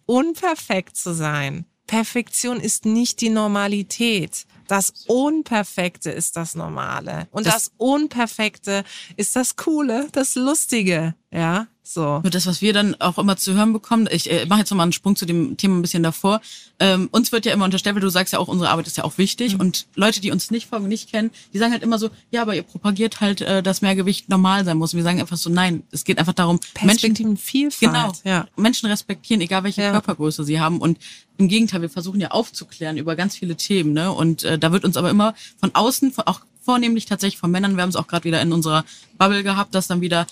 unperfekt 0.05 0.97
zu 0.97 1.13
sein. 1.13 1.65
Perfektion 1.87 2.59
ist 2.59 2.85
nicht 2.85 3.19
die 3.21 3.29
Normalität. 3.29 4.45
Das 4.67 4.93
Unperfekte 5.07 6.09
ist 6.11 6.37
das 6.37 6.55
Normale. 6.55 7.27
Und 7.31 7.45
das, 7.45 7.53
Das- 7.65 7.71
Unperfekte 7.77 8.83
ist 9.17 9.35
das 9.35 9.57
Coole, 9.57 10.07
das 10.13 10.35
Lustige. 10.35 11.15
Ja, 11.33 11.67
so. 11.93 12.19
Nur 12.21 12.29
das, 12.29 12.45
was 12.45 12.61
wir 12.61 12.73
dann 12.73 12.99
auch 12.99 13.17
immer 13.17 13.37
zu 13.37 13.53
hören 13.53 13.73
bekommen, 13.73 14.07
ich 14.11 14.29
äh, 14.31 14.45
mache 14.45 14.59
jetzt 14.59 14.69
nochmal 14.71 14.85
einen 14.85 14.93
Sprung 14.93 15.15
zu 15.15 15.25
dem 15.25 15.57
Thema 15.57 15.77
ein 15.77 15.81
bisschen 15.81 16.03
davor. 16.03 16.41
Ähm, 16.79 17.09
uns 17.11 17.31
wird 17.31 17.45
ja 17.45 17.53
immer 17.53 17.65
unterstellt, 17.65 17.95
weil 17.95 18.01
du 18.01 18.09
sagst 18.09 18.33
ja 18.33 18.39
auch, 18.39 18.47
unsere 18.47 18.69
Arbeit 18.69 18.87
ist 18.87 18.97
ja 18.97 19.03
auch 19.03 19.17
wichtig. 19.17 19.55
Mhm. 19.55 19.59
Und 19.59 19.87
Leute, 19.95 20.21
die 20.21 20.31
uns 20.31 20.51
nicht 20.51 20.67
folgen, 20.69 20.87
nicht 20.87 21.09
kennen, 21.11 21.31
die 21.53 21.57
sagen 21.57 21.71
halt 21.71 21.83
immer 21.83 21.99
so, 21.99 22.09
ja, 22.31 22.41
aber 22.41 22.55
ihr 22.55 22.63
propagiert 22.63 23.21
halt, 23.21 23.41
äh, 23.41 23.61
dass 23.61 23.81
Mehrgewicht 23.81 24.29
normal 24.29 24.65
sein 24.65 24.77
muss. 24.77 24.93
Und 24.93 24.97
wir 24.97 25.03
sagen 25.03 25.19
einfach 25.19 25.37
so, 25.37 25.49
nein, 25.49 25.83
es 25.91 26.03
geht 26.03 26.17
einfach 26.17 26.33
darum, 26.33 26.59
Menschen, 26.81 27.13
Perspektivenvielfalt. 27.13 27.93
genau, 27.93 28.11
Ja. 28.23 28.47
Menschen 28.55 28.89
respektieren, 28.89 29.41
egal 29.41 29.63
welche 29.63 29.81
Ja. 29.81 29.91
Körpergröße 29.91 30.43
sie 30.43 30.59
haben. 30.59 30.79
Und 30.79 30.97
im 31.37 31.47
Gegenteil, 31.47 31.81
wir 31.81 31.89
versuchen 31.89 32.19
ja 32.19 32.31
aufzuklären 32.31 32.97
über 32.97 33.15
ganz 33.15 33.35
viele 33.35 33.55
Themen. 33.55 33.93
Ne? 33.93 34.11
Und 34.11 34.43
äh, 34.43 34.57
da 34.59 34.71
wird 34.71 34.85
uns 34.85 34.97
aber 34.97 35.09
immer 35.09 35.33
von 35.59 35.73
außen, 35.73 36.11
von, 36.11 36.25
auch 36.27 36.41
vornehmlich 36.63 37.05
tatsächlich 37.05 37.39
von 37.39 37.49
Männern, 37.51 37.75
wir 37.75 37.81
haben 37.81 37.89
es 37.89 37.95
auch 37.95 38.07
gerade 38.07 38.23
wieder 38.23 38.41
in 38.41 38.53
unserer 38.53 38.85
Bubble 39.17 39.41
gehabt, 39.43 39.73
dass 39.73 39.87
dann 39.87 40.01
wieder 40.01 40.27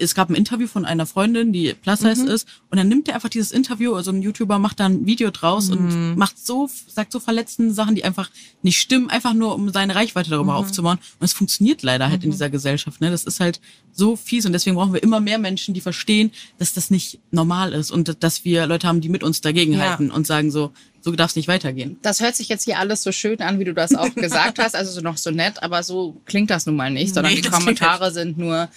es 0.00 0.14
gab 0.14 0.30
ein 0.30 0.34
Interview 0.34 0.66
von 0.66 0.84
einer 0.84 1.06
Freundin, 1.06 1.52
die 1.52 1.74
plus 1.74 2.00
size 2.00 2.26
ist, 2.26 2.48
und 2.70 2.78
dann 2.78 2.88
nimmt 2.88 3.08
er 3.08 3.14
einfach 3.14 3.28
dieses 3.28 3.52
Interview, 3.52 3.94
also 3.94 4.10
ein 4.10 4.22
YouTuber 4.22 4.58
macht 4.58 4.80
da 4.80 4.86
ein 4.86 5.06
Video 5.06 5.30
draus 5.30 5.68
und 5.70 6.16
macht 6.16 6.38
so, 6.44 6.68
sagt 6.88 7.12
so 7.12 7.20
verletzende 7.20 7.72
Sachen, 7.74 7.94
die 7.94 8.04
einfach 8.04 8.30
nicht 8.62 8.78
stimmen, 8.80 9.10
einfach 9.10 9.34
nur 9.34 9.54
um 9.54 9.70
seine 9.70 9.94
Reichweite 9.94 10.30
darüber 10.30 10.56
aufzubauen. 10.56 10.98
Und 11.20 11.24
es 11.24 11.32
funktioniert 11.32 11.82
leider 11.82 12.10
halt 12.10 12.24
in 12.24 12.30
dieser 12.30 12.50
Gesellschaft. 12.50 13.00
Ne? 13.00 13.10
Das 13.10 13.24
ist 13.24 13.40
halt 13.40 13.60
so 13.92 14.16
fies 14.16 14.46
und 14.46 14.52
deswegen 14.52 14.76
brauchen 14.76 14.92
wir 14.92 15.02
immer 15.02 15.20
mehr 15.20 15.38
Menschen, 15.38 15.74
die 15.74 15.80
verstehen, 15.80 16.30
dass 16.58 16.72
das 16.72 16.90
nicht 16.90 17.20
normal 17.30 17.72
ist 17.72 17.90
und 17.90 18.22
dass 18.24 18.44
wir 18.44 18.66
Leute 18.66 18.88
haben, 18.88 19.00
die 19.00 19.08
mit 19.08 19.22
uns 19.22 19.40
dagegen 19.40 19.74
Ja. 19.74 19.90
halten 19.90 20.10
und 20.10 20.26
sagen 20.26 20.50
so, 20.50 20.72
so 21.00 21.12
darf 21.12 21.30
es 21.30 21.36
nicht 21.36 21.48
weitergehen. 21.48 21.98
Das 22.02 22.20
hört 22.20 22.34
sich 22.34 22.48
jetzt 22.48 22.64
hier 22.64 22.78
alles 22.78 23.02
so 23.02 23.12
schön 23.12 23.38
an, 23.40 23.58
wie 23.60 23.64
du 23.64 23.74
das 23.74 23.94
auch 23.94 24.14
gesagt 24.14 24.58
hast, 24.58 24.74
also 24.74 24.90
so 24.90 25.00
noch 25.02 25.18
so 25.18 25.30
nett, 25.30 25.62
aber 25.62 25.82
so 25.82 26.20
klingt 26.24 26.50
das 26.50 26.64
nun 26.66 26.76
mal 26.76 26.90
nicht, 26.90 27.12
sondern 27.14 27.32
Nee, 27.32 27.36
die 27.36 27.42
klingt 27.42 27.54
Kommentare 27.56 28.10
sind 28.10 28.38
nur, 28.38 28.68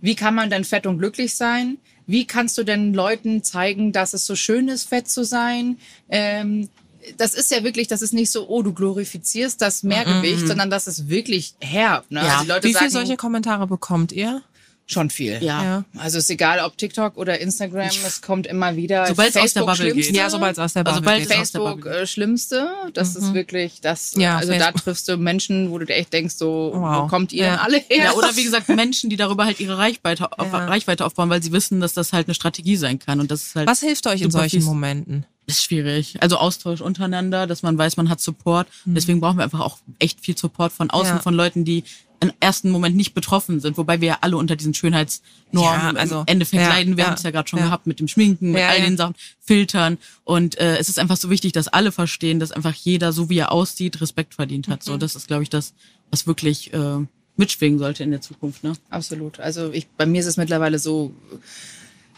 wie 0.00 0.14
kann 0.14 0.34
man 0.34 0.50
denn 0.50 0.64
fett 0.64 0.86
und 0.86 0.98
glücklich 0.98 1.36
sein? 1.36 1.78
Wie 2.06 2.26
kannst 2.26 2.56
du 2.56 2.64
denn 2.64 2.94
Leuten 2.94 3.42
zeigen, 3.42 3.92
dass 3.92 4.14
es 4.14 4.24
so 4.26 4.34
schön 4.34 4.68
ist, 4.68 4.88
fett 4.88 5.08
zu 5.08 5.24
sein? 5.24 5.78
Ähm, 6.08 6.68
das 7.16 7.34
ist 7.34 7.50
ja 7.50 7.64
wirklich, 7.64 7.88
das 7.88 8.02
ist 8.02 8.12
nicht 8.12 8.30
so, 8.30 8.48
oh, 8.48 8.62
du 8.62 8.72
glorifizierst 8.72 9.60
das 9.60 9.82
Mehrgewicht, 9.82 10.46
sondern 10.46 10.70
das 10.70 10.86
ist 10.86 11.08
wirklich 11.08 11.54
herb. 11.60 12.10
Ne? 12.10 12.20
Ja. 12.20 12.32
Also 12.32 12.42
die 12.42 12.48
Leute 12.48 12.68
Wie 12.68 12.74
viele 12.74 12.90
solche 12.90 13.16
Kommentare 13.16 13.66
bekommt 13.66 14.12
ihr? 14.12 14.42
Schon 14.90 15.10
viel. 15.10 15.38
Ja. 15.42 15.62
Ja. 15.62 15.84
Also 15.98 16.16
ist 16.16 16.30
egal, 16.30 16.60
ob 16.60 16.78
TikTok 16.78 17.18
oder 17.18 17.38
Instagram, 17.42 17.90
es 18.06 18.22
kommt 18.22 18.46
immer 18.46 18.74
wieder. 18.74 19.06
Sobald 19.06 19.28
es 19.28 19.36
aus 19.36 19.52
der 19.52 19.62
Facebook 19.64 19.66
Bubble 19.76 19.92
geht. 19.92 20.04
Schlimmste. 20.06 20.18
Ja, 20.18 20.30
sobald 20.30 20.52
es 20.54 20.58
aus 20.58 20.72
der 20.72 20.86
Also 20.86 21.00
Bubble 21.00 21.10
bald 21.18 21.28
geht. 21.28 21.36
Facebook- 21.36 21.84
äh, 21.86 22.06
Schlimmste, 22.06 22.70
das 22.94 23.14
ist 23.14 23.34
wirklich 23.34 23.82
das, 23.82 24.14
Ja, 24.16 24.38
also 24.38 24.50
da 24.52 24.58
Facebook. 24.60 24.82
triffst 24.84 25.08
du 25.08 25.18
Menschen, 25.18 25.70
wo 25.70 25.76
du 25.78 25.84
dir 25.84 25.92
echt 25.94 26.10
denkst, 26.14 26.36
so, 26.36 26.70
Wow. 26.74 27.02
wo 27.02 27.06
kommt 27.08 27.34
ihr 27.34 27.44
Ja. 27.44 27.50
denn 27.50 27.58
alle 27.60 27.76
her? 27.86 28.04
Ja, 28.04 28.12
oder 28.14 28.34
wie 28.34 28.44
gesagt, 28.44 28.70
Menschen, 28.70 29.10
die 29.10 29.16
darüber 29.16 29.44
halt 29.44 29.60
ihre 29.60 29.76
Reichweite, 29.76 30.32
auf, 30.38 30.52
Ja. 30.52 30.64
Reichweite 30.64 31.04
aufbauen, 31.04 31.28
weil 31.28 31.42
sie 31.42 31.52
wissen, 31.52 31.80
dass 31.80 31.92
das 31.92 32.14
halt 32.14 32.26
eine 32.26 32.34
Strategie 32.34 32.76
sein 32.76 32.98
kann. 32.98 33.20
Und 33.20 33.30
das 33.30 33.42
ist 33.44 33.54
halt 33.56 33.68
Was 33.68 33.80
hilft 33.80 34.06
euch 34.06 34.22
in 34.22 34.30
solchen 34.30 34.60
fies. 34.60 34.64
Momenten? 34.64 35.26
Ist 35.48 35.64
schwierig. 35.64 36.22
Also 36.22 36.36
Austausch 36.36 36.80
untereinander, 36.80 37.46
dass 37.48 37.62
man 37.64 37.76
weiß, 37.76 37.96
man 37.96 38.08
hat 38.08 38.20
Support. 38.20 38.68
Deswegen 38.84 39.20
brauchen 39.20 39.38
wir 39.38 39.44
einfach 39.44 39.60
auch 39.60 39.78
echt 39.98 40.20
viel 40.20 40.36
Support 40.38 40.72
von 40.72 40.90
außen, 40.90 41.16
Ja. 41.16 41.20
von 41.20 41.34
Leuten, 41.34 41.64
die 41.64 41.82
im 42.20 42.32
ersten 42.40 42.70
Moment 42.70 42.96
nicht 42.96 43.14
betroffen 43.14 43.60
sind, 43.60 43.78
wobei 43.78 44.00
wir 44.00 44.08
ja 44.08 44.18
alle 44.22 44.36
unter 44.36 44.56
diesen 44.56 44.74
Schönheitsnormen 44.74 45.94
Ja, 45.94 46.00
also, 46.00 46.20
im 46.20 46.26
Endeffekt 46.26 46.62
ja, 46.62 46.68
leiden. 46.68 46.96
Wir 46.96 47.04
ja, 47.04 47.10
haben 47.10 47.16
es 47.16 47.22
ja 47.22 47.30
gerade 47.30 47.48
schon 47.48 47.60
gehabt 47.60 47.86
mit 47.86 48.00
dem 48.00 48.08
Schminken, 48.08 48.50
mit 48.52 48.62
all 48.62 48.80
den 48.80 48.96
Sachen, 48.96 49.14
Filtern. 49.40 49.98
Und 50.24 50.58
äh, 50.58 50.76
es 50.78 50.88
ist 50.88 50.98
einfach 50.98 51.16
so 51.16 51.30
wichtig, 51.30 51.52
dass 51.52 51.68
alle 51.68 51.92
verstehen, 51.92 52.40
dass 52.40 52.50
einfach 52.52 52.74
jeder, 52.74 53.12
so 53.12 53.30
wie 53.30 53.38
er 53.38 53.52
aussieht, 53.52 54.00
Respekt 54.00 54.34
verdient 54.34 54.68
hat. 54.68 54.82
So, 54.82 54.94
Mhm. 54.94 54.98
das 54.98 55.14
ist, 55.16 55.28
glaube 55.28 55.44
ich, 55.44 55.48
das, 55.50 55.72
was 56.10 56.26
wirklich 56.26 56.72
äh, 56.74 56.98
mitschwingen 57.36 57.78
sollte 57.78 58.02
in 58.02 58.10
der 58.10 58.20
Zukunft. 58.20 58.64
Ne? 58.64 58.72
Absolut. 58.90 59.38
Also 59.38 59.70
ich, 59.72 59.86
bei 59.96 60.04
mir 60.04 60.20
ist 60.20 60.26
es 60.26 60.36
mittlerweile 60.36 60.80
so, 60.80 61.14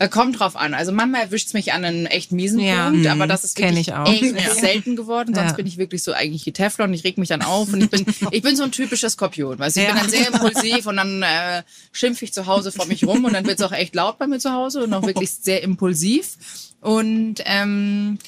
kommt 0.08 0.40
drauf 0.40 0.56
an. 0.56 0.72
Also 0.74 0.92
manchmal 0.92 1.22
erwischt 1.22 1.48
es 1.48 1.52
mich 1.52 1.72
an 1.72 1.84
einem 1.84 2.06
echt 2.06 2.32
miesen 2.32 2.58
Ja, 2.60 2.84
Punkt, 2.88 3.00
mhm. 3.04 3.10
aber 3.10 3.26
das 3.26 3.44
ist 3.44 3.56
Kenn 3.56 3.70
wirklich 3.76 3.88
ich 3.88 3.94
auch. 3.94 4.06
echt 4.10 4.22
Ja. 4.22 4.54
selten 4.54 4.96
geworden. 4.96 5.34
Sonst 5.34 5.50
Ja. 5.50 5.56
bin 5.56 5.66
ich 5.66 5.76
wirklich 5.76 6.02
so 6.02 6.12
eigentlich 6.12 6.46
wie 6.46 6.52
Teflon. 6.52 6.92
Ich 6.94 7.04
reg 7.04 7.18
mich 7.18 7.28
dann 7.28 7.42
auf 7.42 7.72
und 7.72 7.82
ich 7.82 7.90
bin, 7.90 8.06
ich 8.30 8.42
bin 8.42 8.56
so 8.56 8.62
ein 8.62 8.72
typischer 8.72 9.10
Skorpion. 9.10 9.58
Weißt 9.58 9.76
ich 9.76 9.86
bin 9.86 9.96
dann 9.96 10.08
sehr 10.08 10.28
impulsiv 10.28 10.86
und 10.86 10.96
dann 10.96 11.22
äh, 11.22 11.62
schimpfe 11.92 12.24
ich 12.24 12.32
zu 12.32 12.46
Hause 12.46 12.72
vor 12.72 12.86
mich 12.86 13.04
rum 13.06 13.24
und 13.24 13.32
dann 13.34 13.46
wird 13.46 13.58
es 13.60 13.64
auch 13.66 13.72
echt 13.72 13.94
laut 13.94 14.18
bei 14.18 14.26
mir 14.26 14.38
zu 14.38 14.52
Hause 14.52 14.84
und 14.84 14.94
auch 14.94 15.02
wirklich 15.06 15.30
sehr 15.30 15.62
impulsiv. 15.62 16.36
Und 16.80 17.36
ähm, 17.44 18.18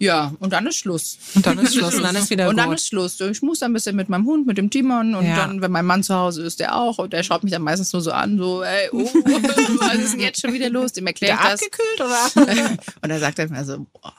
ja, 0.00 0.32
und 0.40 0.52
dann 0.52 0.66
ist 0.66 0.76
Schluss. 0.78 1.18
Und 1.36 1.46
dann 1.46 1.58
ist 1.58 1.74
Schluss, 1.76 1.94
und 1.94 2.02
dann 2.02 2.16
ist 2.16 2.28
wieder 2.30 2.48
Und 2.48 2.56
dann 2.56 2.70
gut. 2.70 2.78
ist 2.78 2.88
Schluss. 2.88 3.20
Ich 3.20 3.42
muss 3.42 3.60
dann 3.60 3.70
ein 3.70 3.74
bisschen 3.74 3.94
mit 3.94 4.08
meinem 4.08 4.24
Hund, 4.26 4.46
mit 4.46 4.58
dem 4.58 4.68
Timon 4.70 5.14
und 5.14 5.24
Ja. 5.26 5.36
dann, 5.36 5.60
wenn 5.62 5.70
mein 5.70 5.86
Mann 5.86 6.02
zu 6.02 6.14
Hause 6.14 6.42
ist, 6.42 6.58
der 6.58 6.74
auch. 6.74 6.98
Und 6.98 7.12
der 7.12 7.22
schaut 7.22 7.44
mich 7.44 7.52
dann 7.52 7.62
meistens 7.62 7.92
nur 7.92 8.02
so 8.02 8.10
an, 8.10 8.36
so, 8.38 8.62
ey, 8.64 8.88
oh, 8.92 9.04
was 9.04 9.94
ist 9.96 10.12
denn 10.14 10.20
jetzt 10.20 10.40
schon 10.40 10.52
wieder 10.52 10.70
los? 10.70 10.92
Dem 10.92 11.06
erkläre 11.06 11.34
ich 11.34 11.40
Der 11.40 11.50
das. 11.52 11.60
abgekühlt 11.62 12.00
oder? 12.00 12.76
Und 13.02 13.08
dann 13.10 13.20
sagt 13.20 13.38
er 13.38 13.48
mir 13.48 13.64
so, 13.64 13.86
boah, 13.92 14.12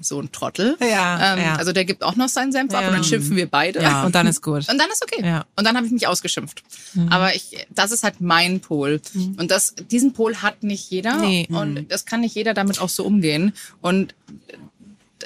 so 0.00 0.20
ein 0.20 0.30
Trottel. 0.30 0.76
Ja, 0.80 1.34
ähm, 1.34 1.42
ja. 1.44 1.56
Also 1.56 1.72
der 1.72 1.84
gibt 1.84 2.04
auch 2.04 2.14
noch 2.14 2.28
seinen 2.28 2.52
Senf 2.52 2.72
ab 2.72 2.82
Ja. 2.82 2.86
und 2.88 2.94
dann 2.94 3.02
schimpfen 3.02 3.34
wir 3.36 3.48
beide. 3.48 3.82
Ja. 3.82 4.04
Und 4.06 4.14
dann 4.14 4.28
ist 4.28 4.42
gut. 4.42 4.68
Und 4.68 4.78
dann 4.78 4.88
ist 4.92 5.02
okay. 5.02 5.24
Ja. 5.26 5.38
Mhm. 5.40 5.44
Und 5.56 5.64
dann 5.66 5.76
habe 5.76 5.86
ich 5.86 5.92
mich 5.92 6.06
ausgeschimpft. 6.06 6.62
Aber 7.10 7.34
ich, 7.34 7.66
das 7.70 7.90
ist 7.90 8.04
halt 8.04 8.20
mein 8.20 8.60
Pol. 8.60 9.00
Und 9.38 9.50
das, 9.50 9.74
diesen 9.90 10.12
Pol 10.12 10.36
hat 10.36 10.62
nicht 10.62 10.88
jeder. 10.90 11.16
Nee. 11.16 11.48
Und 11.50 11.90
das 11.90 12.04
kann 12.04 12.20
nicht 12.20 12.36
jeder 12.36 12.54
damit 12.54 12.80
auch 12.80 12.88
so 12.88 13.04
umgehen. 13.04 13.52
Und 13.80 14.14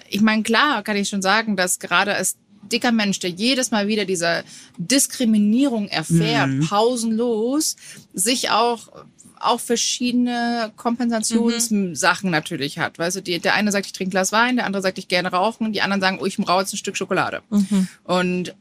ich 0.08 0.20
meine, 0.20 0.42
klar 0.42 0.82
kann 0.82 0.96
ich 0.96 1.08
schon 1.08 1.22
sagen, 1.22 1.56
dass 1.56 1.78
gerade 1.78 2.14
als 2.14 2.36
dicker 2.70 2.92
Mensch, 2.92 3.18
der 3.18 3.30
jedes 3.30 3.70
Mal 3.70 3.88
wieder 3.88 4.04
diese 4.04 4.44
Diskriminierung 4.78 5.88
erfährt, 5.88 6.50
pausenlos, 6.68 7.76
sich 8.14 8.50
auch 8.50 8.88
auch 9.44 9.58
verschiedene 9.60 10.72
Kompensationssachen 10.76 12.30
natürlich 12.30 12.78
hat. 12.78 12.98
Weißt 12.98 13.16
du, 13.16 13.20
die, 13.22 13.40
der 13.40 13.54
eine 13.54 13.72
sagt, 13.72 13.86
ich 13.86 13.92
trinke 13.92 14.10
ein 14.10 14.12
Glas 14.12 14.30
Wein, 14.30 14.54
der 14.56 14.66
andere 14.66 14.82
sagt, 14.82 14.98
ich 14.98 15.08
gerne 15.08 15.32
rauchen, 15.32 15.72
die 15.72 15.82
anderen 15.82 16.00
sagen, 16.00 16.18
oh, 16.20 16.26
ich 16.26 16.36
brauche 16.36 16.60
jetzt 16.60 16.72
ein 16.72 16.76
Stück 16.76 16.96
Schokolade. 16.96 17.42
Und 18.04 18.54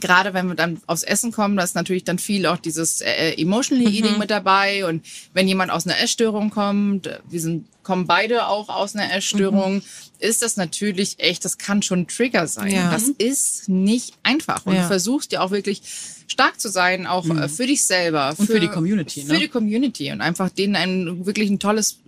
gerade 0.00 0.34
wenn 0.34 0.48
wir 0.48 0.54
dann 0.54 0.80
aufs 0.86 1.02
Essen 1.02 1.32
kommen, 1.32 1.56
da 1.56 1.62
ist 1.64 1.74
natürlich 1.74 2.04
dann 2.04 2.18
viel 2.18 2.46
auch 2.46 2.58
dieses 2.58 3.00
äh, 3.00 3.34
Emotional 3.36 3.92
Eating 3.92 4.18
mit 4.18 4.30
dabei. 4.30 4.86
Und 4.86 5.04
wenn 5.32 5.48
jemand 5.48 5.70
aus 5.70 5.86
einer 5.86 6.00
Essstörung 6.00 6.50
kommt, 6.50 7.06
äh, 7.06 7.18
wir 7.28 7.40
sind, 7.40 7.66
kommen 7.86 8.06
beide 8.06 8.48
auch 8.48 8.68
aus 8.68 8.94
einer 8.94 9.12
Essstörung, 9.14 9.82
ist 10.18 10.42
das 10.42 10.56
natürlich 10.56 11.20
echt, 11.20 11.44
das 11.44 11.56
kann 11.56 11.82
schon 11.82 12.00
ein 12.00 12.08
Trigger 12.08 12.46
sein. 12.48 12.72
Ja. 12.72 12.90
Das 12.90 13.04
ist 13.04 13.68
nicht 13.68 14.14
einfach. 14.22 14.66
Und 14.66 14.74
Ja. 14.74 14.82
du 14.82 14.88
versuchst 14.88 15.30
ja 15.32 15.40
auch 15.40 15.50
wirklich 15.52 15.82
stark 16.28 16.58
zu 16.58 16.68
sein, 16.68 17.06
auch 17.06 17.24
äh, 17.28 17.48
für 17.48 17.66
dich 17.68 17.84
selber. 17.86 18.34
Und 18.36 18.46
für 18.46 18.58
die 18.58 18.66
Community, 18.66 19.22
Für 19.22 19.34
ne? 19.34 19.38
die 19.38 19.48
Community 19.48 20.10
und 20.10 20.20
einfach 20.20 20.50
denen 20.50 20.74
ein 20.74 21.24
wirklich 21.24 21.48
ein 21.48 21.60
tolles, 21.60 22.00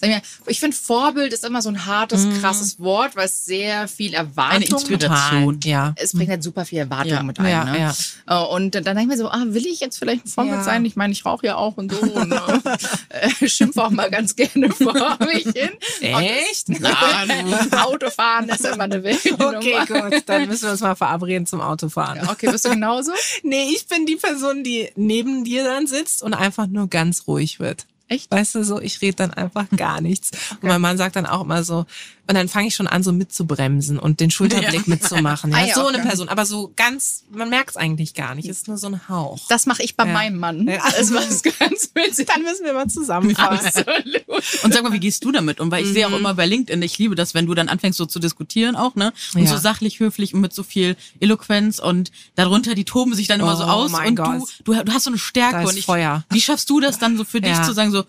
sag 0.00 0.22
ich, 0.46 0.58
finde 0.58 0.74
Vorbild 0.74 1.34
ist 1.34 1.44
immer 1.44 1.60
so 1.60 1.68
ein 1.68 1.84
hartes, 1.84 2.26
krasses 2.40 2.80
Wort, 2.80 3.14
weil 3.14 3.26
es 3.26 3.44
sehr 3.44 3.86
viel 3.86 4.14
Erwartung 4.14 4.56
Eine 4.56 4.64
Inspiration. 4.64 5.60
Ja. 5.64 5.92
es 5.96 6.12
bringt 6.12 6.30
halt 6.30 6.42
super 6.42 6.64
viel 6.64 6.78
Erwartung 6.78 7.12
Ja. 7.12 7.22
mit 7.22 7.38
ein. 7.40 7.48
Ja, 7.50 7.64
ne? 7.64 7.78
ja. 7.78 7.94
Äh, 8.42 8.46
Und 8.46 8.74
dann 8.74 8.84
denke 8.84 9.02
ich 9.02 9.06
mir 9.08 9.18
so, 9.18 9.28
ah, 9.28 9.44
will 9.48 9.66
ich 9.66 9.80
jetzt 9.80 9.98
vielleicht 9.98 10.24
ein 10.24 10.28
Vorbild 10.28 10.64
sein? 10.64 10.82
Ich 10.86 10.96
meine, 10.96 11.12
ich 11.12 11.26
rauche 11.26 11.44
ja 11.44 11.56
auch 11.56 11.76
und 11.76 11.92
so 11.92 12.00
und 12.00 12.32
äh, 12.32 13.46
schimpfe 13.48 13.84
auch 13.84 13.90
mal 13.90 14.10
ganz 14.10 14.34
gerne 14.34 14.70
vor 14.70 15.17
mich 15.20 15.44
hin. 15.44 15.70
Echt? 16.00 16.68
Du, 16.68 16.74
Autofahren 17.84 18.48
ist 18.48 18.64
immer 18.64 18.84
eine 18.84 19.02
wilde 19.02 19.32
Okay, 19.34 19.78
Nummer. 19.88 20.10
gut. 20.10 20.22
Dann 20.26 20.46
müssen 20.46 20.64
wir 20.64 20.72
uns 20.72 20.80
mal 20.80 20.94
verabreden 20.94 21.46
zum 21.46 21.60
Autofahren. 21.60 22.18
Ja, 22.18 22.30
Okay, 22.30 22.50
bist 22.50 22.64
du 22.64 22.70
genauso? 22.70 23.12
Nee, 23.42 23.70
ich 23.74 23.86
bin 23.86 24.06
die 24.06 24.16
Person, 24.16 24.64
die 24.64 24.90
neben 24.96 25.44
dir 25.44 25.64
dann 25.64 25.86
sitzt 25.86 26.22
und 26.22 26.34
einfach 26.34 26.66
nur 26.66 26.88
ganz 26.88 27.26
ruhig 27.26 27.60
wird. 27.60 27.86
Echt? 28.08 28.30
Weißt 28.30 28.54
du 28.54 28.64
so, 28.64 28.80
ich 28.80 29.00
rede 29.02 29.16
dann 29.16 29.34
einfach 29.34 29.66
gar 29.76 30.00
nichts. 30.00 30.30
Und 30.62 30.68
mein 30.68 30.80
Mann 30.80 30.96
sagt 30.96 31.16
dann 31.16 31.26
auch 31.26 31.42
immer 31.42 31.62
so, 31.62 31.84
und 32.28 32.34
dann 32.34 32.48
fange 32.48 32.68
ich 32.68 32.74
schon 32.74 32.86
an, 32.86 33.02
so 33.02 33.10
mitzubremsen 33.12 33.98
und 33.98 34.20
den 34.20 34.30
Schulterblick 34.30 34.86
mitzumachen. 34.88 35.50
Ja, 35.50 35.56
Ah 35.58 35.64
ja, 35.66 35.74
so 35.74 35.86
okay. 35.86 35.94
eine 35.96 36.02
Person, 36.06 36.28
aber 36.28 36.44
so 36.46 36.72
ganz, 36.76 37.24
man 37.30 37.48
merkt 37.50 37.70
es 37.70 37.76
eigentlich 37.76 38.14
gar 38.14 38.34
nicht. 38.34 38.48
Es 38.48 38.58
ist 38.58 38.68
nur 38.68 38.76
so 38.78 38.86
ein 38.88 39.08
Hauch. 39.08 39.46
Das 39.48 39.66
mache 39.66 39.82
ich 39.82 39.96
bei 39.96 40.06
Ja. 40.06 40.12
meinem 40.12 40.38
Mann. 40.38 40.66
Ja. 40.68 40.82
Das 40.96 41.12
war 41.12 41.22
ganz 41.22 41.90
witzig. 41.94 42.28
Dann 42.28 42.42
müssen 42.42 42.64
wir 42.64 42.74
mal 42.74 42.86
zusammenfahren. 42.88 43.58
Absolut. 43.58 44.28
Und 44.62 44.74
sag 44.74 44.82
mal, 44.82 44.92
wie 44.92 45.00
gehst 45.00 45.24
du 45.24 45.32
damit 45.32 45.58
um? 45.60 45.70
Weil 45.70 45.84
ich 45.84 45.92
sehe 45.92 46.06
auch 46.06 46.12
immer 46.16 46.34
bei 46.34 46.46
LinkedIn, 46.46 46.80
ich 46.82 46.98
liebe 46.98 47.14
das, 47.14 47.34
wenn 47.34 47.46
du 47.46 47.54
dann 47.54 47.68
anfängst 47.68 47.96
so 47.98 48.06
zu 48.06 48.18
diskutieren 48.18 48.76
auch, 48.76 48.94
ne? 48.94 49.12
Und 49.34 49.42
Ja. 49.42 49.46
so 49.48 49.56
sachlich, 49.56 49.98
höflich 50.00 50.34
und 50.34 50.40
mit 50.40 50.52
so 50.52 50.62
viel 50.62 50.96
Eloquenz 51.20 51.78
und 51.78 52.10
darunter, 52.34 52.74
die 52.74 52.84
toben 52.84 53.14
sich 53.14 53.26
dann 53.26 53.40
immer 53.40 53.56
so 53.56 53.64
Oh 53.64 53.68
aus 53.68 53.90
mein 53.90 54.10
und 54.10 54.16
Gott. 54.16 54.42
du, 54.64 54.74
du, 54.74 54.84
du 54.84 54.92
hast 54.92 55.04
so 55.04 55.10
eine 55.10 55.18
Stärke 55.18 55.56
Da 55.56 55.62
ist 55.62 55.70
und 55.70 55.78
ich, 55.78 55.86
Feuer. 55.86 56.24
wie 56.30 56.40
schaffst 56.40 56.68
du 56.70 56.80
das 56.80 56.98
dann 56.98 57.16
so 57.16 57.24
für 57.24 57.40
dich 57.40 57.52
Ja. 57.52 57.62
zu 57.62 57.72
sagen 57.72 57.90
so, 57.90 58.02
"Puh, 58.02 58.08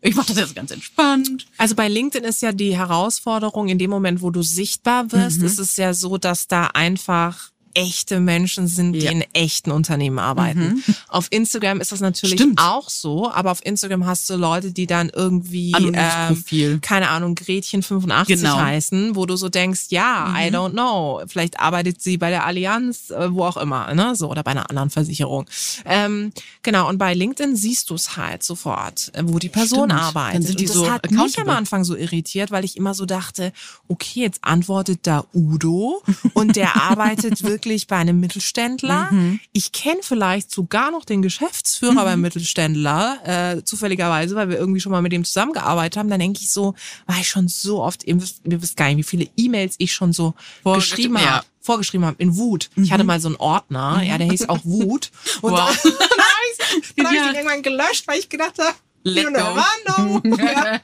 ich 0.00 0.14
mache 0.16 0.26
das 0.28 0.36
jetzt 0.38 0.54
ganz 0.56 0.70
entspannt. 0.72 1.46
Also 1.58 1.74
bei 1.76 1.88
LinkedIn 1.88 2.28
ist 2.28 2.42
ja 2.42 2.52
die 2.52 2.76
Herausforderung, 2.76 3.68
in 3.68 3.78
dem 3.78 3.90
Moment, 3.90 4.20
wo 4.22 4.30
du 4.30 4.42
sichtbar 4.42 5.12
wirst, 5.12 5.38
Mhm. 5.38 5.46
ist 5.46 5.58
es 5.60 5.76
ja 5.76 5.94
so, 5.94 6.18
dass 6.18 6.48
da 6.48 6.66
einfach 6.68 7.51
echte 7.74 8.20
Menschen 8.20 8.66
sind, 8.68 8.92
die 8.94 9.00
Ja. 9.00 9.10
in 9.10 9.22
echten 9.32 9.70
Unternehmen 9.70 10.18
arbeiten. 10.18 10.82
Auf 11.08 11.26
Instagram 11.30 11.80
ist 11.80 11.92
das 11.92 12.00
natürlich 12.00 12.38
Stimmt. 12.40 12.60
auch 12.60 12.90
so, 12.90 13.30
aber 13.30 13.50
auf 13.50 13.64
Instagram 13.64 14.06
hast 14.06 14.28
du 14.30 14.36
Leute, 14.36 14.72
die 14.72 14.86
dann 14.86 15.10
irgendwie, 15.14 15.72
ähm, 15.72 16.80
keine 16.80 17.08
Ahnung, 17.10 17.34
Gretchen 17.34 17.82
85 17.82 18.36
Genau. 18.40 18.56
heißen, 18.58 19.16
wo 19.16 19.26
du 19.26 19.36
so 19.36 19.48
denkst, 19.48 19.86
ja, 19.90 20.34
I 20.36 20.48
don't 20.50 20.70
know, 20.72 21.22
vielleicht 21.26 21.60
arbeitet 21.60 22.02
sie 22.02 22.16
bei 22.18 22.30
der 22.30 22.44
Allianz, 22.44 23.10
äh, 23.10 23.32
wo 23.32 23.44
auch 23.44 23.56
immer, 23.56 23.92
ne, 23.94 24.14
so, 24.16 24.28
oder 24.30 24.42
bei 24.42 24.50
einer 24.52 24.68
anderen 24.70 24.90
Versicherung. 24.90 25.46
Ähm, 25.84 26.32
genau, 26.62 26.88
und 26.88 26.98
bei 26.98 27.14
LinkedIn 27.14 27.56
siehst 27.56 27.90
du 27.90 27.94
es 27.94 28.16
halt 28.16 28.42
sofort, 28.42 29.10
äh, 29.14 29.22
wo 29.24 29.38
die 29.38 29.48
Person 29.48 29.90
Stimmt. 29.90 30.02
arbeitet. 30.02 30.34
Dann 30.34 30.42
sind 30.42 30.60
die 30.60 30.64
und 30.64 30.70
das 30.70 30.76
so 30.76 30.90
hat 30.90 31.10
mich 31.10 31.38
am. 31.38 31.48
Anfang 31.52 31.84
so 31.84 31.94
irritiert, 31.96 32.50
weil 32.50 32.64
ich 32.64 32.76
immer 32.76 32.94
so 32.94 33.04
dachte, 33.06 33.52
okay, 33.88 34.20
jetzt 34.20 34.40
antwortet 34.42 35.00
da 35.02 35.24
Udo 35.34 36.02
und 36.34 36.56
der 36.56 36.76
arbeitet 36.90 37.42
wirklich 37.42 37.61
bei 37.86 37.96
einem 37.96 38.20
Mittelständler. 38.20 39.08
Mhm. 39.10 39.40
Ich 39.52 39.72
kenne 39.72 40.00
vielleicht 40.02 40.50
sogar 40.50 40.90
noch 40.90 41.04
den 41.04 41.22
Geschäftsführer 41.22 42.04
beim 42.04 42.20
Mittelständler, 42.20 43.18
äh, 43.58 43.64
zufälligerweise, 43.64 44.34
weil 44.34 44.48
wir 44.48 44.58
irgendwie 44.58 44.80
schon 44.80 44.92
mal 44.92 45.02
mit 45.02 45.12
dem 45.12 45.24
zusammengearbeitet 45.24 45.96
haben. 45.96 46.08
Dann 46.10 46.20
denke 46.20 46.40
ich 46.42 46.52
so, 46.52 46.74
war 47.06 47.18
ich 47.20 47.28
schon 47.28 47.48
so 47.48 47.82
oft, 47.82 48.04
ihr 48.04 48.20
wisst, 48.20 48.42
ihr 48.44 48.60
wisst 48.62 48.76
gar 48.76 48.86
nicht, 48.88 48.96
wie 48.98 49.02
viele 49.02 49.28
E-Mails 49.36 49.76
ich 49.78 49.92
schon 49.92 50.12
so 50.12 50.34
Vorgesch- 50.64 50.90
geschrieben 50.90 51.16
ja. 51.16 51.30
habe. 51.36 51.46
Vorgeschrieben 51.60 52.04
habe 52.06 52.16
in 52.18 52.36
Wut. 52.36 52.70
Ich 52.76 52.90
hatte 52.90 53.04
mal 53.04 53.20
so 53.20 53.28
einen 53.28 53.36
Ordner, 53.36 54.02
ja, 54.02 54.18
der 54.18 54.26
hieß 54.28 54.48
auch 54.48 54.58
Wut. 54.64 55.10
Und 55.42 55.52
Wow. 55.52 55.80
dann, 55.82 55.92
dann 55.98 56.24
habe 56.24 56.42
ich, 56.50 56.94
dann 56.96 57.06
hab 57.06 57.12
ich 57.12 57.18
Ja. 57.18 57.26
den 57.26 57.34
irgendwann 57.36 57.62
gelöscht, 57.62 58.06
weil 58.08 58.18
ich 58.18 58.28
gedacht 58.28 58.58
habe, 58.58 58.74
Let 59.04 59.30
never 59.32 59.64
know. 59.84 60.22
ja. 60.38 60.80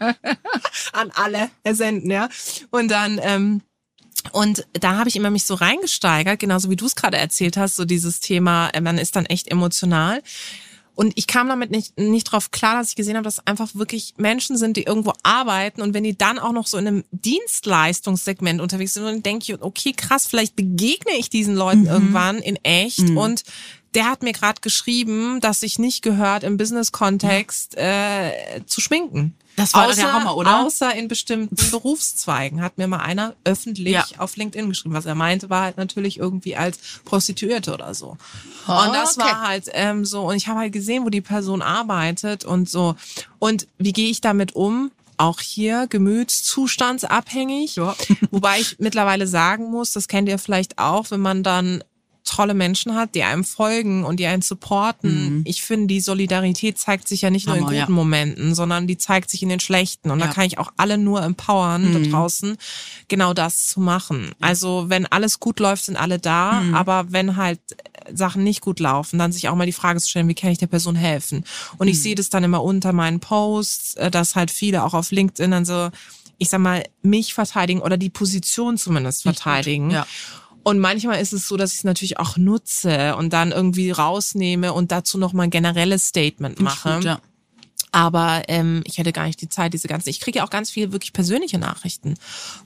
An 0.93 1.11
alle 1.15 1.51
senden, 1.71 2.11
ja. 2.11 2.29
Und 2.71 2.89
dann, 2.91 3.21
ähm, 3.23 3.61
und 4.33 4.67
da 4.73 4.97
habe 4.97 5.09
ich 5.09 5.17
immer 5.17 5.31
mich 5.31 5.45
so 5.45 5.55
reingesteigert, 5.55 6.39
genauso 6.39 6.71
wie 6.71 6.77
du 6.77 6.87
es 6.87 6.97
gerade 6.97 7.17
erzählt 7.17 7.57
hast, 7.57 7.77
so 7.77 7.85
dieses 7.85 8.21
Thema, 8.21 8.69
äh, 8.71 8.81
man 8.81 8.99
ist 8.99 9.17
dann 9.17 9.27
echt 9.27 9.49
emotional. 9.49 10.23
Und 10.95 11.13
ich 11.15 11.29
kam 11.29 11.47
damit 11.47 11.71
nicht, 11.71 11.97
nicht 11.97 12.25
drauf 12.25 12.51
klar, 12.51 12.75
dass 12.75 12.89
ich 12.89 12.97
gesehen 12.97 13.15
habe, 13.15 13.23
dass 13.23 13.47
einfach 13.47 13.73
wirklich 13.77 14.15
Menschen 14.17 14.57
sind, 14.57 14.77
die 14.77 14.83
irgendwo 14.83 15.13
arbeiten 15.23 15.81
und 15.81 15.95
wenn 15.95 16.03
die 16.03 16.19
dann 16.19 16.41
auch 16.41 16.51
noch 16.51 16.67
so 16.67 16.77
in 16.77 16.89
einem 16.89 17.05
Dienstleistungssegment 17.13 18.61
unterwegs 18.61 18.95
sind, 18.95 19.05
dann 19.05 19.23
denke 19.23 19.53
ich, 19.53 19.63
okay, 19.63 19.93
krass, 19.93 20.27
vielleicht 20.27 20.57
begegne 20.57 21.13
ich 21.17 21.31
diesen 21.31 21.55
Leuten 21.55 21.87
irgendwann 21.87 22.39
in 22.39 22.57
echt 22.65 23.11
und 23.11 23.45
der 23.95 24.07
hat 24.07 24.25
mir 24.25 24.33
gerade 24.33 24.61
geschrieben, 24.61 25.41
dass 25.41 25.61
sich 25.61 25.79
nicht 25.79 26.03
gehört, 26.03 26.43
im 26.43 26.57
Business-Kontext 26.57 27.77
äh, 27.77 28.61
zu 28.67 28.81
schminken. 28.81 29.37
Das 29.59 29.75
war 29.75 29.87
außer, 29.89 29.97
der 30.03 30.13
Hammer, 30.13 30.37
oder? 30.37 30.65
Außer 30.65 30.95
in 30.95 31.09
bestimmten 31.09 31.57
Berufszweigen 31.71 32.63
hat 32.63 32.79
mir 32.79 32.87
mal 32.89 33.01
einer 33.01 33.35
öffentlich 33.45 33.93
Ja. 33.93 34.07
auf 34.17 34.37
LinkedIn 34.37 34.69
geschrieben. 34.71 34.95
Was 34.95 35.05
er 35.05 35.15
meinte, 35.15 35.51
war 35.51 35.63
halt 35.65 35.77
natürlich 35.77 36.19
irgendwie 36.19 36.57
als 36.57 36.79
Prostituierte 37.05 37.75
oder 37.75 37.93
so. 37.93 38.17
Oh, 38.67 38.73
und 38.87 38.95
das 38.95 39.19
okay. 39.19 39.27
war 39.29 39.47
halt 39.49 39.65
ähm, 39.73 40.05
so. 40.05 40.23
Und 40.23 40.37
ich 40.37 40.49
habe 40.49 40.61
halt 40.61 40.73
gesehen, 40.73 41.05
wo 41.05 41.11
die 41.11 41.21
Person 41.21 41.61
arbeitet 41.61 42.45
und 42.47 42.71
so. 42.71 42.95
Und 43.39 43.67
wie 43.79 43.93
gehe 43.93 44.09
ich 44.09 44.21
damit 44.23 44.55
um? 44.55 44.91
Auch 45.21 45.41
hier 45.41 45.89
gemütszustandabhängig. 45.89 47.77
Ja. 47.77 47.97
Wobei 48.31 48.61
ich 48.61 48.77
mittlerweile 48.79 49.27
sagen 49.27 49.71
muss, 49.71 49.91
das 49.91 50.07
kennt 50.09 50.29
ihr 50.29 50.39
vielleicht 50.39 50.79
auch, 50.79 51.11
wenn 51.11 51.21
man 51.21 51.43
dann 51.43 51.83
tolle 52.29 52.55
Menschen 52.55 52.95
hat, 52.95 53.15
die 53.15 53.23
einem 53.23 53.45
folgen 53.45 54.05
und 54.05 54.21
die 54.21 54.27
einen 54.27 54.43
supporten. 54.43 55.43
Ich 55.47 55.63
finde, 55.63 55.87
die 55.89 56.01
Solidarität 56.01 56.79
zeigt 56.79 57.09
sich 57.09 57.23
ja 57.23 57.31
nicht 57.31 57.47
nur 57.47 57.57
Mhm. 57.57 57.61
Hammer, 57.61 57.71
in 57.73 57.77
ja. 57.79 57.85
guten 57.85 57.95
Momenten, 57.95 58.55
sondern 58.55 58.87
die 58.87 58.99
zeigt 58.99 59.31
sich 59.31 59.43
in 59.43 59.49
den 59.49 59.61
schlechten. 59.61 60.11
Und 60.11 60.19
da 60.21 60.27
Ja. 60.27 60.33
kann 60.33 60.45
ich 60.45 60.59
auch 60.59 60.71
alle 60.77 60.99
nur 60.99 61.23
empowern 61.23 61.91
Mhm. 61.93 62.05
da 62.05 62.11
draußen, 62.11 62.57
genau 63.09 63.35
das 63.35 63.67
zu 63.67 63.81
machen. 63.81 64.33
Also 64.41 64.87
wenn 64.89 65.07
alles 65.07 65.41
gut 65.41 65.61
läuft, 65.61 65.85
sind 65.87 65.97
alle 65.97 66.19
da. 66.19 66.61
Mhm. 66.61 66.75
Aber 66.75 67.07
wenn 67.11 67.37
halt 67.37 67.61
Sachen 68.13 68.45
nicht 68.45 68.61
gut 68.61 68.81
laufen, 68.81 69.19
dann 69.19 69.33
sich 69.33 69.49
auch 69.49 69.55
mal 69.55 69.67
die 69.67 69.73
Frage 69.73 70.01
zu 70.01 70.09
stellen, 70.09 70.29
wie 70.29 70.35
kann 70.35 70.51
ich 70.51 70.59
der 70.59 70.67
Person 70.67 70.97
helfen? 70.97 71.45
Und 71.79 71.87
Mhm. 71.87 71.93
ich 71.93 72.03
sehe 72.03 72.15
das 72.15 72.31
dann 72.31 72.45
immer 72.45 72.63
unter 72.63 72.93
meinen 72.93 73.21
Posts, 73.21 73.95
äh, 73.97 74.11
dass 74.11 74.35
halt 74.37 74.51
viele 74.51 74.85
auch 74.85 74.95
auf 74.95 75.11
LinkedIn 75.11 75.51
dann 75.51 75.65
so, 75.65 75.91
ich 76.39 76.49
sag 76.51 76.61
mal, 76.61 76.85
mich 77.03 77.35
verteidigen 77.35 77.81
oder 77.81 77.97
die 77.97 78.11
Position 78.11 78.79
zumindest 78.79 79.23
verteidigen. 79.25 79.91
Ja. 79.91 80.07
Und 80.69 80.81
manchmal 80.81 81.19
ist 81.23 81.33
es 81.33 81.49
so, 81.49 81.57
dass 81.57 81.73
ich 81.73 81.79
es 81.79 81.85
natürlich 81.85 82.19
auch 82.19 82.37
nutze 82.37 83.17
und 83.17 83.33
dann 83.33 83.53
irgendwie 83.53 83.91
rausnehme 83.91 84.75
und 84.75 84.93
dazu 84.93 85.17
nochmal 85.17 85.45
ein 85.45 85.51
generelles 85.51 86.09
Statement 86.09 86.61
mache. 86.61 86.97
Gut, 86.97 87.05
ja. 87.05 87.21
Aber 87.91 88.43
ähm, 88.49 88.83
ich 88.85 88.99
hätte 88.99 89.13
gar 89.13 89.27
nicht 89.27 89.41
die 89.41 89.49
Zeit, 89.49 89.73
diese 89.73 89.89
ganzen. 89.89 90.11
Ich 90.11 90.21
kriege 90.21 90.41
ja 90.41 90.45
auch 90.45 90.51
ganz 90.51 90.71
viele 90.71 90.93
wirklich 90.93 91.15
persönliche 91.15 91.59
Nachrichten 91.59 92.17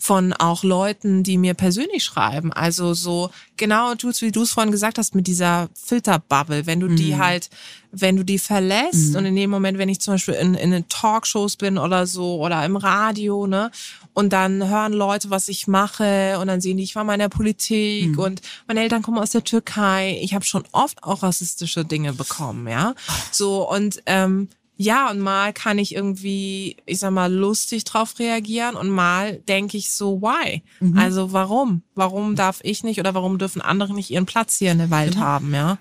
von 0.00 0.32
auch 0.32 0.64
Leuten, 0.64 1.22
die 1.22 1.38
mir 1.38 1.54
persönlich 1.54 2.02
schreiben. 2.02 2.52
Also 2.52 2.92
so 2.92 3.30
genau, 3.56 3.94
Jules, 3.94 4.20
wie 4.20 4.32
du 4.32 4.42
es 4.42 4.50
vorhin 4.50 4.72
gesagt 4.72 4.98
hast, 4.98 5.14
mit 5.14 5.28
dieser 5.28 5.68
Filterbubble, 5.74 6.66
wenn 6.66 6.80
du 6.80 6.88
die 6.88 7.16
halt, 7.16 7.50
wenn 7.92 8.16
du 8.16 8.24
die 8.24 8.40
verlässt 8.40 9.14
und 9.14 9.24
in 9.24 9.36
dem 9.36 9.50
Moment, 9.50 9.78
wenn 9.78 9.88
ich 9.88 10.00
zum 10.00 10.14
Beispiel 10.14 10.34
in, 10.34 10.54
in 10.54 10.72
den 10.72 10.88
Talkshows 10.88 11.56
bin 11.56 11.78
oder 11.78 12.08
so 12.08 12.40
oder 12.40 12.64
im 12.64 12.74
Radio, 12.74 13.46
ne, 13.46 13.70
und 14.14 14.32
dann 14.32 14.68
hören 14.68 14.92
Leute, 14.92 15.30
was 15.30 15.48
ich 15.48 15.66
mache 15.66 16.38
und 16.40 16.46
dann 16.48 16.60
sehen 16.60 16.76
die, 16.76 16.82
ich 16.82 16.94
war 16.94 17.04
mal 17.04 17.14
in 17.14 17.20
der 17.20 17.28
Politik 17.28 18.18
und 18.18 18.42
meine 18.66 18.80
Eltern 18.80 19.02
kommen 19.02 19.18
aus 19.18 19.30
der 19.30 19.44
Türkei. 19.44 20.18
Ich 20.22 20.34
habe 20.34 20.44
schon 20.44 20.64
oft 20.72 21.02
auch 21.02 21.22
rassistische 21.22 21.84
Dinge 21.84 22.12
bekommen, 22.12 22.68
ja. 22.68 22.94
So 23.30 23.68
und 23.68 24.02
ähm, 24.06 24.48
ja, 24.76 25.10
und 25.10 25.20
mal 25.20 25.52
kann 25.52 25.78
ich 25.78 25.94
irgendwie, 25.94 26.76
ich 26.86 26.98
sag 26.98 27.12
mal, 27.12 27.32
lustig 27.32 27.84
drauf 27.84 28.18
reagieren 28.18 28.74
und 28.74 28.90
mal 28.90 29.36
denke 29.36 29.76
ich 29.76 29.92
so, 29.92 30.20
why? 30.22 30.62
Also 30.96 31.32
warum? 31.32 31.82
Warum 31.94 32.34
darf 32.34 32.58
ich 32.62 32.82
nicht 32.82 32.98
oder 32.98 33.14
warum 33.14 33.38
dürfen 33.38 33.62
andere 33.62 33.94
nicht 33.94 34.10
ihren 34.10 34.26
Platz 34.26 34.58
hier 34.58 34.72
in 34.72 34.78
der 34.78 34.90
Welt 34.90 35.16
haben, 35.18 35.54
ja? 35.54 35.78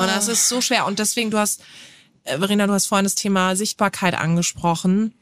Und 0.00 0.06
das 0.06 0.28
ist 0.28 0.48
so 0.48 0.60
schwer. 0.60 0.86
Und 0.86 0.98
deswegen, 0.98 1.30
du 1.30 1.38
hast, 1.38 1.62
äh, 2.24 2.38
Verena, 2.38 2.66
du 2.66 2.72
hast 2.72 2.86
vorhin 2.86 3.04
das 3.04 3.16
Thema 3.16 3.54
Sichtbarkeit 3.54 4.14
angesprochen. 4.14 5.12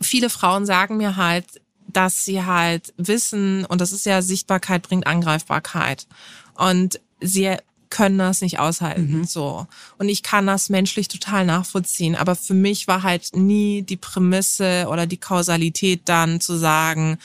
Viele 0.00 0.30
Frauen 0.30 0.66
sagen 0.66 0.96
mir 0.96 1.16
halt, 1.16 1.46
dass 1.86 2.24
sie 2.24 2.44
halt 2.44 2.92
wissen, 2.96 3.64
und 3.66 3.80
das 3.80 3.92
ist 3.92 4.06
ja 4.06 4.22
Sichtbarkeit 4.22 4.82
bringt 4.82 5.06
Angreifbarkeit. 5.06 6.06
Und 6.54 7.00
sie 7.20 7.56
können 7.90 8.18
das 8.18 8.40
nicht 8.40 8.58
aushalten, 8.58 9.24
so. 9.24 9.66
Und 9.98 10.08
ich 10.08 10.24
kann 10.24 10.46
das 10.46 10.68
menschlich 10.68 11.06
total 11.06 11.46
nachvollziehen. 11.46 12.16
Aber 12.16 12.34
für 12.34 12.54
mich 12.54 12.88
war 12.88 13.04
halt 13.04 13.36
nie 13.36 13.82
die 13.82 13.96
Prämisse 13.96 14.86
oder 14.90 15.06
die 15.06 15.16
Kausalität 15.16 16.02
dann 16.06 16.40
zu 16.40 16.56
sagen, 16.56 17.18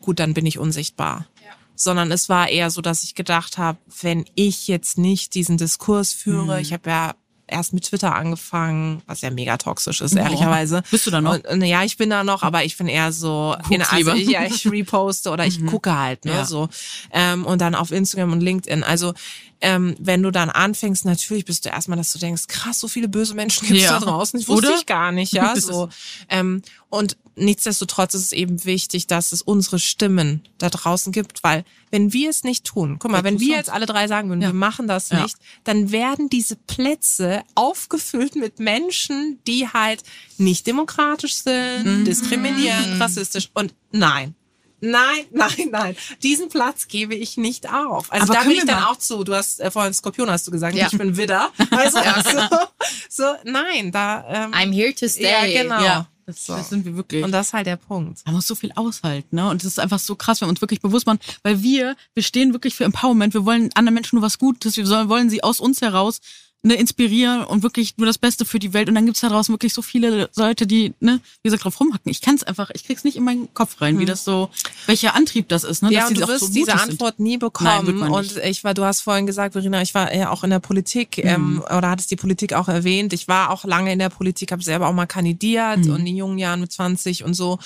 gut, 0.00 0.18
dann 0.20 0.34
bin 0.34 0.44
ich 0.44 0.58
unsichtbar. 0.58 1.26
Sondern 1.74 2.12
es 2.12 2.28
war 2.28 2.50
eher 2.50 2.70
so, 2.70 2.82
dass 2.82 3.02
ich 3.02 3.14
gedacht 3.14 3.56
habe, 3.56 3.78
wenn 4.02 4.26
ich 4.34 4.68
jetzt 4.68 4.98
nicht 4.98 5.34
diesen 5.34 5.56
Diskurs 5.56 6.12
führe, 6.12 6.60
ich 6.60 6.74
habe 6.74 6.90
ja 6.90 7.14
erst 7.50 7.72
mit 7.72 7.84
Twitter 7.84 8.14
angefangen, 8.14 9.02
was 9.06 9.20
ja 9.20 9.30
mega 9.30 9.56
toxisch 9.56 10.00
ist, 10.00 10.14
ehrlicherweise. 10.16 10.82
Bist 10.90 11.06
du 11.06 11.10
da 11.10 11.20
noch? 11.20 11.34
Und, 11.34 11.46
und, 11.46 11.62
ja, 11.62 11.82
ich 11.84 11.96
bin 11.96 12.10
da 12.10 12.24
noch, 12.24 12.42
aber 12.42 12.64
ich 12.64 12.76
bin 12.76 12.88
eher 12.88 13.12
so, 13.12 13.56
in, 13.68 13.82
also 13.82 14.12
ich, 14.12 14.28
ja, 14.28 14.44
ich 14.44 14.66
reposte 14.70 15.30
oder 15.30 15.46
ich 15.46 15.64
gucke 15.66 15.96
halt, 15.96 16.24
ne, 16.24 16.32
Ja. 16.32 16.44
so. 16.44 16.68
Ähm, 17.12 17.44
und 17.44 17.60
dann 17.60 17.74
auf 17.74 17.90
Instagram 17.92 18.32
und 18.32 18.40
LinkedIn. 18.40 18.82
Also, 18.84 19.14
ähm, 19.60 19.94
wenn 19.98 20.22
du 20.22 20.30
dann 20.30 20.48
anfängst, 20.48 21.04
natürlich 21.04 21.44
bist 21.44 21.64
du 21.66 21.68
erstmal, 21.68 21.98
dass 21.98 22.12
du 22.12 22.18
denkst, 22.18 22.46
krass, 22.48 22.80
so 22.80 22.88
viele 22.88 23.08
böse 23.08 23.34
Menschen 23.34 23.66
gibt's 23.68 23.82
Ja. 23.82 23.98
da 23.98 24.06
draußen. 24.06 24.40
Ich 24.40 24.48
wusste 24.48 24.68
Oder? 24.68 24.76
ich 24.78 24.86
gar 24.86 25.12
nicht, 25.12 25.32
ja, 25.32 25.54
so. 25.60 25.88
Ähm, 26.28 26.62
und 26.88 27.16
nichtsdestotrotz 27.40 28.14
ist 28.14 28.22
es 28.26 28.32
eben 28.32 28.64
wichtig, 28.64 29.06
dass 29.06 29.32
es 29.32 29.42
unsere 29.42 29.78
Stimmen 29.78 30.42
da 30.58 30.70
draußen 30.70 31.12
gibt, 31.12 31.42
weil 31.42 31.64
wenn 31.90 32.12
wir 32.12 32.30
es 32.30 32.44
nicht 32.44 32.64
tun, 32.64 32.98
guck 33.00 33.10
mal, 33.10 33.18
Wer 33.18 33.32
wenn 33.32 33.40
wir 33.40 33.56
jetzt 33.56 33.70
alle 33.70 33.86
drei 33.86 34.06
sagen 34.06 34.28
würden, 34.28 34.42
Ja. 34.42 34.48
wir 34.48 34.54
machen 34.54 34.86
das 34.86 35.08
Ja. 35.10 35.22
nicht, 35.22 35.36
dann 35.64 35.90
werden 35.90 36.28
diese 36.28 36.54
Plätze 36.56 37.42
aufgefüllt 37.54 38.36
mit 38.36 38.60
Menschen, 38.60 39.38
die 39.46 39.68
halt 39.68 40.02
nicht 40.38 40.66
demokratisch 40.66 41.34
sind, 41.36 41.84
Mhm. 41.84 42.04
diskriminierend, 42.04 43.00
rassistisch 43.00 43.50
und 43.54 43.74
nein. 43.92 44.34
Nein, 44.82 45.24
nein, 45.32 45.68
nein. 45.70 45.96
Diesen 46.22 46.48
Platz 46.48 46.88
gebe 46.88 47.14
ich 47.14 47.36
nicht 47.36 47.70
auf. 47.70 48.10
Also 48.10 48.32
Aber 48.32 48.34
da 48.34 48.42
bin 48.44 48.52
ich 48.52 48.64
dann 48.64 48.80
mal- 48.80 48.86
auch 48.90 48.96
zu. 48.96 49.24
Du 49.24 49.34
hast 49.34 49.60
äh, 49.60 49.70
vorhin 49.70 49.92
Skorpion 49.92 50.30
hast 50.30 50.46
du 50.46 50.50
gesagt, 50.50 50.74
Ja. 50.74 50.88
ich 50.90 50.96
bin 50.96 51.16
Widder. 51.18 51.50
Also 51.70 51.98
so, 51.98 52.58
so 53.10 53.24
nein, 53.44 53.92
da 53.92 54.24
ähm, 54.46 54.52
I'm 54.52 54.72
here 54.72 54.94
to 54.94 55.06
stay. 55.06 55.24
ja 55.24 55.62
genau. 55.62 55.82
Ja, 55.82 56.08
das, 56.30 56.46
das 56.46 56.68
sind 56.70 56.84
wir 56.84 56.96
wirklich. 56.96 57.24
Und 57.24 57.32
das 57.32 57.48
ist 57.48 57.52
halt 57.52 57.66
der 57.66 57.76
Punkt. 57.76 58.22
man 58.24 58.34
muss 58.34 58.46
so 58.46 58.54
viel 58.54 58.72
aushalten, 58.74 59.36
ne? 59.36 59.48
Und 59.48 59.62
das 59.62 59.72
ist 59.72 59.78
einfach 59.78 59.98
so 59.98 60.16
krass, 60.16 60.40
wenn 60.40 60.46
wir 60.46 60.50
uns 60.50 60.60
wirklich 60.60 60.80
bewusst 60.80 61.06
machen, 61.06 61.20
weil 61.42 61.62
wir, 61.62 61.96
wir 62.14 62.22
stehen 62.22 62.52
wirklich 62.52 62.74
für 62.74 62.84
Empowerment, 62.84 63.34
wir 63.34 63.44
wollen 63.44 63.70
anderen 63.74 63.94
Menschen 63.94 64.16
nur 64.16 64.22
was 64.22 64.38
Gutes, 64.38 64.76
wir 64.76 64.86
sollen, 64.86 65.08
wollen 65.08 65.30
sie 65.30 65.42
aus 65.42 65.60
uns 65.60 65.80
heraus 65.80 66.20
ne, 66.62 66.74
inspirieren 66.74 67.42
und 67.44 67.62
wirklich 67.62 67.96
nur 67.96 68.06
das 68.06 68.18
Beste 68.18 68.44
für 68.44 68.58
die 68.58 68.72
Welt. 68.74 68.88
Und 68.88 68.94
dann 68.94 69.06
gibt's 69.06 69.20
da 69.20 69.28
draußen 69.28 69.52
wirklich 69.52 69.72
so 69.72 69.82
viele 69.82 70.28
Leute, 70.36 70.66
die, 70.66 70.92
ne, 71.00 71.20
wie 71.42 71.48
gesagt, 71.48 71.64
drauf 71.64 71.80
rumhacken. 71.80 72.10
Ich 72.10 72.20
kann 72.20 72.34
es 72.34 72.42
einfach, 72.42 72.70
ich 72.74 72.84
krieg's 72.84 73.04
nicht 73.04 73.16
in 73.16 73.24
meinen 73.24 73.52
Kopf 73.54 73.80
rein, 73.80 73.98
wie 73.98 74.04
das 74.04 74.24
so, 74.24 74.50
welcher 74.86 75.14
Antrieb 75.14 75.48
das 75.48 75.64
ist, 75.64 75.82
ne? 75.82 75.92
Ja, 75.92 76.06
und 76.06 76.16
du 76.16 76.26
wirst 76.28 76.40
so 76.40 76.46
diese 76.52 76.70
mutig 76.72 76.80
sind. 76.80 76.90
Antwort 76.92 77.18
nie 77.20 77.30
Nein, 77.30 77.38
bekommen. 77.38 77.98
man 77.98 78.10
und 78.10 78.36
ich 78.38 78.62
war, 78.64 78.74
du 78.74 78.84
hast 78.84 79.00
vorhin 79.00 79.26
gesagt, 79.26 79.52
Verena, 79.52 79.80
ich 79.82 79.94
war 79.94 80.14
ja 80.14 80.30
auch 80.30 80.44
in 80.44 80.50
der 80.50 80.60
Politik 80.60 81.18
ähm, 81.18 81.62
oder 81.76 81.90
hattest 81.90 82.10
die 82.10 82.16
Politik 82.16 82.52
auch 82.52 82.68
erwähnt. 82.68 83.12
Ich 83.12 83.26
war 83.28 83.50
auch 83.50 83.64
lange 83.64 83.92
in 83.92 83.98
der 83.98 84.10
Politik, 84.10 84.52
habe 84.52 84.62
selber 84.62 84.88
auch 84.88 84.92
mal 84.92 85.06
kandidiert 85.06 85.86
und 85.86 86.06
in 86.06 86.16
jungen 86.16 86.38
Jahren 86.38 86.60
mit 86.60 86.72
20 86.72 87.24
und 87.24 87.34
so. 87.34 87.58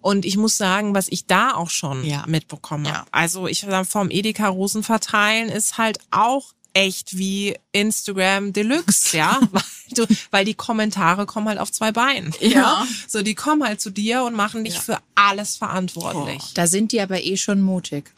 Und 0.00 0.24
ich 0.24 0.36
muss 0.36 0.56
sagen, 0.56 0.94
was 0.94 1.08
ich 1.08 1.26
da 1.26 1.54
auch 1.54 1.70
schon 1.70 2.04
Ja. 2.04 2.24
mitbekommen 2.26 2.86
Ja. 2.86 2.94
habe. 2.98 3.08
Also 3.12 3.46
ich 3.46 3.66
war 3.66 3.84
vom 3.84 4.10
Edeka 4.10 4.48
Rosen 4.48 4.82
verteilen 4.82 5.48
ist 5.48 5.78
halt 5.78 5.98
auch 6.10 6.52
echt 6.78 7.18
wie 7.18 7.56
Instagram 7.72 8.52
Deluxe, 8.52 9.16
ja, 9.16 9.40
weil, 9.50 9.62
du, 9.96 10.06
weil 10.30 10.44
die 10.44 10.54
Kommentare 10.54 11.26
kommen 11.26 11.48
halt 11.48 11.58
auf 11.58 11.72
zwei 11.72 11.90
Beinen. 11.90 12.32
Ja. 12.40 12.86
So, 13.08 13.22
die 13.22 13.34
kommen 13.34 13.64
halt 13.64 13.80
zu 13.80 13.90
dir 13.90 14.22
und 14.22 14.36
machen 14.36 14.64
dich 14.64 14.78
für 14.78 14.98
alles 15.16 15.56
verantwortlich. 15.56 16.40
Da 16.54 16.68
sind 16.68 16.92
die 16.92 17.00
aber 17.00 17.20
eh 17.24 17.36
schon 17.36 17.62
mutig. 17.62 18.12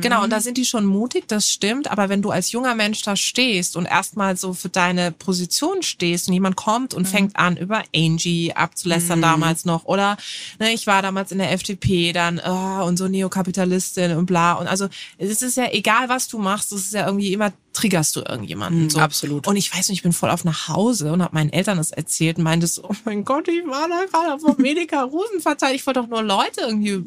Genau, 0.00 0.22
und 0.22 0.30
da 0.30 0.40
sind 0.40 0.56
die 0.56 0.64
schon 0.64 0.86
mutig, 0.86 1.28
das 1.28 1.50
stimmt. 1.50 1.90
Aber 1.90 2.08
wenn 2.08 2.22
du 2.22 2.30
als 2.30 2.52
junger 2.52 2.74
Mensch 2.74 3.02
da 3.02 3.14
stehst 3.14 3.76
und 3.76 3.84
erstmal 3.84 4.38
so 4.38 4.54
für 4.54 4.70
deine 4.70 5.12
Position 5.12 5.82
stehst 5.82 6.28
und 6.28 6.34
jemand 6.34 6.56
kommt 6.56 6.94
und 6.94 7.06
fängt 7.06 7.36
an, 7.36 7.58
über 7.58 7.82
Angie 7.94 8.54
abzulästern 8.54 9.20
damals 9.20 9.66
noch, 9.66 9.84
oder 9.84 10.16
ne, 10.58 10.72
ich 10.72 10.86
war 10.86 11.02
damals 11.02 11.30
in 11.30 11.38
der 11.38 11.52
FDP, 11.52 12.12
dann 12.12 12.40
oh, 12.44 12.84
und 12.86 12.96
so 12.96 13.08
Neokapitalistin 13.08 14.16
und 14.16 14.26
bla. 14.26 14.54
Und 14.54 14.66
also 14.66 14.88
es 15.18 15.42
ist 15.42 15.56
ja 15.58 15.70
egal, 15.72 16.08
was 16.08 16.28
du 16.28 16.38
machst, 16.38 16.72
es 16.72 16.86
ist 16.86 16.94
ja 16.94 17.04
irgendwie 17.04 17.32
immer 17.34 17.52
triggerst 17.72 18.16
du 18.16 18.20
irgendjemanden. 18.20 18.90
so. 18.90 18.98
absolut. 18.98 19.46
Und 19.46 19.56
ich 19.56 19.74
weiß 19.74 19.88
nicht, 19.88 19.98
ich 19.98 20.02
bin 20.02 20.12
voll 20.12 20.30
auf 20.30 20.44
nach 20.44 20.68
Hause 20.68 21.12
und 21.12 21.22
habe 21.22 21.34
meinen 21.34 21.52
Eltern 21.52 21.78
das 21.78 21.90
erzählt 21.90 22.38
und 22.38 22.44
meinte 22.44 22.66
so, 22.66 22.84
oh 22.84 22.94
mein 23.04 23.24
Gott, 23.24 23.48
ich 23.48 23.66
war 23.66 23.88
da 23.88 24.04
gerade 24.10 24.40
vom 24.40 24.56
Medica 24.58 25.02
Rosen 25.02 25.40
verteilt. 25.40 25.76
Ich 25.76 25.86
wollte 25.86 26.00
doch 26.00 26.08
nur 26.08 26.22
Leute 26.22 26.62
irgendwie 26.62 27.04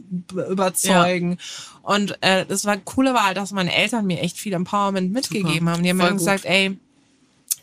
überzeugen. 0.49 1.38
Und 1.82 2.17
äh, 2.21 2.45
das 2.45 2.65
war 2.65 2.78
coole 2.78 3.13
war 3.13 3.25
halt, 3.25 3.38
dass 3.38 3.51
meine 3.51 3.73
Eltern 3.73 4.06
mir 4.08 4.21
echt 4.21 4.38
viel 4.38 4.54
Empowerment 4.54 5.12
mitgegeben 5.12 5.69
haben. 5.69 5.84
Die 5.84 5.89
haben 5.89 5.97
mir 5.97 6.04
Voll 6.04 6.12
gut. 6.13 6.19
gesagt, 6.19 6.45
ey, 6.45 6.78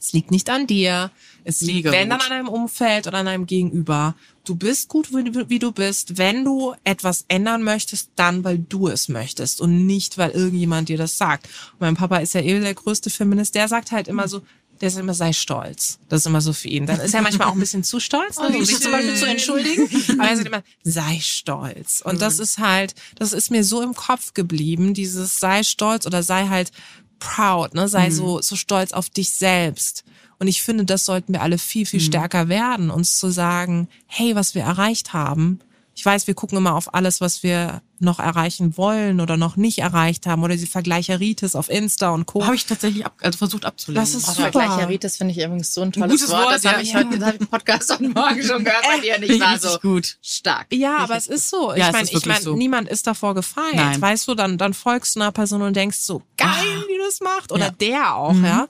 es 0.01 0.13
liegt 0.13 0.31
nicht 0.31 0.51
an 0.51 0.67
dir. 0.67 1.11
Es 1.45 1.61
liegt, 1.61 1.87
Mega 1.87 1.93
wenn 1.93 2.09
dann 2.11 2.19
gut. 2.21 2.31
an 2.31 2.37
deinem 2.37 2.49
Umfeld 2.49 3.07
oder 3.07 3.19
an 3.19 3.27
deinem 3.27 3.47
Gegenüber. 3.47 4.15
Du 4.45 4.55
bist 4.55 4.89
gut, 4.89 5.13
wie, 5.15 5.25
du- 5.31 5.49
wie 5.49 5.59
du 5.59 5.73
bist. 5.73 6.19
Wenn 6.19 6.45
du 6.45 6.75
etwas 6.85 7.25
ändern 7.29 7.63
möchtest, 7.63 8.11
dann, 8.17 8.45
weil 8.45 8.59
du 8.59 8.89
es 8.89 9.09
möchtest 9.09 9.61
und 9.61 9.87
nicht, 9.87 10.19
weil 10.19 10.31
irgendjemand 10.31 10.89
dir 10.89 10.99
das 10.99 11.19
sagt. 11.19 11.47
Und 11.73 11.81
mein 11.81 11.97
Papa 11.97 12.19
ist 12.19 12.35
ja 12.35 12.41
eh 12.41 12.61
der 12.61 12.75
größte 12.75 13.11
Feminist. 13.11 13.55
Der 13.55 13.69
sagt 13.69 13.91
halt 13.93 14.09
immer 14.09 14.29
so, 14.29 14.43
der 14.81 14.89
ist 14.89 14.97
immer, 14.99 15.15
sei 15.15 15.33
stolz. 15.33 15.99
Das 16.09 16.23
ist 16.23 16.27
immer 16.27 16.41
so 16.41 16.53
für 16.53 16.67
ihn. 16.67 16.87
Dann 16.87 16.99
ist 16.99 17.15
er 17.15 17.23
manchmal 17.23 17.47
auch 17.49 17.53
ein 17.53 17.61
bisschen 17.61 17.85
zu 17.85 18.01
stolz, 18.01 18.39
ne, 18.39 18.49
um 18.49 18.65
sich 18.65 18.81
zum 18.81 18.91
Beispiel 18.91 19.15
zu 19.15 19.27
entschuldigen. 19.27 19.89
Aber 20.19 20.29
er 20.29 20.37
sagt 20.37 20.47
immer, 20.49 20.63
sei 20.83 21.19
stolz. 21.21 22.01
Und 22.05 22.21
das 22.21 22.39
ist 22.41 22.59
halt, 22.59 22.95
das 23.17 23.33
ist 23.33 23.51
mir 23.53 23.63
so 23.63 23.81
im 23.81 23.95
Kopf 23.95 24.35
geblieben, 24.35 24.93
dieses 24.93 25.39
sei 25.39 25.63
stolz 25.63 26.05
oder 26.05 26.23
sei 26.25 26.49
halt 26.49 26.73
proud, 27.21 27.75
ne, 27.75 27.87
sei 27.89 28.11
so, 28.11 28.41
so 28.43 28.57
stolz 28.57 28.93
auf 28.93 29.09
dich 29.09 29.31
selbst. 29.31 30.03
Und 30.43 30.49
ich 30.49 30.61
finde, 30.65 30.85
das 30.85 31.05
sollten 31.05 31.33
wir 31.35 31.41
alle 31.41 31.57
viel, 31.57 31.83
Mhm. 31.83 31.87
viel 31.87 32.01
stärker 32.01 32.49
werden, 32.49 32.91
uns 32.91 33.17
zu 33.17 33.31
sagen, 33.31 33.87
hey, 34.07 34.35
was 34.35 34.57
wir 34.57 34.63
erreicht 34.63 35.13
haben. 35.13 35.61
Ich 35.95 36.05
weiß, 36.05 36.27
wir 36.27 36.35
gucken 36.35 36.59
immer 36.59 36.75
auf 36.75 36.95
alles, 36.95 37.21
was 37.21 37.45
wir 37.45 37.81
noch 38.01 38.19
erreichen 38.19 38.77
wollen 38.77 39.21
oder 39.21 39.37
noch 39.37 39.55
nicht 39.57 39.79
erreicht 39.79 40.27
haben 40.27 40.43
oder 40.43 40.57
die 40.57 40.67
Vergleicheritis 40.67 41.55
auf 41.55 41.69
Insta 41.71 42.11
und 42.11 42.27
Co. 42.27 42.45
Habe 42.45 42.57
ich 42.57 42.67
tatsächlich 42.67 43.07
ab, 43.07 43.15
also 43.21 43.39
versucht 43.39 43.65
abzulehnen. 43.65 44.03
Das 44.03 44.13
ist 44.15 44.29
Oh, 44.29 44.33
super. 44.33 44.51
Vergleicheritis 44.51 45.19
finde 45.19 45.33
ich 45.35 45.39
übrigens 45.45 45.73
so 45.73 45.83
ein 45.83 45.93
tolles 45.93 46.11
gutes 46.11 46.31
Wort. 46.31 46.45
Wort, 46.47 46.55
Das 46.57 46.65
habe 46.65 46.77
ja. 46.79 46.83
ich 46.83 46.95
heute 46.97 47.15
ich 47.35 47.41
im 47.41 47.47
Podcast 47.47 47.93
heute 47.93 48.09
Morgen 48.09 48.43
schon 48.43 48.65
gehört 48.65 48.83
bei 48.83 49.01
dir. 49.01 49.17
Und 49.19 49.23
ich 49.23 49.39
war 49.41 49.57
so 49.57 49.69
richtig 49.69 49.83
gut. 49.83 50.17
stark. 50.21 50.67
Ja, 50.73 50.97
aber 50.97 51.17
es 51.17 51.29
ist 51.29 51.49
so. 51.49 51.75
Ja, 51.77 51.89
ich 51.89 51.93
meine, 51.93 52.09
ich 52.11 52.27
meine, 52.27 52.41
so. 52.43 52.57
niemand 52.57 52.89
ist 52.89 53.07
davor 53.07 53.35
gefeit. 53.37 53.75
Nein. 53.75 54.01
Weißt 54.03 54.27
du, 54.27 54.35
dann, 54.35 54.59
dann 54.59 54.75
folgst 54.75 55.15
du 55.15 55.21
einer 55.21 55.31
Person 55.31 55.63
und 55.63 55.77
denkst 55.77 55.99
so, 56.01 56.23
geil, 56.37 56.49
wie 56.89 56.99
das 57.07 57.21
macht. 57.21 57.53
Oder 57.53 57.67
Ja. 57.67 57.71
der 57.71 58.17
auch, 58.17 58.35
ja. 58.35 58.67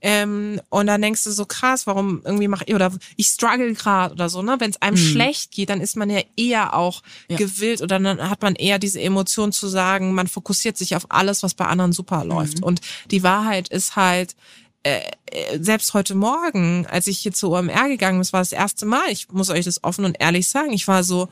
Ähm, 0.00 0.60
und 0.68 0.86
dann 0.86 1.02
denkst 1.02 1.24
du 1.24 1.30
so, 1.30 1.44
krass, 1.44 1.86
warum 1.86 2.22
irgendwie 2.24 2.48
mach 2.48 2.62
ich, 2.66 2.74
oder 2.74 2.92
ich 3.16 3.26
struggle 3.26 3.74
gerade 3.74 4.14
oder 4.14 4.28
so, 4.28 4.42
ne? 4.42 4.56
Wenn 4.58 4.70
es 4.70 4.80
einem 4.80 4.96
schlecht 4.96 5.50
geht, 5.50 5.70
dann 5.70 5.80
ist 5.80 5.96
man 5.96 6.08
ja 6.10 6.20
eher 6.36 6.74
auch 6.74 7.02
Ja. 7.28 7.36
gewillt 7.36 7.82
oder 7.82 7.98
dann 7.98 8.30
hat 8.30 8.42
man 8.42 8.54
eher 8.54 8.78
diese 8.78 9.00
Emotion 9.00 9.52
zu 9.52 9.66
sagen, 9.68 10.14
man 10.14 10.26
fokussiert 10.28 10.76
sich 10.76 10.94
auf 10.96 11.06
alles, 11.08 11.42
was 11.42 11.54
bei 11.54 11.66
anderen 11.66 11.92
super 11.92 12.24
läuft. 12.24 12.62
Und 12.62 12.80
die 13.10 13.22
Wahrheit 13.22 13.68
ist 13.68 13.96
halt, 13.96 14.36
äh, 14.84 15.00
äh, 15.26 15.58
selbst 15.60 15.92
heute 15.94 16.14
Morgen, 16.14 16.86
als 16.86 17.08
ich 17.08 17.18
hier 17.18 17.32
zur 17.32 17.50
OMR 17.58 17.88
gegangen 17.88 18.18
bin, 18.18 18.20
das 18.20 18.32
war 18.32 18.40
das 18.40 18.52
erste 18.52 18.86
Mal, 18.86 19.10
ich 19.10 19.28
muss 19.32 19.50
euch 19.50 19.64
das 19.64 19.82
offen 19.82 20.04
und 20.04 20.16
ehrlich 20.20 20.48
sagen, 20.48 20.72
ich 20.72 20.86
war 20.86 21.02
so 21.02 21.28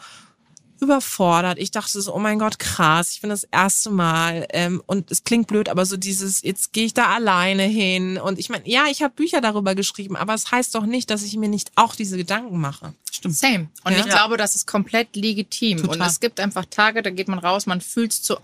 überfordert. 0.81 1.59
Ich 1.59 1.71
dachte 1.71 2.01
so, 2.01 2.15
oh 2.15 2.19
mein 2.19 2.39
Gott, 2.39 2.59
krass, 2.59 3.13
ich 3.13 3.21
bin 3.21 3.31
das 3.31 3.45
erste 3.45 3.91
Mal 3.91 4.47
ähm, 4.51 4.83
und 4.87 5.11
es 5.11 5.25
klingt 5.25 5.47
blöd, 5.47 5.69
aber 5.69 5.87
so 5.87 5.97
dieses, 5.97 6.43
jetzt 6.43 6.73
gehe 6.73 6.87
ich 6.87 6.95
da 6.95 7.07
alleine 7.15 7.65
hin 7.65 8.19
und 8.19 8.39
ich 8.39 8.49
meine, 8.49 8.69
ja, 8.69 8.87
ich 8.91 9.03
habe 9.03 9.15
Bücher 9.15 9.41
darüber 9.41 9.75
geschrieben, 9.75 10.17
aber 10.17 10.35
es 10.35 10.51
heißt 10.51 10.75
doch 10.75 10.87
nicht, 10.87 11.11
dass 11.11 11.23
ich 11.23 11.37
mir 11.37 11.49
nicht 11.49 11.73
auch 11.77 11.95
diese 11.95 12.17
Gedanken 12.17 12.59
mache. 12.61 12.95
Stimmt. 13.11 13.37
Same. 13.37 13.69
Und 13.85 13.93
Ja. 13.93 14.01
ich 14.01 14.07
glaube, 14.07 14.37
das 14.37 14.55
ist 14.55 14.67
komplett 14.67 15.17
legitim. 15.17 15.79
Und 15.79 15.93
Total. 15.93 16.09
es 16.09 16.21
gibt 16.21 16.39
einfach 16.41 16.67
Tage, 16.69 17.03
da 17.03 17.11
geht 17.11 17.29
man 17.29 17.39
raus, 17.39 17.67
man 17.67 17.81
fühlt 17.81 18.13
es 18.13 18.23
zu 18.23 18.37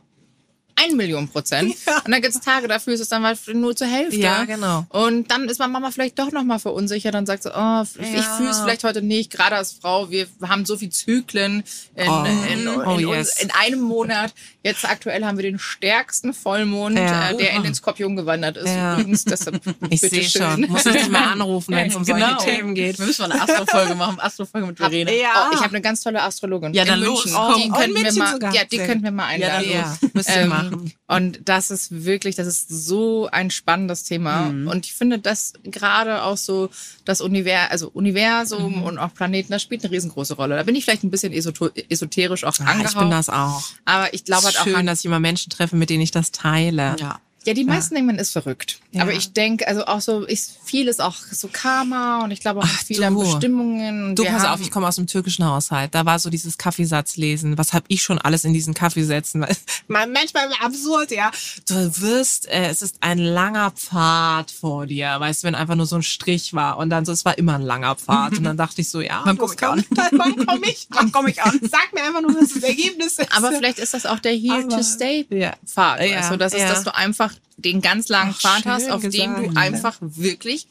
ein 0.77 0.97
Million 0.97 1.29
Prozent. 1.29 1.75
Und 2.05 2.11
dann 2.13 2.21
gibt 2.23 2.35
es 2.35 2.41
Tage, 2.41 2.69
da 2.69 2.79
fühlst 2.79 3.01
du 3.01 3.03
es 3.03 3.09
dann 3.09 3.23
mal 3.23 3.37
nur 3.53 3.75
zur 3.77 3.87
Hälfte. 3.87 4.17
Ja, 4.19 4.45
genau. 4.45 4.87
Und 4.89 5.31
dann 5.31 5.49
ist 5.49 5.59
man 5.59 5.71
Mama 5.73 5.91
vielleicht 5.91 6.19
doch 6.19 6.33
nochmal 6.33 6.59
verunsichert 6.59 7.15
und 7.15 7.27
sagt 7.27 7.43
so, 7.45 7.51
oh, 7.51 7.83
ich 8.01 8.13
Ja. 8.15 8.23
fühle 8.37 8.51
es 8.51 8.61
vielleicht 8.61 8.85
heute 8.85 9.03
nicht, 9.03 9.31
gerade 9.33 9.57
als 9.57 9.73
Frau, 9.73 10.11
wir 10.11 10.27
haben 10.47 10.65
so 10.65 10.77
viel 10.77 10.91
Zyklen 10.91 11.63
in, 11.95 12.09
Oh. 12.09 12.25
in, 12.25 12.61
in, 12.61 12.69
Oh, 12.69 12.97
in, 12.99 13.09
yes. 13.09 13.31
uns, 13.31 13.43
in 13.43 13.51
einem 13.53 13.81
Monat. 13.81 14.35
Jetzt 14.63 14.85
aktuell 14.85 15.25
haben 15.25 15.37
wir 15.39 15.43
den 15.43 15.59
stärksten 15.59 16.33
Vollmond, 16.35 16.97
Ja. 16.99 17.31
äh, 17.31 17.37
der 17.37 17.53
in 17.53 17.63
den 17.63 17.75
Skorpion 17.75 18.17
gewandert 18.17 18.57
ist. 18.57 18.69
Ja. 18.69 18.95
Übrigens, 18.99 19.25
deshalb 19.25 19.61
Ich 19.91 20.01
bitte 20.01 20.15
sehe 20.17 20.25
schön. 20.25 20.43
schon. 20.43 20.61
Muss 20.69 20.87
ich 20.87 20.93
dich 20.93 21.09
mal 21.09 21.33
anrufen, 21.33 21.75
wenn 21.75 21.89
es 21.89 21.97
um 21.97 22.05
solche 22.05 22.25
Genau. 22.25 22.39
Themen 22.43 22.75
geht. 22.75 22.99
Wir 22.99 23.07
müssen 23.07 23.23
mal 23.29 23.33
eine 23.33 23.43
Astro-Folge 23.43 23.95
machen. 23.95 24.21
Astro-Folge 24.21 24.67
mit 24.69 24.79
Verena. 24.79 25.11
Ja. 25.11 25.49
Oh, 25.51 25.55
ich 25.55 25.61
habe 25.61 25.71
eine 25.71 25.81
ganz 25.81 26.01
tolle 26.03 26.23
Astrologin. 26.23 26.73
Ja, 26.75 26.83
in 26.83 26.89
dann 26.89 27.01
los. 27.01 27.25
München. 27.25 27.41
Oh, 27.41 27.55
die 27.57 27.63
in 27.65 27.73
könnten 27.73 27.95
wir 27.97 28.03
München 28.03 28.19
mal, 28.19 28.55
ja, 28.55 28.63
die 28.65 28.79
könnten 28.79 29.05
wir 29.05 29.11
mal 29.11 29.39
Ja, 29.39 29.49
dann 29.49 29.57
einladen. 29.59 29.71
Ja, 30.03 30.09
müsst 30.15 30.29
ihr 30.29 30.37
Ähm, 30.37 30.51
machen. 30.63 30.93
Und 31.09 31.41
das 31.49 31.71
ist 31.71 32.05
wirklich, 32.05 32.37
das 32.37 32.47
ist 32.47 32.69
so 32.69 33.29
ein 33.31 33.51
spannendes 33.51 34.05
Thema. 34.05 34.51
Mhm. 34.51 34.69
Und 34.69 34.87
ich 34.87 34.95
finde, 34.95 35.19
dass 35.19 35.53
gerade 35.65 36.23
auch 36.23 36.37
so 36.37 36.69
das 37.05 37.21
Universum, 37.21 37.71
also 37.71 37.91
Universum 37.93 38.77
Mhm. 38.79 38.83
und 38.85 38.99
auch 38.99 39.13
Planeten, 39.15 39.53
das 39.53 39.63
spielt 39.63 39.85
eine 39.85 39.93
riesengroße 39.93 40.35
Rolle. 40.35 40.57
Da 40.57 40.63
bin 40.63 40.75
ich 40.75 40.85
vielleicht 40.85 41.05
ein 41.05 41.11
bisschen 41.11 41.33
esoterisch 41.33 42.45
auch 42.45 42.55
Ah, 42.61 42.65
angehaucht. 42.65 42.93
ich 42.95 42.99
bin 42.99 43.11
das 43.11 43.29
auch. 43.29 43.63
aber 43.85 44.13
ich 44.15 44.25
glaube 44.25 44.45
halt 44.45 44.59
auch 44.59 44.65
Schön, 44.65 44.87
dass 44.87 45.01
ich 45.01 45.05
immer 45.07 45.21
Menschen 45.21 45.51
treffe, 45.51 45.77
mit 45.77 45.91
denen 45.91 46.03
ich 46.03 46.11
das 46.11 46.33
teile. 46.33 46.97
Ja. 46.99 47.21
Ja, 47.45 47.55
die 47.55 47.65
meisten 47.65 47.95
denken, 47.95 48.07
man 48.07 48.19
ist 48.19 48.31
verrückt. 48.33 48.79
Ja. 48.93 49.03
Aber 49.03 49.13
ich 49.13 49.33
denke, 49.33 49.67
also 49.67 49.85
auch 49.87 50.01
so, 50.01 50.25
ist 50.25 50.59
vieles 50.65 51.01
auch 51.01 51.17
so 51.31 51.49
Karma 51.53 52.23
und 52.25 52.31
ich 52.31 52.41
glaube 52.41 52.61
auch 52.61 52.65
Ach, 52.67 52.83
viele 52.85 53.07
an. 53.07 53.17
Bestimmungen. 53.19 54.15
Du, 54.17 54.25
pass 54.25 54.45
auf, 54.45 54.61
ich 54.61 54.71
komme 54.71 54.87
aus 54.87 54.97
dem 54.97 55.07
türkischen 55.07 55.45
Haushalt. 55.45 55.95
Da 55.95 56.05
war 56.07 56.19
so 56.19 56.31
dieses 56.31 56.59
Kaffeesatzlesen. 56.59 57.59
Was 57.59 57.73
habe 57.73 57.85
ich 57.89 58.03
schon 58.03 58.19
alles 58.19 58.45
in 58.45 58.53
diesen 58.53 58.75
Kaffeesätzen? 58.75 59.41
Man- 59.89 60.13
Manchmal 60.13 60.49
absurd, 60.63 61.11
ja. 61.11 61.31
Du 61.69 61.75
wirst, 62.01 62.47
äh, 62.49 62.69
es 62.69 62.83
ist 62.83 62.97
ein 63.01 63.19
langer 63.19 63.71
Pfad 63.71 64.51
vor 64.51 64.87
dir. 64.87 65.15
Weißt 65.19 65.43
du, 65.43 65.47
wenn 65.47 65.55
einfach 65.55 65.75
nur 65.75 65.87
so 65.87 65.97
ein 65.97 66.03
Strich 66.03 66.55
war. 66.55 66.77
Und 66.79 66.91
dann 66.91 67.05
so, 67.05 67.13
es 67.13 67.25
war 67.25 67.39
immer 67.39 67.55
ein 67.55 67.63
langer 67.63 67.95
Pfad. 67.97 68.37
Und 68.39 68.45
dann 68.45 68.57
dachte 68.57 68.81
ich 68.83 68.89
so, 68.91 69.01
ja, 69.01 69.23
Wann 69.25 69.37
das 69.39 69.57
komm 69.57 69.79
ich 69.79 69.89
kann- 69.91 70.09
Wann 70.13 70.47
komme 70.47 70.67
ich? 70.71 70.87
Wann 70.91 71.13
komme 71.13 71.31
ich 71.31 71.43
an? 71.43 71.59
Sag 71.63 71.93
mir 71.95 72.03
einfach 72.05 72.21
nur, 72.23 72.35
was 72.41 72.53
das 72.55 72.63
Ergebnis 72.63 73.19
ist. 73.19 73.37
Aber 73.37 73.53
vielleicht 73.53 73.79
ist 73.79 73.95
das 73.95 74.07
auch 74.07 74.19
der 74.19 74.33
Here 74.33 74.65
Aber- 74.65 74.77
to 74.77 74.83
Stay 74.83 75.27
Ja. 75.31 75.53
Ja, 75.77 76.17
also 76.19 76.37
das 76.37 76.53
ist, 76.53 76.61
ja. 76.61 76.69
dass 76.69 76.85
du 76.85 76.95
einfach 76.95 77.32
den 77.57 77.81
ganz 77.81 78.09
langen 78.09 78.35
Ach, 78.37 78.41
Pfad 78.41 78.65
hast, 78.67 78.91
auf 78.91 79.03
dem 79.03 79.11
gesagt. 79.11 79.47
du 79.55 79.57
einfach 79.61 79.97
wirklich 80.01 80.67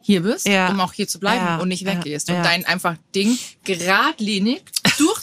hier 0.00 0.22
bist, 0.22 0.46
Ja. 0.48 0.68
um 0.70 0.80
auch 0.80 0.92
hier 0.92 1.06
zu 1.06 1.20
bleiben 1.20 1.44
Ja, 1.44 1.58
und 1.58 1.68
nicht 1.68 1.82
ja, 1.82 1.92
weggehst 1.96 2.28
und 2.30 2.36
ja. 2.36 2.42
dein 2.42 2.64
einfach 2.64 2.96
Ding 3.14 3.38
geradlinig 3.64 4.62
durchziehst, 4.98 5.17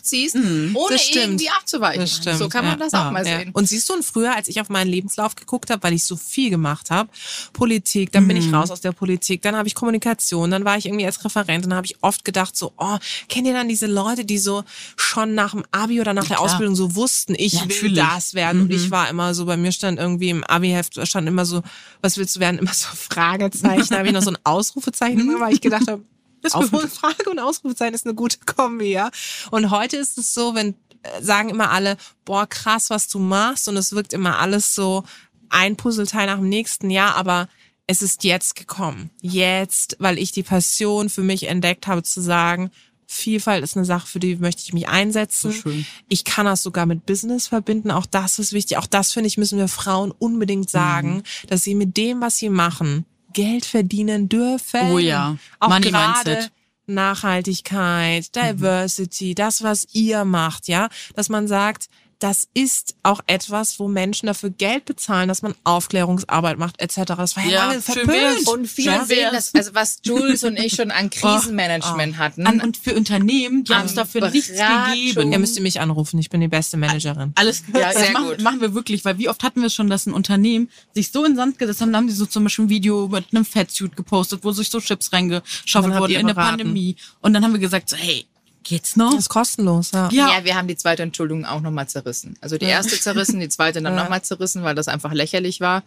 ohne 0.76 0.96
Das 0.96 1.02
stimmt. 1.04 1.26
irgendwie 1.26 1.50
abzuweichen. 1.50 2.06
So 2.38 2.50
kann 2.50 2.66
man 2.66 2.80
ja, 2.80 2.86
das 2.86 2.94
auch 2.94 3.06
ja, 3.06 3.12
mal 3.12 3.24
sehen. 3.24 3.52
Und 3.54 3.68
siehst 3.68 3.90
du, 3.90 3.94
und 3.94 4.04
früher, 4.06 4.36
als 4.36 4.48
ich 4.48 4.62
auf 4.62 4.70
meinen 4.70 4.90
Lebenslauf 4.90 5.36
geguckt 5.36 5.70
habe, 5.70 5.82
weil 5.84 5.94
ich 5.94 6.06
so 6.06 6.16
viel 6.16 6.50
gemacht 6.50 6.92
habe, 6.92 7.10
Politik, 7.54 8.12
dann 8.12 8.28
bin 8.28 8.38
ich 8.38 8.48
Mhm. 8.48 8.56
raus 8.56 8.72
aus 8.72 8.82
der 8.82 8.92
Politik, 8.92 9.42
dann 9.42 9.56
habe 9.56 9.68
ich 9.68 9.76
Kommunikation, 9.76 10.52
dann 10.52 10.66
war 10.66 10.78
ich 10.78 10.86
irgendwie 10.86 11.06
als 11.06 11.24
Referentin, 11.24 11.70
dann 11.70 11.78
habe 11.78 11.88
ich 11.88 11.98
oft 12.02 12.26
gedacht 12.26 12.56
so, 12.56 12.74
oh, 12.78 12.98
kennt 13.30 13.48
ihr 13.48 13.54
dann 13.54 13.68
diese 13.70 13.88
Leute, 13.88 14.26
die 14.26 14.38
so 14.38 14.64
schon 14.96 15.34
nach 15.36 15.52
dem 15.52 15.64
Abi 15.72 16.02
oder 16.02 16.14
nach 16.14 16.26
der 16.26 16.38
klar. 16.38 16.46
Ausbildung 16.46 16.76
so 16.76 16.96
wussten, 16.96 17.36
ich 17.38 17.54
will 17.54 17.60
natürlich. 17.62 17.92
Mhm. 17.94 17.96
das 18.16 18.34
werden. 18.34 18.62
Und 18.62 18.72
ich 18.72 18.92
war 18.92 19.10
immer 19.10 19.34
so, 19.34 19.46
bei 19.46 19.58
mir 19.58 19.72
stand 19.72 20.00
irgendwie 20.00 20.30
im 20.30 20.44
Abi-Heft, 20.44 21.00
stand 21.08 21.28
immer 21.28 21.46
so, 21.46 21.62
was 22.02 22.18
willst 22.18 22.36
du 22.36 22.40
werden? 22.40 22.60
Immer 22.60 22.74
so 22.74 22.88
Fragezeichen. 22.94 23.88
Da 23.90 23.98
habe 23.98 24.08
ich 24.08 24.14
noch 24.14 24.22
so 24.24 24.32
ein 24.32 24.38
Ausrufezeichen 24.44 25.26
Mhm. 25.26 25.40
weil 25.40 25.54
ich 25.54 25.62
gedacht 25.62 25.88
habe, 25.88 26.04
auf 26.54 26.70
Frage 26.70 27.30
und 27.30 27.40
Ausrufezeichen 27.40 27.94
ist 27.94 28.06
eine 28.06 28.16
gute 28.16 28.38
Kombi, 28.46 28.92
ja. 28.92 29.10
Und 29.52 29.72
heute 29.72 29.98
ist 29.98 30.18
es 30.18 30.34
so, 30.34 30.54
wenn 30.56 30.76
äh, 31.04 31.22
sagen 31.22 31.50
immer 31.50 31.72
alle, 31.72 31.98
boah, 32.26 32.48
krass, 32.48 32.90
was 32.90 33.08
du 33.08 33.20
machst 33.20 33.68
und 33.68 33.78
es 33.78 33.94
wirkt 33.94 34.14
immer 34.14 34.40
alles 34.40 34.76
so 34.76 35.04
ein 35.50 35.76
Puzzleteil 35.76 36.28
nach 36.28 36.38
dem 36.38 36.50
nächsten 36.50 36.90
Jahr, 36.90 37.16
aber 37.16 37.48
es 37.88 38.02
ist 38.02 38.24
jetzt 38.24 38.56
gekommen. 38.56 39.12
Jetzt, 39.22 39.96
weil 40.00 40.18
ich 40.18 40.32
die 40.32 40.44
Passion 40.44 41.10
für 41.10 41.22
mich 41.22 41.48
entdeckt 41.48 41.88
habe 41.88 42.04
zu 42.04 42.22
sagen, 42.22 42.72
Vielfalt 43.08 43.64
ist 43.64 43.78
eine 43.78 43.86
Sache, 43.86 44.08
für 44.08 44.20
die 44.20 44.36
möchte 44.38 44.64
ich 44.64 44.74
mich 44.74 44.88
einsetzen. 44.88 45.52
So 45.52 45.58
schön. 45.62 45.86
Ich 46.10 46.24
kann 46.24 46.48
das 46.48 46.64
sogar 46.64 46.88
mit 46.88 47.06
Business 47.06 47.48
verbinden. 47.48 47.92
Auch 47.92 48.08
das 48.08 48.40
ist 48.40 48.52
wichtig. 48.52 48.78
Auch 48.78 48.88
das, 48.88 49.14
finde 49.14 49.28
ich, 49.28 49.38
müssen 49.38 49.60
wir 49.60 49.68
Frauen 49.68 50.12
unbedingt 50.12 50.72
sagen, 50.72 51.22
dass 51.48 51.62
sie 51.62 51.76
mit 51.76 51.98
dem, 51.98 52.22
was 52.22 52.38
sie 52.38 52.50
machen, 52.50 53.06
Geld 53.36 53.66
verdienen 53.66 54.28
dürfen. 54.30 54.92
Oh 54.92 54.98
ja. 54.98 55.38
Auch 55.60 55.70
Money 55.70 55.92
gerade 55.92 56.30
Mindset. 56.32 56.52
Nachhaltigkeit, 56.88 58.36
Diversity, 58.36 59.36
das, 59.36 59.62
was 59.64 59.88
ihr 59.94 60.24
macht, 60.26 60.68
ja, 60.68 60.88
dass 61.16 61.30
man 61.30 61.48
sagt, 61.48 61.88
das 62.20 62.48
ist 62.54 62.96
auch 63.04 63.22
etwas, 63.28 63.80
wo 63.80 63.88
Menschen 63.88 64.28
dafür 64.28 64.50
Geld 64.50 64.86
bezahlen, 64.86 65.28
dass 65.28 65.42
man 65.42 65.54
Aufklärungsarbeit 65.64 66.58
macht, 66.58 66.82
etc. 66.82 67.02
Das 67.18 67.36
war 67.36 67.44
ja, 67.44 67.50
Ja, 67.52 67.68
lange 67.68 67.82
verpönt. 67.82 68.48
Und 68.48 68.68
viele 68.68 68.92
Ja. 68.92 69.06
sehen 69.06 69.30
das, 69.34 69.54
also 69.54 69.74
was 69.74 70.00
Jules 70.04 70.44
und 70.44 70.58
ich 70.58 70.74
schon 70.76 70.92
an 70.92 71.10
Krisenmanagement 71.50 72.18
hatten. 72.18 72.48
An, 72.48 72.62
und 72.62 72.78
für 72.78 72.96
Unternehmen, 72.96 73.64
die 73.64 73.74
haben 73.74 73.84
uns 73.84 73.94
dafür 73.96 74.30
nichts 74.30 74.48
Beratung. 74.52 74.94
gegeben. 74.94 75.32
Ihr 75.34 75.40
müsst 75.40 75.56
ihr 75.58 75.62
mich 75.62 75.80
anrufen, 75.80 76.18
ich 76.20 76.30
bin 76.30 76.42
die 76.42 76.48
beste 76.48 76.78
Managerin. 76.78 77.34
Alles 77.36 77.64
Ja, 77.74 77.92
das 77.92 78.02
sehr 78.02 78.12
machen, 78.12 78.28
gut. 78.30 78.42
machen 78.42 78.62
wir 78.62 78.74
wirklich, 78.74 79.04
weil 79.06 79.18
wie 79.18 79.30
oft 79.30 79.44
hatten 79.44 79.60
wir 79.62 79.68
es 79.68 79.74
schon, 79.74 79.90
dass 79.90 80.06
ein 80.06 80.14
Unternehmen 80.14 80.70
sich 80.94 81.12
so 81.12 81.24
in 81.26 81.32
den 81.34 81.38
Sand 81.38 81.60
gesetzt 81.60 81.82
haben, 81.82 81.92
da 81.92 81.98
haben 81.98 82.08
die 82.08 82.14
so 82.14 82.26
zum 82.26 82.44
Beispiel 82.44 82.66
ein 82.66 82.70
Video 82.70 83.08
mit 83.08 83.26
einem 83.34 83.46
Fettsuit 83.46 83.96
gepostet, 83.96 84.40
wo 84.44 84.52
sich 84.52 84.70
so 84.70 84.80
Chips 84.80 85.08
Und 85.10 85.14
reingeschaufelt 85.16 85.94
dann 85.94 86.02
wurden 86.02 86.16
in 86.16 86.28
der. 86.28 86.34
Pandemie. 86.34 86.96
Und 87.22 87.34
dann 87.34 87.44
haben 87.44 87.54
wir 87.54 87.60
gesagt, 87.60 87.90
so, 87.90 87.96
hey, 87.98 88.26
geht's 88.66 88.98
noch? 88.98 89.12
Das 89.12 89.22
ist 89.22 89.30
kostenlos, 89.30 89.92
ja. 89.94 90.10
Ja. 90.12 90.30
Ja, 90.38 90.44
wir 90.44 90.56
haben 90.56 90.68
die 90.68 90.76
zweite 90.76 91.04
Entschuldigung 91.04 91.46
auch 91.46 91.62
nochmal 91.62 91.88
zerrissen. 91.88 92.36
Also 92.42 92.58
die 92.58 92.66
erste 92.66 93.00
zerrissen, 93.00 93.40
die 93.40 93.48
zweite 93.48 93.82
dann 93.82 93.96
Ja. 93.96 94.04
nochmal 94.04 94.22
zerrissen, 94.24 94.64
weil 94.64 94.76
das 94.76 94.90
einfach 94.90 95.14
lächerlich 95.14 95.62
war. 95.62 95.84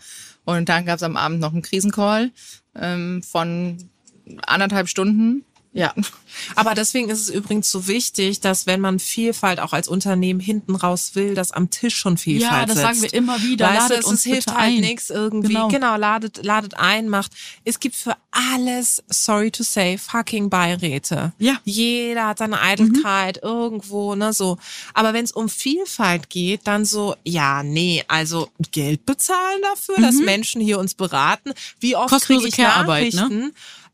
Und 0.46 0.70
dann 0.70 0.86
gab 0.86 0.96
es 0.96 1.02
am 1.02 1.16
Abend 1.18 1.40
noch 1.40 1.52
einen 1.52 1.60
Krisencall 1.62 2.30
ähm, 2.74 3.22
von 3.22 3.90
anderthalb 4.46 4.88
Stunden. 4.88 5.44
Ja. 5.78 5.94
Aber 6.54 6.74
deswegen 6.74 7.08
ist 7.08 7.20
es 7.20 7.30
übrigens 7.30 7.70
so 7.70 7.86
wichtig, 7.86 8.40
dass 8.40 8.66
wenn 8.66 8.80
man 8.80 8.98
Vielfalt 8.98 9.60
auch 9.60 9.72
als 9.72 9.88
Unternehmen 9.88 10.40
hinten 10.40 10.74
raus 10.76 11.12
will, 11.14 11.34
dass 11.34 11.50
am 11.52 11.70
Tisch 11.70 11.96
schon 11.96 12.16
Vielfalt 12.18 12.52
Ja, 12.52 12.66
das 12.66 12.76
sitzt. 12.76 12.86
sagen 12.86 13.02
wir 13.02 13.12
immer 13.14 13.42
wieder. 13.42 13.66
Weißt 13.66 13.80
Ladet 13.90 13.96
du, 13.96 14.00
es 14.00 14.06
uns 14.06 14.26
ist, 14.26 14.32
hilft 14.32 14.48
halt 14.54 14.58
ein. 14.74 14.80
nichts 14.80 15.10
irgendwie. 15.10 15.48
Genau, 15.54 15.68
Genau. 15.68 15.96
ladet, 15.96 16.44
ladet 16.44 16.74
ein, 16.74 17.08
macht. 17.08 17.32
Es 17.64 17.80
gibt 17.80 17.96
für 17.96 18.16
alles, 18.30 19.02
sorry 19.08 19.50
to 19.50 19.62
say, 19.62 19.98
fucking 19.98 20.50
Beiräte. 20.50 21.32
Ja. 21.38 21.52
Mhm. 21.54 21.58
Jeder 21.64 22.26
hat 22.28 22.38
seine 22.38 22.60
Eitelkeit 22.60 23.40
irgendwo, 23.42 24.14
ne, 24.14 24.32
so. 24.32 24.58
Aber 24.94 25.12
wenn 25.14 25.24
es 25.24 25.32
um 25.32 25.48
Vielfalt 25.48 26.28
geht, 26.30 26.66
dann 26.66 26.84
so, 26.84 27.16
ja, 27.24 27.62
nee, 27.62 28.04
also 28.08 28.48
Geld 28.70 29.06
bezahlen 29.06 29.60
dafür, 29.62 29.96
dass 30.02 30.16
Menschen 30.16 30.60
hier 30.60 30.78
uns 30.78 30.94
beraten. 30.94 31.52
Wie 31.80 31.96
oft 31.96 32.12
Mhm. 32.12 32.18
Kriege 32.18 32.48
ich 32.48 32.56
Care-Arbeit, 32.56 33.14
ne? 33.14 33.52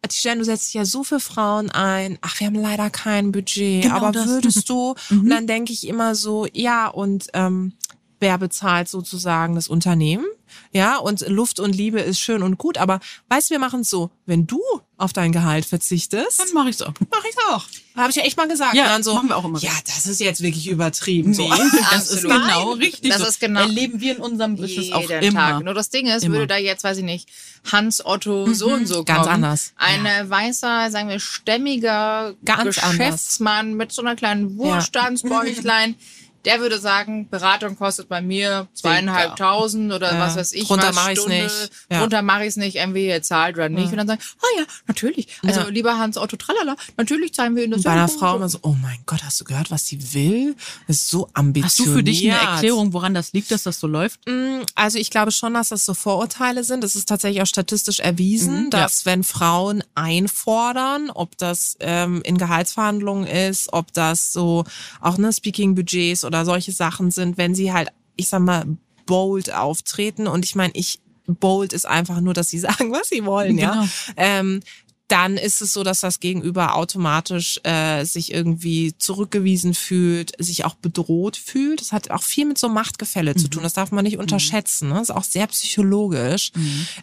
Tijan, 0.09 0.38
du 0.38 0.45
setzt 0.45 0.69
dich 0.69 0.75
ja 0.75 0.85
so 0.85 1.05
für 1.05 1.21
Frauen 1.21 1.71
ein. 1.71 2.19
Ach, 2.21 2.38
wir 2.38 2.47
haben 2.47 2.55
leider 2.57 2.90
kein 2.90 3.33
Budget. 3.33 3.83
Genau 3.83 3.97
aber 3.97 4.12
das. 4.12 4.27
Mhm. 4.27 4.31
würdest 4.31 4.69
du? 4.69 4.95
Und 5.11 5.31
dann 5.31 5.47
denke 5.47 5.73
ich 5.73 5.87
immer 5.87 6.14
so, 6.14 6.47
ja, 6.53 6.88
und 6.88 7.29
ähm, 7.35 7.73
wer 8.20 8.38
bezahlt 8.38 8.88
sozusagen 8.88 9.55
das 9.55 9.68
Unternehmen? 9.68 10.27
ja, 10.72 10.96
und 10.98 11.27
Luft 11.29 11.61
und 11.61 11.74
Liebe 11.74 12.00
ist 12.00 12.20
schön 12.20 12.42
und 12.42 12.59
gut, 12.59 12.79
aber 12.79 13.00
weißt, 13.29 13.50
wir 13.50 13.59
machen 13.59 13.81
es 13.81 13.90
so, 13.90 14.11
wenn 14.27 14.46
du 14.46 14.61
auf 14.96 15.12
dein 15.12 15.33
Gehalt 15.33 15.64
verzichtest, 15.64 16.38
Dann 16.38 16.48
mache 16.55 16.68
ich's 16.70 16.81
auch. 16.83 16.92
mache 17.11 17.29
ich 17.29 17.37
auch. 17.50 17.64
Habe 17.96 18.10
ich 18.10 18.17
ja 18.17 18.23
echt 18.23 18.37
mal 18.37 18.46
gesagt. 18.48 18.75
Ja, 18.75 19.00
so, 19.02 19.15
machen 19.15 19.29
wir 19.29 19.37
auch 19.37 19.44
immer. 19.44 19.58
Ja, 19.58 19.73
das 19.87 20.06
ist 20.06 20.21
jetzt 20.21 20.42
wirklich 20.42 20.69
übertrieben. 20.69 21.35
So. 21.35 21.42
Nee, 21.42 21.60
das 21.90 22.10
ist 22.10 22.23
genau 22.23 22.73
richtig. 22.73 23.10
Das 23.10 23.21
so. 23.21 23.27
ist 23.27 23.40
genau- 23.40 23.60
Erleben 23.60 24.00
wir 24.00 24.17
in 24.17 24.23
unserem 24.23 24.56
Business 24.56 24.92
auch 24.92 25.08
Jeden 25.08 25.23
immer. 25.23 25.40
Tag. 25.40 25.65
Nur 25.65 25.75
das 25.75 25.90
Ding 25.90 26.06
ist, 26.06 26.25
Immer. 26.25 26.35
würde 26.37 26.46
da 26.48 26.56
jetzt, 26.56 26.85
weiß 26.85 26.98
ich 26.98 27.04
nicht, 27.04 27.29
Hans 27.71 28.04
Otto 28.04 28.52
so 28.52 28.73
und 28.73 28.87
so 28.87 28.94
kommen. 28.96 29.06
Ganz 29.06 29.27
anders. 29.27 29.73
Ein 29.77 30.06
äh, 30.06 30.29
weißer, 30.31 30.90
sagen 30.90 31.08
wir, 31.08 31.19
stämmiger 31.21 32.35
Ganz 32.44 32.77
Geschäftsmann 32.77 33.75
mit 33.75 33.92
so 33.92 34.02
einer 34.02 34.15
kleinen 34.17 34.56
Wohlstandsbäuchlein. 34.56 35.96
Der 36.45 36.61
würde 36.61 36.79
sagen, 36.79 37.29
Beratung 37.29 37.77
kostet 37.77 38.09
bei 38.09 38.21
mir 38.21 38.69
zweieinhalbtausend 38.75 39.92
oder 39.92 40.13
Ja. 40.15 40.21
was 40.21 40.37
weiß 40.37 40.53
ich. 40.53 40.67
Drunter 40.69 40.88
was 40.88 40.95
mach 40.97 41.09
ich's 41.11 41.21
Stunde. 41.21 41.42
nicht. 41.45 41.71
Ja. 41.90 42.01
Drunter 42.01 42.23
mache 42.23 42.42
ich 42.42 42.49
es 42.49 42.57
nicht, 42.57 42.77
entweder 42.77 43.15
ihr 43.17 43.23
zahlt 43.23 43.57
oder 43.57 43.69
nicht. 43.69 43.90
Und 43.90 43.97
dann 43.99 44.07
sagen, 44.07 44.21
ah 44.40 44.59
ja, 44.61 44.65
natürlich. 44.87 45.29
Also 45.45 45.61
Ja. 45.61 45.69
lieber 45.69 45.99
Hans 45.99 46.17
Otto 46.19 46.37
Tralala, 46.37 46.77
natürlich 46.97 47.33
zahlen 47.35 47.57
wir 47.57 47.65
Ihnen 47.65 47.73
das. 47.73 47.79
Und 47.79 47.85
bei 47.85 47.90
einer 47.92 48.03
ja, 48.03 48.09
Frau 48.09 48.37
immer 48.37 48.49
so, 48.49 48.59
oh 48.63 48.75
mein 48.83 48.99
Gott, 49.07 49.23
hast 49.25 49.40
du 49.40 49.45
gehört, 49.45 49.71
was 49.71 49.87
sie 49.87 50.15
will? 50.15 50.55
Das 50.87 50.97
ist 50.97 51.09
so 51.09 51.29
ambitioniert. 51.35 51.65
Hast 51.65 51.79
du 51.81 51.92
für 51.92 52.03
dich 52.03 52.25
eine 52.31 52.40
Erklärung, 52.40 52.92
woran 52.92 53.15
das 53.15 53.33
liegt, 53.33 53.51
dass 53.51 53.63
das 53.63 53.81
so 53.81 53.87
läuft? 53.87 54.21
Mm, 54.29 54.63
Also 54.75 54.99
ich 54.99 55.11
glaube 55.11 55.33
schon, 55.33 55.55
dass 55.55 55.69
das 55.71 55.85
so 55.85 55.95
Vorurteile 55.95 56.65
sind. 56.65 56.85
Es 56.85 56.97
ist 56.97 57.09
tatsächlich 57.09 57.42
auch 57.42 57.47
statistisch 57.47 58.01
erwiesen, 58.01 58.65
Mhm, 58.65 58.71
dass 58.71 59.07
wenn 59.07 59.25
Frauen 59.25 59.83
einfordern, 59.95 61.11
ob 61.11 61.37
das 61.38 61.77
ähm, 61.81 62.21
in 62.25 62.38
Gehaltsverhandlungen 62.38 63.27
ist, 63.27 63.73
ob 63.73 63.92
das 63.92 64.33
so 64.33 64.65
auch 65.01 65.19
ne 65.19 65.33
Speaking-Budgets 65.33 66.25
oder 66.25 66.34
solche 66.43 66.73
Sachen 66.73 67.11
sind, 67.11 67.39
wenn 67.39 67.55
sie 67.55 67.73
halt, 67.73 67.91
ich 68.17 68.29
sag 68.29 68.41
mal, 68.41 68.65
bold 69.07 69.53
auftreten. 69.53 70.27
Und 70.27 70.45
ich 70.45 70.55
meine, 70.55 70.73
ich 70.75 71.01
bold 71.27 71.73
ist 71.73 71.87
einfach 71.87 72.21
nur, 72.21 72.35
dass 72.35 72.49
sie 72.49 72.59
sagen, 72.61 72.93
was 72.93 73.09
sie 73.09 73.25
wollen, 73.25 73.59
ja. 73.59 73.73
Genau. 73.73 73.89
Ähm, 74.17 74.61
dann 75.09 75.37
ist 75.37 75.61
es 75.61 75.75
so, 75.75 75.85
dass 75.85 76.01
das 76.01 76.19
Gegenüber 76.19 76.77
automatisch 76.77 77.61
äh, 77.63 78.05
sich 78.05 78.33
irgendwie 78.33 78.97
zurückgewiesen 78.97 79.75
fühlt, 79.75 80.33
sich 80.43 80.65
auch 80.65 80.75
bedroht 80.75 81.37
fühlt. 81.37 81.83
Das 81.83 81.93
hat 81.93 82.11
auch 82.11 82.23
viel 82.23 82.47
mit 82.47 82.57
so 82.57 82.71
Machtgefälle 82.71 83.37
zu 83.37 83.49
tun. 83.49 83.63
Das 83.63 83.75
darf 83.75 83.93
man 83.93 84.05
nicht 84.05 84.17
unterschätzen. 84.17 84.89
Ne? 84.89 84.95
Das 84.95 85.11
ist 85.11 85.15
auch 85.15 85.25
sehr 85.25 85.47
psychologisch. 85.49 86.53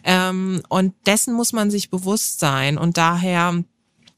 Ähm, 0.02 0.62
und 0.68 0.94
dessen 1.06 1.32
muss 1.32 1.52
man 1.52 1.70
sich 1.70 1.90
bewusst 1.90 2.40
sein. 2.40 2.76
Und 2.76 2.96
daher 2.96 3.62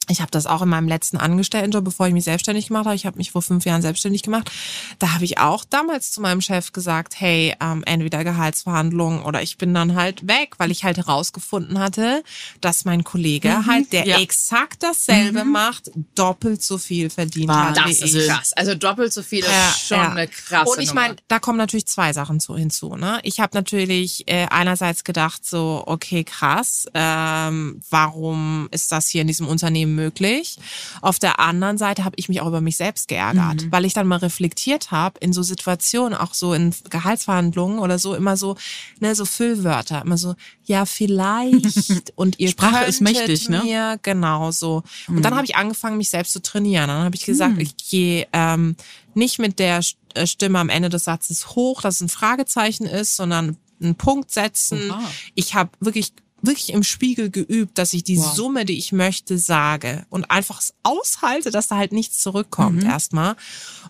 ich 0.09 0.21
habe 0.21 0.31
das 0.31 0.47
auch 0.47 0.63
in 0.63 0.69
meinem 0.69 0.89
letzten 0.89 1.17
Angestelltenjob, 1.17 1.85
bevor 1.85 2.07
ich 2.07 2.13
mich 2.13 2.25
selbstständig 2.25 2.69
gemacht 2.69 2.87
habe. 2.87 2.97
Ich 2.97 3.07
habe 3.07 3.17
mich 3.17 3.31
vor 3.31 3.43
fünf 3.43 3.65
Jahren 3.65 3.83
selbstständig 3.83 4.23
gemacht. 4.23 4.51
Da 4.99 5.15
habe 5.15 5.25
ich 5.25 5.39
auch 5.39 5.65
damals 5.65 6.13
zu 6.13 6.21
meinem 6.21 6.41
Chef 6.41 6.73
gesagt, 6.73 7.15
hey, 7.19 7.55
ähm, 7.61 7.83
entweder 7.87 8.25
Gehaltsverhandlungen 8.25 9.23
oder 9.23 9.43
ich 9.43 9.57
bin 9.59 9.73
dann 9.73 9.95
halt 9.95 10.27
weg, 10.27 10.55
weil 10.59 10.71
ich 10.71 10.85
halt 10.85 10.99
herausgefunden 10.99 11.79
hatte, 11.79 12.23
dass 12.61 12.85
mein 12.85 13.05
Kollege 13.05 13.67
halt, 13.67 13.93
der 13.93 14.07
ja. 14.07 14.19
exakt 14.19 14.83
dasselbe 14.83 15.45
macht, 15.45 15.91
doppelt 16.15 16.63
so 16.63 16.79
viel 16.79 17.11
verdient 17.11 17.51
hat 17.51 17.77
Das 17.77 17.91
ist 18.01 18.15
ich. 18.15 18.29
krass. 18.29 18.53
Also 18.53 18.75
doppelt 18.75 19.13
so 19.13 19.23
viel 19.23 19.45
Ja, 19.45 19.71
ist 19.71 19.89
schon 19.89 19.99
ja. 19.99 20.11
eine 20.11 20.29
krasse 20.29 20.71
Und 20.71 20.81
ich 20.81 20.93
meine, 20.93 21.17
da 21.29 21.39
kommen 21.39 21.59
natürlich 21.59 21.87
zwei 21.87 22.13
Sachen 22.13 22.41
zu, 22.41 22.57
hinzu. 22.57 22.97
Ne? 22.97 23.21
Ich 23.23 23.41
habe 23.41 23.57
natürlich 23.57 24.29
äh, 24.29 24.47
einerseits 24.51 25.05
gedacht, 25.05 25.47
so, 25.47 25.83
okay, 25.87 26.25
krass, 26.25 26.87
ähm, 26.95 27.81
warum 27.91 28.69
ist 28.71 28.93
das 28.93 29.09
hier 29.09 29.23
in 29.23 29.29
diesem 29.29 29.49
Unternehmen 29.49 29.94
möglich? 29.95 30.57
Auf 31.01 31.19
der 31.19 31.41
anderen 31.41 31.79
Seite 31.79 32.05
habe 32.05 32.15
ich 32.19 32.29
mich 32.29 32.41
auch 32.41 32.49
über 32.49 32.61
mich 32.61 32.77
selbst 32.77 33.09
geärgert, 33.09 33.63
weil 33.71 33.85
ich 33.85 33.93
dann 33.93 34.07
mal 34.07 34.17
reflektiert 34.17 34.91
habe 34.91 35.19
in 35.21 35.33
so 35.33 35.43
Situationen, 35.43 36.17
auch 36.19 36.35
so 36.35 36.55
in 36.55 36.75
Gehaltsverhandlungen 36.91 37.79
oder 37.79 37.99
so, 37.99 38.15
immer 38.15 38.37
so, 38.37 38.57
ne, 39.01 39.15
so 39.15 39.25
Füllwörter, 39.25 40.03
immer 40.03 40.19
so, 40.19 40.35
ja, 40.65 40.87
vielleicht 40.87 42.13
und 42.17 42.39
ihr 42.39 42.49
Sprache 42.51 42.85
ist 42.85 43.01
mächtig, 43.01 43.49
ne? 43.49 43.63
mir, 43.63 43.99
genau 44.03 44.51
so. 44.51 44.83
Und 45.09 45.25
dann 45.25 45.35
habe 45.35 45.45
ich 45.45 45.57
angefangen, 45.57 45.97
mich 45.97 46.11
selbst 46.11 46.33
zu 46.33 46.43
trainieren. 46.43 46.89
Dann 46.89 47.05
habe 47.05 47.17
ich 47.17 47.25
gesagt, 47.25 47.59
ich 47.59 47.77
gehe 47.77 48.27
ähm, 48.33 48.77
nicht 49.15 49.39
mit 49.39 49.59
der 49.59 49.81
äh, 50.15 50.27
Stimme 50.27 50.59
am 50.59 50.69
Ende 50.69 50.89
des 50.89 51.05
Satzes 51.05 51.49
hoch, 51.51 51.83
dass 51.83 51.97
es 51.97 52.01
ein 52.01 52.09
Fragezeichen 52.09 52.87
ist, 52.87 53.17
sondern 53.17 53.57
einen 53.81 53.95
Punkt 53.97 54.31
setzen. 54.31 54.91
Oha. 54.91 55.11
Ich 55.35 55.55
habe 55.55 55.71
wirklich 55.81 56.13
wirklich 56.47 56.73
im 56.73 56.83
Spiegel 56.83 57.31
geübt, 57.31 57.79
dass 57.79 57.93
ich 57.93 58.05
die 58.05 58.19
Wow. 58.19 58.35
Summe, 58.35 58.65
die 58.65 58.79
ich 58.79 58.93
möchte, 58.93 59.39
sage 59.39 60.07
und 60.11 60.31
einfach 60.31 60.61
es 60.61 60.75
aushalte, 60.83 61.51
dass 61.51 61.69
da 61.69 61.77
halt 61.77 61.93
nichts 61.93 62.19
zurückkommt 62.21 62.85
erstmal. 62.85 63.37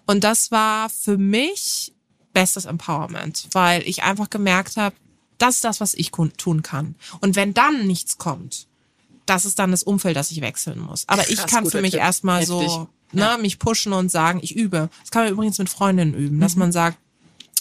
Und 0.06 0.24
das 0.24 0.50
war 0.50 0.88
für 0.90 1.18
mich 1.18 1.92
bestes 2.32 2.64
Empowerment, 2.64 3.48
weil 3.52 3.82
ich 3.86 4.02
einfach 4.02 4.30
gemerkt 4.30 4.76
habe, 4.76 4.94
das 5.38 5.56
ist 5.56 5.64
das, 5.64 5.80
was 5.80 5.94
ich 5.94 6.10
tun 6.10 6.62
kann. 6.62 6.94
Und 7.20 7.36
wenn 7.36 7.54
dann 7.54 7.86
nichts 7.86 8.18
kommt, 8.18 8.66
das 9.26 9.44
ist 9.44 9.58
dann 9.58 9.70
das 9.70 9.82
Umfeld, 9.82 10.16
das 10.16 10.30
ich 10.30 10.40
wechseln 10.40 10.78
muss. 10.78 11.04
Aber 11.08 11.28
ich 11.30 11.38
Krass, 11.38 11.50
kann 11.50 11.66
für 11.70 11.80
mich 11.80 11.92
Tipp. 11.92 12.00
erstmal 12.00 12.44
so 12.44 12.88
ne, 13.12 13.38
mich 13.40 13.58
pushen 13.58 13.92
und 13.92 14.10
sagen, 14.10 14.40
ich 14.42 14.54
übe. 14.54 14.90
Das 15.00 15.10
kann 15.10 15.24
man 15.24 15.32
übrigens 15.32 15.58
mit 15.58 15.68
Freundinnen 15.68 16.14
üben, 16.14 16.40
dass 16.40 16.56
man 16.56 16.72
sagt, 16.72 16.98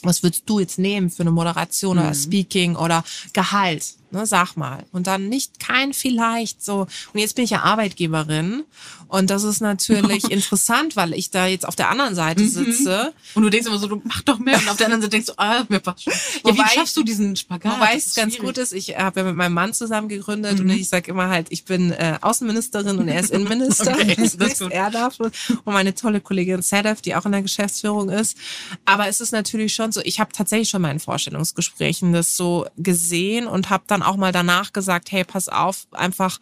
was 0.01 0.21
würdest 0.23 0.43
du 0.45 0.59
jetzt 0.59 0.77
nehmen 0.79 1.09
für 1.09 1.23
eine 1.23 1.31
Moderation 1.31 1.97
oder 1.97 2.13
Speaking 2.13 2.75
oder 2.75 3.03
Gehalt? 3.31 3.95
Ne, 4.13 4.27
sag 4.27 4.55
mal. 4.55 4.85
Und 4.91 5.07
dann 5.07 5.27
nicht 5.27 5.59
kein 5.59 5.91
vielleicht 5.91 6.63
so. 6.63 6.81
Und 7.13 7.19
jetzt 7.19 7.35
bin 7.35 7.45
ich 7.45 7.49
ja 7.51 7.63
Arbeitgeberin. 7.63 8.63
Und 9.07 9.29
das 9.29 9.43
ist 9.43 9.59
natürlich 9.59 10.23
interessant, 10.31 10.95
weil 10.95 11.13
ich 11.13 11.31
da 11.31 11.47
jetzt 11.47 11.67
auf 11.67 11.75
der 11.75 11.89
anderen 11.89 12.13
Seite 12.13 12.47
sitze. 12.47 13.11
Und 13.33 13.41
du 13.43 13.49
denkst 13.49 13.67
immer 13.67 13.79
so, 13.79 13.87
du 13.87 14.01
mach 14.03 14.21
doch 14.21 14.37
mehr. 14.39 14.57
Und 14.57 14.69
auf 14.69 14.77
der 14.77 14.85
anderen 14.87 15.01
Seite 15.01 15.11
denkst 15.11 15.27
du, 15.27 15.33
ah, 15.37 15.63
mir 15.67 15.79
passt 15.79 16.03
schon. 16.03 16.13
Ja, 16.13 16.19
Wobei- 16.43 16.63
wie 16.63 16.69
schaffst 16.75 16.95
du 16.95 17.03
diesen 17.03 17.35
Spagat? 17.35 17.73
Wobei 17.75 17.95
es 17.95 18.13
ganz 18.13 18.33
schwierig. 18.35 18.47
gut 18.55 18.57
ist, 18.59 18.71
ich 18.73 18.97
habe 18.97 19.21
ja 19.21 19.25
mit 19.25 19.35
meinem 19.35 19.53
Mann 19.53 19.73
zusammen 19.73 20.09
gegründet 20.09 20.59
Mhm. 20.59 20.65
und 20.65 20.69
ich 20.77 20.89
sage 20.89 21.09
immer 21.09 21.29
halt, 21.29 21.47
ich 21.49 21.65
bin 21.65 21.91
äh, 21.91 22.17
Außenministerin 22.21 22.99
und 22.99 23.07
er 23.07 23.19
ist 23.19 23.31
Innenminister. 23.31 23.93
Okay, 23.93 24.15
das 24.15 24.35
ist 24.35 24.59
gut. 24.61 24.71
er 24.71 24.91
darf 24.91 25.19
und 25.19 25.33
meine 25.65 25.95
tolle 25.95 26.21
Kollegin 26.21 26.61
Sedef, 26.61 27.01
die 27.01 27.15
auch 27.15 27.25
in 27.25 27.31
der 27.31 27.41
Geschäftsführung 27.41 28.09
ist. 28.09 28.37
Aber 28.85 29.07
es 29.07 29.21
ist 29.21 29.31
natürlich 29.31 29.73
schon 29.73 29.91
so, 29.91 30.01
ich 30.03 30.19
habe 30.19 30.31
tatsächlich 30.31 30.69
schon 30.69 30.83
mal 30.83 30.91
in 30.91 30.99
Vorstellungsgesprächen 30.99 32.13
das 32.13 32.37
so 32.37 32.67
gesehen 32.77 33.47
und 33.47 33.69
habe 33.69 33.83
dann 33.87 34.02
auch 34.03 34.17
mal 34.17 34.31
danach 34.31 34.73
gesagt, 34.73 35.11
hey, 35.11 35.23
pass 35.23 35.49
auf, 35.49 35.87
einfach 35.91 36.39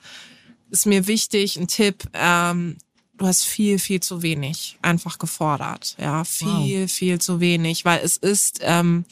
ist 0.69 0.85
mir 0.85 1.07
wichtig, 1.07 1.57
ein 1.57 1.67
Tipp, 1.67 2.03
ähm, 2.13 2.77
du 3.17 3.27
hast 3.27 3.45
viel, 3.45 3.77
viel 3.77 3.99
zu 3.99 4.21
wenig 4.21 4.77
einfach 4.81 5.19
gefordert. 5.19 5.95
Ja, 5.99 6.23
viel, 6.23 6.87
viel 6.87 7.19
zu 7.19 7.39
wenig, 7.39 7.85
weil 7.85 7.99
es 8.03 8.17
ist, 8.17 8.59
ähm, 8.61 9.05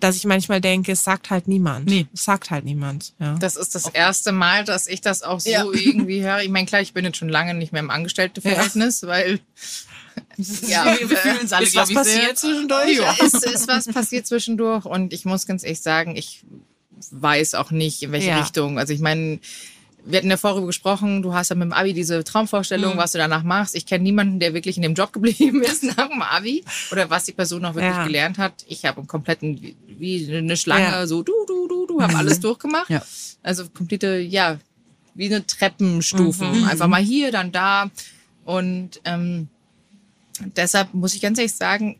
dass 0.00 0.16
ich 0.16 0.24
manchmal 0.24 0.60
denke, 0.60 0.92
es 0.92 1.02
sagt 1.02 1.30
halt 1.30 1.48
niemand. 1.48 1.86
Nee. 1.86 2.06
Es 2.14 2.24
sagt 2.24 2.50
halt 2.50 2.64
niemand. 2.64 3.14
Ja. 3.18 3.34
Das 3.38 3.56
ist 3.56 3.74
das 3.74 3.88
erste 3.88 4.30
Mal, 4.30 4.64
dass 4.64 4.86
ich 4.86 5.00
das 5.00 5.22
auch 5.22 5.40
so 5.40 5.50
Ja. 5.50 5.64
irgendwie 5.72 6.22
höre. 6.22 6.42
Ich 6.42 6.50
meine, 6.50 6.66
klar, 6.66 6.80
ich 6.80 6.92
bin 6.92 7.04
jetzt 7.04 7.16
schon 7.16 7.28
lange 7.28 7.54
nicht 7.54 7.72
mehr 7.72 7.82
im 7.82 7.90
Angestelltenverhältnis, 7.90 9.02
weil 9.02 9.40
ja, 10.68 10.96
wir, 10.98 11.16
fühlen 11.16 11.38
uns 11.40 11.52
alle, 11.52 11.66
ist 11.66 11.74
was 11.74 11.88
sehr. 11.88 11.96
passiert 11.96 12.38
zwischendurch? 12.38 12.96
ja, 12.96 13.12
ist, 13.12 13.44
ist 13.44 13.66
was 13.66 13.86
passiert 13.92 14.26
zwischendurch 14.26 14.84
und 14.84 15.12
ich 15.12 15.24
muss 15.24 15.46
ganz 15.46 15.64
ehrlich 15.64 15.80
sagen, 15.80 16.16
ich 16.16 16.44
weiß 17.10 17.54
auch 17.54 17.70
nicht, 17.70 18.02
in 18.02 18.12
welche 18.12 18.28
Ja. 18.28 18.40
Richtung. 18.40 18.78
Also 18.78 18.92
ich 18.92 19.00
meine, 19.00 19.38
wir 20.04 20.18
hatten 20.18 20.30
ja 20.30 20.36
vorher 20.38 20.64
gesprochen, 20.64 21.22
du 21.22 21.34
hast 21.34 21.50
ja 21.50 21.56
mit 21.56 21.64
dem 21.66 21.72
Abi 21.72 21.92
diese 21.92 22.22
Traumvorstellung, 22.24 22.94
Mhm. 22.94 22.98
was 22.98 23.12
du 23.12 23.18
danach 23.18 23.42
machst. 23.42 23.74
Ich 23.74 23.84
kenne 23.84 24.04
niemanden, 24.04 24.40
der 24.40 24.54
wirklich 24.54 24.76
in 24.76 24.82
dem 24.82 24.94
Job 24.94 25.12
geblieben 25.12 25.62
ist 25.62 25.82
nach 25.82 26.08
dem 26.08 26.22
Abi 26.22 26.64
oder 26.92 27.10
was 27.10 27.24
die 27.24 27.32
Person 27.32 27.64
auch 27.64 27.74
wirklich 27.74 27.92
Ja. 27.94 28.04
gelernt 28.04 28.38
hat. 28.38 28.64
Ich 28.68 28.84
habe 28.84 28.98
einen 28.98 29.06
kompletten, 29.08 29.60
wie- 29.60 29.76
wie 29.98 30.34
eine 30.36 30.56
Schlange, 30.56 30.84
Ja. 30.84 31.06
so 31.06 31.22
du, 31.22 31.32
du, 31.46 31.68
du, 31.68 31.86
du, 31.86 32.00
habe 32.00 32.14
alles 32.16 32.40
durchgemacht. 32.40 32.88
Ja. 32.88 33.02
Also 33.42 33.68
komplette, 33.68 34.18
ja, 34.18 34.58
wie 35.14 35.26
eine 35.26 35.44
Treppenstufen. 35.46 36.60
Mhm. 36.60 36.64
Einfach 36.68 36.86
mal 36.86 37.02
hier, 37.02 37.30
dann 37.32 37.50
da. 37.52 37.90
Und 38.44 39.00
ähm, 39.04 39.48
deshalb 40.56 40.94
muss 40.94 41.14
ich 41.14 41.20
ganz 41.20 41.38
ehrlich 41.38 41.54
sagen, 41.54 41.98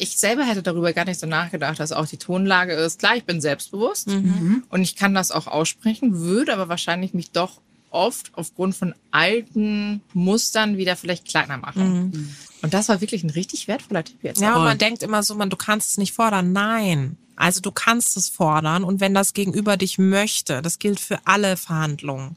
ich 0.00 0.16
selber 0.18 0.44
hätte 0.44 0.62
darüber 0.62 0.92
gar 0.92 1.04
nicht 1.04 1.20
so 1.20 1.26
nachgedacht, 1.26 1.78
dass 1.78 1.92
auch 1.92 2.06
die 2.06 2.16
Tonlage 2.16 2.72
ist. 2.72 2.98
Klar, 2.98 3.16
ich 3.16 3.24
bin 3.24 3.40
selbstbewusst 3.40 4.08
Mhm. 4.08 4.64
und 4.70 4.82
ich 4.82 4.96
kann 4.96 5.14
das 5.14 5.30
auch 5.30 5.46
aussprechen, 5.46 6.18
würde 6.20 6.52
aber 6.54 6.68
wahrscheinlich 6.68 7.14
mich 7.14 7.30
doch 7.30 7.60
oft 7.90 8.30
aufgrund 8.34 8.74
von 8.76 8.94
alten 9.10 10.00
Mustern 10.14 10.76
wieder 10.76 10.96
vielleicht 10.96 11.26
kleiner 11.26 11.58
machen. 11.58 12.28
Und 12.62 12.72
das 12.74 12.88
war 12.88 13.00
wirklich 13.00 13.24
ein 13.24 13.30
richtig 13.30 13.68
wertvoller 13.68 14.04
Tipp 14.04 14.18
jetzt. 14.22 14.38
Mhm. 14.38 14.44
Ja, 14.44 14.56
und 14.56 14.64
man 14.64 14.78
denkt 14.78 15.02
immer 15.02 15.22
so, 15.22 15.34
man, 15.34 15.50
du 15.50 15.56
kannst 15.56 15.90
es 15.90 15.98
nicht 15.98 16.12
fordern. 16.14 16.52
Nein. 16.52 17.16
Also 17.36 17.60
du 17.60 17.72
kannst 17.72 18.16
es 18.18 18.28
fordern 18.28 18.84
und 18.84 19.00
wenn 19.00 19.14
das 19.14 19.32
Gegenüber 19.32 19.78
dich 19.78 19.96
möchte, 19.98 20.60
das 20.60 20.78
gilt 20.78 21.00
für 21.00 21.18
alle 21.24 21.56
Verhandlungen, 21.56 22.36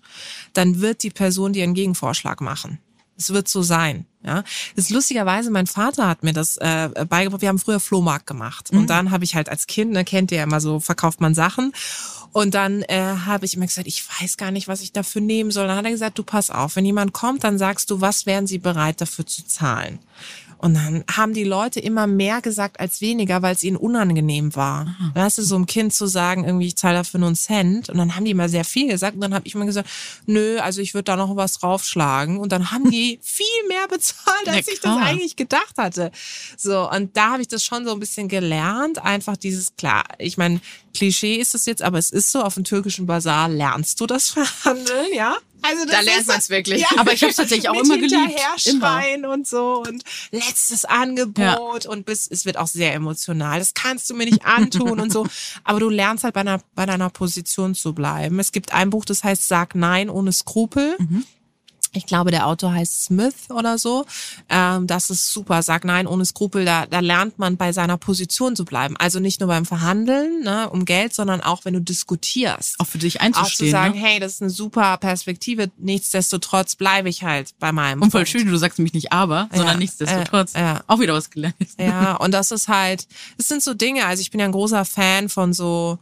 dann 0.53 0.79
wird 0.79 1.03
die 1.03 1.09
Person 1.09 1.51
dir 1.51 1.63
einen 1.63 1.73
Gegenvorschlag 1.73 2.39
machen. 2.39 2.79
Es 3.17 3.31
wird 3.31 3.47
so 3.47 3.61
sein. 3.61 4.05
Ja, 4.25 4.43
das 4.75 4.85
ist 4.85 4.91
lustigerweise, 4.91 5.51
mein 5.51 5.67
Vater 5.67 6.07
hat 6.07 6.23
mir 6.23 6.31
das 6.31 6.55
äh, 6.57 6.89
beigebracht. 7.09 7.41
Wir 7.41 7.49
haben 7.49 7.59
früher 7.59 7.81
Flohmarkt 7.81 8.25
gemacht 8.25 8.71
und 8.71 8.89
dann 8.89 9.11
habe 9.11 9.25
ich 9.25 9.35
halt 9.35 9.49
als 9.49 9.67
Kind, 9.67 9.91
ne, 9.91 10.05
kennt 10.05 10.31
ihr 10.31 10.37
ja 10.37 10.43
immer 10.45 10.61
so, 10.61 10.79
verkauft 10.79 11.19
man 11.19 11.35
Sachen 11.35 11.73
und 12.33 12.55
dann 12.55 12.81
äh, 12.83 12.99
habe 13.25 13.45
ich 13.45 13.55
immer 13.55 13.67
gesagt, 13.67 13.87
ich 13.87 14.03
weiß 14.21 14.37
gar 14.37 14.49
nicht, 14.49 14.67
was 14.67 14.81
ich 14.81 14.91
dafür 14.91 15.21
nehmen 15.21 15.51
soll. 15.51 15.67
Dann 15.67 15.77
hat 15.77 15.85
er 15.85 15.91
gesagt, 15.91 16.17
du 16.17 16.23
pass 16.23 16.49
auf, 16.49 16.75
wenn 16.75 16.85
jemand 16.85 17.13
kommt, 17.13 17.43
dann 17.43 17.59
sagst 17.59 17.91
du, 17.91 18.01
was 18.01 18.25
wären 18.25 18.47
sie 18.47 18.57
bereit 18.57 19.01
dafür 19.01 19.25
zu 19.25 19.45
zahlen? 19.45 19.99
Und 20.63 20.75
dann 20.75 21.03
haben 21.11 21.33
die 21.33 21.43
Leute 21.43 21.81
immer 21.81 22.07
mehr 22.07 22.39
gesagt 22.39 22.79
als 22.79 23.01
weniger, 23.01 23.41
weil 23.41 23.53
es 23.53 23.65
ihnen 23.65 23.75
unangenehm 23.75 24.55
war. 24.55 24.95
Weißt 25.13 25.37
du, 25.37 25.41
so 25.41 25.55
einem 25.55 25.65
Kind 25.65 25.93
zu 25.93 26.05
sagen, 26.05 26.45
irgendwie, 26.45 26.67
ich 26.67 26.77
zahle 26.77 26.99
dafür 26.99 27.19
nur 27.19 27.27
einen 27.27 27.35
Cent. 27.35 27.89
Und 27.89 27.97
dann 27.97 28.15
haben 28.15 28.23
die 28.23 28.31
immer 28.31 28.47
sehr 28.47 28.63
viel 28.63 28.87
gesagt. 28.87 29.15
Und 29.15 29.19
dann 29.19 29.33
habe 29.33 29.45
ich 29.45 29.55
immer 29.55 29.65
gesagt, 29.65 29.89
nö, 30.25 30.59
also 30.59 30.79
ich 30.79 30.93
würde 30.93 31.03
da 31.03 31.17
noch 31.17 31.35
was 31.35 31.59
draufschlagen. 31.59 32.37
Und 32.37 32.53
dann 32.53 32.71
haben 32.71 32.89
die 32.89 33.19
viel 33.21 33.45
mehr 33.67 33.89
bezahlt, 33.89 34.47
als 34.47 34.67
Ja, 34.67 34.73
ich 34.73 34.79
das 34.79 34.97
eigentlich 35.01 35.35
gedacht 35.35 35.77
hatte. 35.77 36.13
So, 36.55 36.89
und 36.89 37.17
da 37.17 37.31
habe 37.31 37.41
ich 37.41 37.49
das 37.49 37.65
schon 37.65 37.83
so 37.83 37.91
ein 37.91 37.99
bisschen 37.99 38.29
gelernt. 38.29 39.03
Einfach 39.03 39.35
dieses, 39.35 39.75
klar, 39.75 40.05
ich 40.17 40.37
meine, 40.37 40.61
Klischee 40.93 41.35
ist 41.35 41.55
es 41.55 41.65
jetzt, 41.65 41.81
aber 41.81 41.97
es 41.97 42.09
ist 42.09 42.31
so, 42.31 42.41
auf 42.41 42.53
dem 42.53 42.63
türkischen 42.63 43.05
Bazar 43.05 43.49
lernst 43.49 43.99
du 43.99 44.05
das 44.05 44.29
Verhandeln, 44.29 45.07
ja? 45.15 45.35
Also 45.63 45.85
Da 45.85 46.01
lernt 46.01 46.27
man 46.27 46.39
es 46.39 46.49
wirklich. 46.49 46.85
Aber 46.97 47.13
ich 47.13 47.21
habe 47.21 47.31
es 47.31 47.37
tatsächlich 47.37 47.69
auch 47.69 47.73
mit 47.73 47.85
immer 47.85 47.95
geliebt. 47.95 48.13
Hinterherschreien 48.13 49.25
und 49.25 49.47
so 49.47 49.81
und 49.87 50.03
letztes 50.31 50.83
Angebot 50.83 51.85
und 51.85 52.05
bis, 52.05 52.27
es 52.29 52.45
wird 52.45 52.57
auch 52.57 52.67
sehr 52.67 52.93
emotional. 52.93 53.59
Das 53.59 53.73
kannst 53.73 54.09
du 54.09 54.13
mir 54.13 54.25
nicht 54.25 54.45
antun 54.45 54.99
und 54.99 55.11
so. 55.11 55.25
Aber 55.63 55.79
du 55.79 55.89
lernst 55.89 56.25
halt 56.25 56.33
bei, 56.33 56.41
einer, 56.41 56.59
bei 56.75 56.85
deiner 56.85 57.09
Position 57.09 57.75
zu 57.75 57.93
bleiben. 57.93 58.39
Es 58.39 58.51
gibt 58.51 58.73
ein 58.73 58.89
Buch, 58.89 59.05
das 59.05 59.23
heißt 59.23 59.47
Sag 59.47 59.73
Nein 59.73 60.09
ohne 60.09 60.33
Skrupel. 60.33 60.97
Ich 61.95 62.05
glaube, 62.07 62.31
der 62.31 62.47
Autor 62.47 62.73
heißt 62.73 63.03
Smith 63.05 63.35
oder 63.49 63.77
so. 63.77 64.05
Ähm, 64.49 64.87
das 64.87 65.09
ist 65.09 65.31
super. 65.31 65.61
Sag 65.61 65.85
nein 65.85 66.07
ohne 66.07 66.25
Skrupel. 66.25 66.65
Da, 66.65 66.85
da 66.87 66.99
lernt 66.99 67.37
man 67.39 67.55
bei 67.57 67.71
seiner 67.71 67.97
Position 67.97 68.55
zu 68.55 68.65
bleiben. 68.65 68.95
Also 68.97 69.19
nicht 69.19 69.39
nur 69.39 69.47
beim 69.47 69.65
Verhandeln 69.65 70.41
ne, 70.41 70.69
um 70.71 70.85
Geld, 70.85 71.13
sondern 71.13 71.41
auch 71.41 71.65
wenn 71.65 71.75
du 71.75 71.81
diskutierst 71.81 72.79
Auch 72.79 72.87
für 72.87 72.97
dich 72.97 73.17
auch 73.17 73.21
zu 73.21 73.25
einzustehen. 73.39 73.71
sagen, 73.71 73.93
ne? 73.93 73.99
hey, 74.05 74.19
das 74.19 74.33
ist 74.33 74.41
eine 74.41 74.49
super 74.49 74.97
Perspektive. 74.97 75.69
Nichtsdestotrotz 75.77 76.75
bleibe 76.75 77.09
ich 77.09 77.23
halt 77.23 77.53
bei 77.59 77.71
meinem. 77.71 78.01
Und 78.01 78.11
voll 78.11 78.21
Punkt. 78.21 78.29
schön, 78.29 78.47
du 78.47 78.57
sagst 78.57 78.79
nämlich 78.79 78.93
nicht 78.93 79.11
aber, 79.13 79.47
sondern 79.51 79.73
Ja, 79.75 79.77
nichtsdestotrotz. 79.77 80.55
äh, 80.55 80.59
ja. 80.61 80.81
Auch 80.87 80.99
wieder 80.99 81.13
was 81.13 81.29
gelernt. 81.29 81.55
Ja, 81.79 82.15
und 82.15 82.31
das 82.33 82.51
ist 82.51 82.67
halt, 82.67 83.07
das 83.37 83.47
sind 83.47 83.61
so 83.63 83.73
Dinge. 83.73 84.05
Also 84.05 84.21
ich 84.21 84.31
bin 84.31 84.39
ja 84.39 84.45
ein 84.47 84.51
großer 84.51 84.83
Fan 84.85 85.29
von 85.29 85.53
so, 85.53 85.99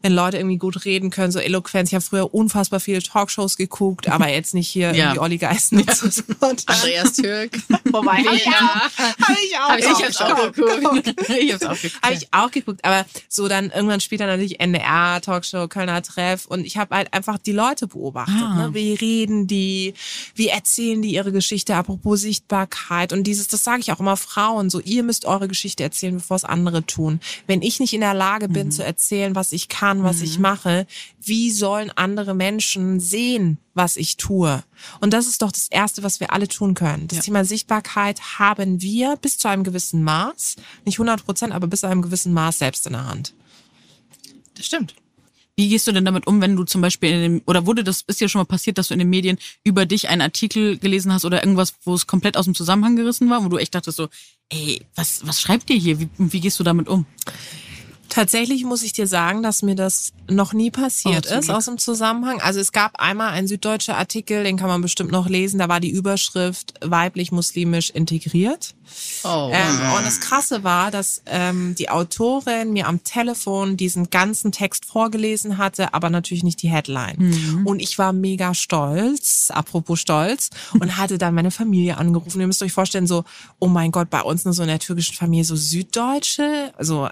wenn 0.00 0.12
Leute 0.12 0.36
irgendwie 0.36 0.58
gut 0.58 0.84
reden 0.84 1.10
können, 1.10 1.32
so 1.32 1.40
Eloquenz. 1.40 1.90
Ich 1.90 1.94
habe 1.94 2.04
früher 2.04 2.32
unfassbar 2.32 2.78
viele 2.78 3.02
Talkshows 3.02 3.56
geguckt, 3.56 4.08
aber 4.08 4.28
jetzt 4.32 4.54
nicht 4.54 4.68
hier 4.68 4.92
Ja. 4.94 5.06
irgendwie 5.06 5.18
Olli 5.20 5.38
Geissnitz. 5.38 6.22
Ja. 6.40 6.48
Andreas 6.66 7.12
Türk. 7.14 7.58
Wobei, 7.90 8.12
hab 8.22 8.32
ich 8.34 8.44
Ja. 8.44 8.52
auch, 8.52 8.98
hab 8.98 9.36
ich 9.42 9.56
auch, 9.58 9.68
Hab 9.70 9.78
ich 9.78 9.86
auch, 9.86 10.38
auch 10.38 10.52
geguckt. 10.52 11.14
ich 11.40 11.52
hab's 11.52 11.64
auch 11.66 11.80
geguckt. 11.80 12.02
Habe 12.02 12.14
ich 12.14 12.28
auch 12.32 12.50
geguckt, 12.50 12.84
aber 12.84 13.06
so 13.28 13.48
dann 13.48 13.70
irgendwann 13.70 14.00
später 14.00 14.26
natürlich 14.26 14.60
NDR, 14.60 15.20
Talkshow, 15.20 15.66
Kölner 15.68 16.00
Treff 16.02 16.46
und 16.46 16.64
ich 16.64 16.76
habe 16.76 16.94
halt 16.94 17.12
einfach 17.12 17.38
die 17.38 17.52
Leute 17.52 17.86
beobachtet. 17.88 18.36
Ah. 18.40 18.66
Ne? 18.68 18.74
Wie 18.74 18.94
reden 18.94 19.46
die, 19.48 19.94
wie 20.36 20.48
erzählen 20.48 21.02
die 21.02 21.14
ihre 21.14 21.32
Geschichte, 21.32 21.74
apropos 21.74 22.20
Sichtbarkeit 22.20 23.12
und 23.12 23.24
dieses, 23.24 23.48
das 23.48 23.64
sage 23.64 23.80
ich 23.80 23.90
auch 23.92 24.00
immer 24.00 24.16
Frauen, 24.16 24.70
so 24.70 24.80
ihr 24.80 25.02
müsst 25.02 25.24
eure 25.24 25.48
Geschichte 25.48 25.82
erzählen, 25.82 26.14
bevor 26.14 26.36
es 26.36 26.44
andere 26.44 26.84
tun. 26.86 27.18
Wenn 27.48 27.62
ich 27.62 27.80
nicht 27.80 27.94
in 27.94 28.00
der 28.00 28.14
Lage 28.14 28.48
bin 28.48 28.70
zu 28.70 28.84
erzählen, 28.84 29.34
was 29.34 29.50
ich 29.52 29.68
kann, 29.68 29.87
was 30.02 30.20
ich 30.20 30.38
mache, 30.38 30.86
wie 31.20 31.50
sollen 31.50 31.90
andere 31.94 32.34
Menschen 32.34 33.00
sehen, 33.00 33.58
was 33.74 33.96
ich 33.96 34.16
tue? 34.16 34.62
Und 35.00 35.12
das 35.12 35.26
ist 35.26 35.42
doch 35.42 35.52
das 35.52 35.68
Erste, 35.68 36.02
was 36.02 36.20
wir 36.20 36.32
alle 36.32 36.48
tun 36.48 36.74
können. 36.74 37.08
Das 37.08 37.18
Ja. 37.18 37.22
Thema 37.24 37.44
Sichtbarkeit 37.44 38.38
haben 38.38 38.80
wir 38.82 39.16
bis 39.16 39.38
zu 39.38 39.48
einem 39.48 39.64
gewissen 39.64 40.02
Maß, 40.02 40.56
nicht 40.84 40.96
100 40.98 41.24
Prozent, 41.24 41.52
aber 41.52 41.66
bis 41.66 41.80
zu 41.80 41.86
einem 41.86 42.02
gewissen 42.02 42.32
Maß 42.32 42.58
selbst 42.58 42.86
in 42.86 42.92
der 42.92 43.06
Hand. 43.06 43.34
Das 44.54 44.66
stimmt. 44.66 44.94
Wie 45.56 45.68
gehst 45.68 45.88
du 45.88 45.92
denn 45.92 46.04
damit 46.04 46.28
um, 46.28 46.40
wenn 46.40 46.54
du 46.54 46.62
zum 46.62 46.80
Beispiel 46.82 47.10
in 47.10 47.20
dem, 47.20 47.42
oder 47.46 47.66
wurde 47.66 47.82
das, 47.82 48.02
ist 48.06 48.20
dir 48.20 48.28
schon 48.28 48.38
mal 48.38 48.44
passiert, 48.44 48.78
dass 48.78 48.88
du 48.88 48.94
in 48.94 49.00
den 49.00 49.10
Medien 49.10 49.38
über 49.64 49.86
dich 49.86 50.08
einen 50.08 50.22
Artikel 50.22 50.78
gelesen 50.78 51.12
hast 51.12 51.24
oder 51.24 51.42
irgendwas, 51.42 51.74
wo 51.82 51.94
es 51.94 52.06
komplett 52.06 52.36
aus 52.36 52.44
dem 52.44 52.54
Zusammenhang 52.54 52.94
gerissen 52.94 53.28
war, 53.28 53.44
wo 53.44 53.48
du 53.48 53.56
echt 53.56 53.74
dachtest 53.74 53.96
so, 53.96 54.08
ey, 54.50 54.82
was, 54.94 55.26
was 55.26 55.40
schreibt 55.40 55.68
ihr 55.70 55.76
hier? 55.76 55.98
Wie, 55.98 56.08
wie 56.16 56.40
gehst 56.40 56.60
du 56.60 56.64
damit 56.64 56.86
um? 56.86 57.06
Tatsächlich 58.08 58.64
muss 58.64 58.82
ich 58.82 58.92
dir 58.92 59.06
sagen, 59.06 59.42
dass 59.42 59.62
mir 59.62 59.74
das 59.74 60.12
noch 60.30 60.52
nie 60.52 60.70
passiert 60.70 61.26
Oh, 61.30 61.38
ist 61.38 61.44
Glück. 61.46 61.56
aus 61.56 61.64
dem 61.66 61.78
Zusammenhang. 61.78 62.40
Also 62.40 62.60
es 62.60 62.72
gab 62.72 63.00
einmal 63.00 63.30
einen 63.30 63.46
süddeutscher 63.48 63.96
Artikel, 63.96 64.44
den 64.44 64.56
kann 64.56 64.68
man 64.68 64.80
bestimmt 64.80 65.10
noch 65.10 65.28
lesen. 65.28 65.58
Da 65.58 65.68
war 65.68 65.80
die 65.80 65.90
Überschrift 65.90 66.74
weiblich-muslimisch 66.82 67.90
integriert. 67.90 68.74
Oh. 69.24 69.50
Ähm, 69.52 69.80
und 69.96 70.06
das 70.06 70.20
Krasse 70.20 70.64
war, 70.64 70.90
dass 70.90 71.22
ähm, 71.26 71.74
die 71.74 71.90
Autorin 71.90 72.72
mir 72.72 72.86
am 72.88 73.04
Telefon 73.04 73.76
diesen 73.76 74.10
ganzen 74.10 74.52
Text 74.52 74.84
vorgelesen 74.86 75.58
hatte, 75.58 75.92
aber 75.94 76.10
natürlich 76.10 76.42
nicht 76.44 76.62
die 76.62 76.68
Headline. 76.70 77.62
Und 77.64 77.80
ich 77.80 77.98
war 77.98 78.12
mega 78.12 78.54
stolz, 78.54 79.50
apropos 79.52 80.00
stolz, 80.00 80.50
und 80.72 80.96
hatte 80.96 81.18
dann 81.18 81.34
meine 81.34 81.50
Familie 81.50 81.98
angerufen. 81.98 82.40
Ihr 82.40 82.46
müsst 82.46 82.62
euch 82.62 82.72
vorstellen, 82.72 83.06
so, 83.06 83.24
oh 83.58 83.68
mein 83.68 83.92
Gott, 83.92 84.10
bei 84.10 84.22
uns 84.22 84.44
nur 84.44 84.54
so 84.54 84.62
in 84.62 84.68
der 84.68 84.78
türkischen 84.78 85.14
Familie 85.14 85.44
so 85.44 85.56
Süddeutsche, 85.56 86.72
also 86.76 87.08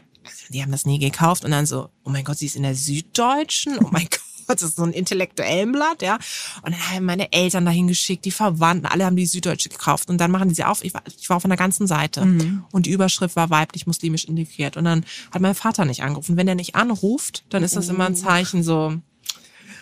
die 0.49 0.63
haben 0.63 0.73
das 0.73 0.87
nie 0.87 0.99
gekauft 0.99 1.45
und 1.45 1.51
dann 1.51 1.67
so, 1.67 1.91
oh 2.05 2.11
mein 2.11 2.25
Gott, 2.25 2.39
sie 2.39 2.47
ist 2.47 2.57
in 2.57 2.63
der 2.63 2.75
Süddeutschen, 2.75 3.79
oh 3.79 3.89
mein 3.91 4.05
Gott. 4.11 4.21
Das 4.49 4.63
ist 4.63 4.77
so 4.77 4.85
ein 4.85 4.93
intellektuellen 4.93 5.73
Blatt, 5.73 6.03
ja. 6.03 6.21
Und 6.63 6.73
dann 6.73 6.91
haben 6.91 7.05
meine 7.05 7.33
Eltern 7.33 7.65
dahin 7.65 7.89
geschickt, 7.89 8.25
die 8.25 8.31
Verwandten, 8.31 8.87
alle 8.87 9.05
haben 9.05 9.17
die 9.17 9.27
Süddeutsche 9.27 9.69
gekauft. 9.69 10.09
Und 10.09 10.19
dann 10.19 10.31
machen 10.31 10.49
die 10.49 10.55
sie 10.55 10.63
auf. 10.63 10.85
Ich 10.85 10.95
war, 10.95 11.03
ich 11.19 11.29
war 11.29 11.37
auf 11.37 11.45
einer 11.45 11.57
ganzen 11.57 11.89
Seite. 11.89 12.21
Und 12.71 12.87
die 12.87 12.91
Überschrift 12.91 13.35
war 13.35 13.51
weiblich-muslimisch 13.51 14.25
integriert. 14.25 14.77
Und 14.77 14.85
dann 14.85 15.05
hat 15.33 15.43
mein 15.43 15.57
Vater 15.57 15.85
nicht 15.85 16.05
angerufen. 16.05 16.37
Wenn 16.37 16.47
er 16.47 16.55
nicht 16.55 16.77
anruft, 16.77 17.45
dann 17.49 17.65
ist 17.65 17.75
das 17.75 17.89
immer 17.89 18.07
ein 18.07 18.15
Zeichen 18.15 18.63
so. 18.63 18.93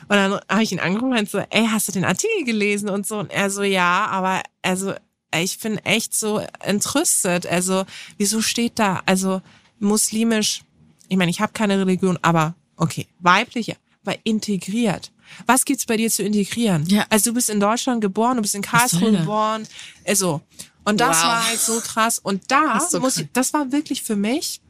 Und 0.09 0.17
dann 0.17 0.41
habe 0.49 0.63
ich 0.63 0.73
ihn 0.73 0.81
angerufen 0.81 1.19
und 1.19 1.31
so, 1.31 1.39
ey, 1.39 1.69
hast 1.71 1.89
du 1.89 1.93
den 1.93 2.05
Artikel 2.05 2.45
gelesen 2.45 2.89
und 2.89 3.07
so? 3.07 3.19
Und 3.19 3.31
er 3.31 3.51
so, 3.51 3.63
ja, 3.63 4.07
aber 4.07 4.43
also 4.63 4.95
ich 5.43 5.59
bin 5.59 5.79
echt 5.79 6.15
so 6.15 6.43
entrüstet. 6.61 7.47
Also 7.47 7.85
wieso 8.19 8.41
steht 8.41 8.79
da, 8.79 9.03
also 9.07 9.43
muslimisch, 9.85 10.63
ich 11.09 11.17
meine, 11.17 11.31
ich 11.31 11.41
habe 11.41 11.53
keine 11.53 11.79
Religion, 11.79 12.19
aber 12.23 12.55
okay, 12.77 13.07
weiblich, 13.21 13.77
aber 14.05 14.17
integriert. 14.25 15.13
Was 15.47 15.65
gibt's 15.65 15.87
bei 15.87 15.97
dir 15.97 16.11
zu 16.11 16.23
integrieren? 16.23 16.87
Ja. 16.87 17.07
Also 17.09 17.31
du 17.31 17.35
bist 17.35 17.49
in 17.51 17.61
Deutschland 17.61 18.01
geboren, 18.01 18.37
du 18.37 18.43
bist 18.43 18.55
in 18.55 18.63
Karlsruhe 18.63 19.13
geboren, 19.13 19.67
also 20.07 20.41
und 20.85 21.01
das 21.01 21.17
Wow. 21.19 21.25
war 21.25 21.47
halt 21.47 21.61
so 21.61 21.81
krass. 21.81 22.19
Und 22.19 22.43
da 22.51 22.75
Das 22.75 22.91
so 22.91 23.01
muss 23.01 23.17
ich, 23.17 23.29
das 23.33 23.55
war 23.55 23.73
wirklich 23.73 24.03
für 24.03 24.17
mich 24.17 24.61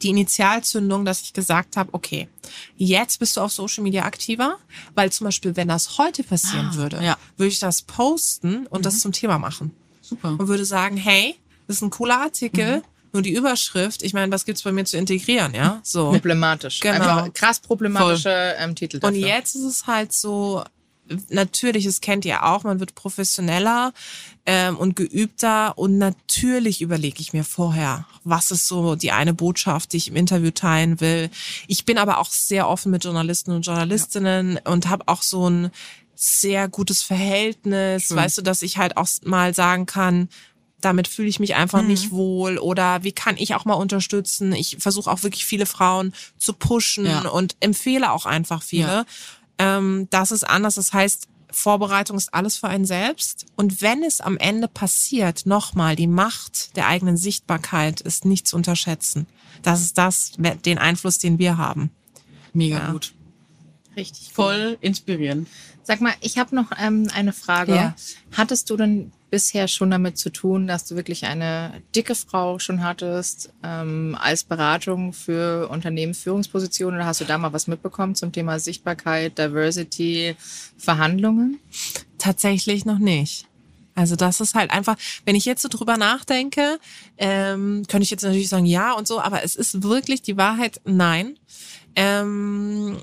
die 0.00 0.08
Initialzündung, 0.10 1.04
dass 1.04 1.22
ich 1.22 1.32
gesagt 1.32 1.76
habe, 1.76 1.92
okay, 1.92 2.28
jetzt 2.76 3.18
bist 3.18 3.36
du 3.36 3.40
auf 3.40 3.52
Social 3.52 3.82
Media 3.82 4.04
aktiver, 4.04 4.58
weil 4.94 5.10
zum 5.10 5.24
Beispiel, 5.26 5.56
wenn 5.56 5.66
das 5.68 5.98
heute 5.98 6.22
passieren 6.22 6.70
Ah, 6.72 6.74
würde, 6.76 7.02
ja. 7.04 7.16
würde 7.36 7.48
ich 7.48 7.58
das 7.58 7.82
posten 7.82 8.66
und 8.68 8.86
das 8.86 9.00
zum 9.00 9.10
Thema 9.12 9.38
machen 9.38 9.72
Super. 10.00 10.30
und 10.38 10.46
würde 10.46 10.64
sagen, 10.64 10.96
hey, 10.96 11.34
das 11.66 11.76
ist 11.76 11.82
ein 11.82 11.90
cooler 11.90 12.20
Artikel, 12.20 12.78
Mhm. 12.78 12.82
Nur 13.12 13.22
die 13.22 13.32
Überschrift, 13.32 14.02
ich 14.02 14.12
meine, 14.14 14.32
was 14.32 14.44
gibt's 14.44 14.62
bei 14.62 14.72
mir 14.72 14.84
zu 14.84 14.96
integrieren, 14.96 15.54
ja? 15.54 15.80
So. 15.82 16.10
Problematisch. 16.10 16.80
Genau. 16.80 16.94
Einfach 16.94 17.32
krass 17.34 17.60
problematische 17.60 18.54
ähm, 18.58 18.74
Titel 18.74 18.96
Und 18.96 19.02
dafür. 19.02 19.28
jetzt 19.28 19.54
ist 19.54 19.64
es 19.64 19.86
halt 19.86 20.12
so, 20.12 20.64
natürlich, 21.28 21.84
das 21.84 22.00
kennt 22.00 22.24
ihr 22.24 22.44
auch, 22.44 22.64
man 22.64 22.80
wird 22.80 22.94
professioneller 22.94 23.92
ähm, 24.46 24.76
und 24.76 24.96
geübter 24.96 25.76
und 25.78 25.98
natürlich 25.98 26.80
überlege 26.80 27.20
ich 27.20 27.32
mir 27.32 27.44
vorher, 27.44 28.06
was 28.24 28.50
ist 28.50 28.66
so 28.66 28.94
die 28.94 29.12
eine 29.12 29.34
Botschaft, 29.34 29.92
die 29.92 29.98
ich 29.98 30.08
im 30.08 30.16
Interview 30.16 30.50
teilen 30.50 31.00
will. 31.00 31.30
Ich 31.66 31.84
bin 31.84 31.98
aber 31.98 32.18
auch 32.18 32.30
sehr 32.30 32.68
offen 32.68 32.90
mit 32.90 33.04
Journalisten 33.04 33.52
und 33.52 33.66
Journalistinnen 33.66 34.58
und 34.64 34.88
habe 34.88 35.08
auch 35.08 35.22
so 35.22 35.48
ein 35.48 35.70
sehr 36.14 36.68
gutes 36.68 37.02
Verhältnis, 37.02 38.04
Schön. 38.04 38.16
weißt 38.16 38.38
du, 38.38 38.42
dass 38.42 38.62
ich 38.62 38.78
halt 38.78 38.96
auch 38.96 39.08
mal 39.24 39.54
sagen 39.54 39.86
kann, 39.86 40.28
damit 40.84 41.08
fühle 41.08 41.28
ich 41.28 41.40
mich 41.40 41.54
einfach 41.54 41.82
nicht 41.82 42.10
wohl 42.10 42.58
oder 42.58 43.02
wie 43.04 43.12
kann 43.12 43.36
ich 43.38 43.54
auch 43.54 43.64
mal 43.64 43.74
unterstützen? 43.74 44.52
Ich 44.52 44.76
versuche 44.80 45.10
auch 45.10 45.22
wirklich 45.22 45.44
viele 45.46 45.66
Frauen 45.66 46.12
zu 46.38 46.52
pushen 46.52 47.06
Ja. 47.06 47.28
und 47.28 47.56
empfehle 47.60 48.12
auch 48.12 48.26
einfach 48.26 48.62
viele. 48.62 49.06
Ähm, 49.58 50.08
das 50.10 50.30
ist 50.32 50.44
anders. 50.44 50.74
Das 50.76 50.92
heißt, 50.92 51.28
Vorbereitung 51.50 52.16
ist 52.16 52.32
alles 52.32 52.56
für 52.56 52.68
einen 52.68 52.86
selbst. 52.86 53.44
Und 53.56 53.82
wenn 53.82 54.02
es 54.02 54.20
am 54.20 54.38
Ende 54.38 54.68
passiert, 54.68 55.44
nochmal, 55.44 55.96
die 55.96 56.06
Macht 56.06 56.76
der 56.76 56.86
eigenen 56.88 57.16
Sichtbarkeit 57.18 58.00
ist 58.00 58.24
nicht 58.24 58.48
zu 58.48 58.56
unterschätzen. 58.56 59.26
Das 59.62 59.82
ist 59.82 59.98
das, 59.98 60.32
den 60.64 60.78
Einfluss, 60.78 61.18
den 61.18 61.38
wir 61.38 61.58
haben. 61.58 61.90
Mega 62.54 62.78
Ja. 62.78 62.92
gut. 62.92 63.12
Richtig 63.96 64.28
cool. 64.28 64.32
Voll 64.34 64.78
inspirierend. 64.80 65.46
Sag 65.82 66.00
mal, 66.00 66.14
ich 66.20 66.38
habe 66.38 66.54
noch 66.54 66.70
ähm, 66.78 67.08
eine 67.14 67.32
Frage. 67.34 67.74
Ja. 67.74 67.94
Hattest 68.34 68.70
du 68.70 68.76
denn 68.76 69.12
bisher 69.32 69.66
schon 69.66 69.90
damit 69.90 70.18
zu 70.18 70.30
tun, 70.30 70.66
dass 70.66 70.84
du 70.84 70.94
wirklich 70.94 71.24
eine 71.24 71.82
dicke 71.96 72.14
Frau 72.14 72.58
schon 72.58 72.84
hattest 72.84 73.50
ähm, 73.64 74.14
als 74.20 74.44
Beratung 74.44 75.14
für 75.14 75.70
Unternehmensführungspositionen 75.70 76.96
oder 77.00 77.06
hast 77.06 77.22
du 77.22 77.24
da 77.24 77.38
mal 77.38 77.54
was 77.54 77.66
mitbekommen 77.66 78.14
zum 78.14 78.30
Thema 78.30 78.58
Sichtbarkeit, 78.58 79.38
Diversity, 79.38 80.36
Verhandlungen? 80.76 81.58
Tatsächlich 82.18 82.84
noch 82.84 82.98
nicht. 82.98 83.46
Also 83.94 84.16
das 84.16 84.42
ist 84.42 84.54
halt 84.54 84.70
einfach, 84.70 84.96
wenn 85.24 85.34
ich 85.34 85.46
jetzt 85.46 85.62
so 85.62 85.68
drüber 85.70 85.96
nachdenke, 85.96 86.78
ähm, 87.16 87.84
könnte 87.88 88.02
ich 88.02 88.10
jetzt 88.10 88.24
natürlich 88.24 88.50
sagen 88.50 88.66
ja 88.66 88.92
und 88.92 89.08
so, 89.08 89.18
aber 89.18 89.44
es 89.44 89.56
ist 89.56 89.82
wirklich 89.82 90.20
die 90.20 90.36
Wahrheit, 90.36 90.78
nein. 90.84 91.38
Ähm, 91.96 92.98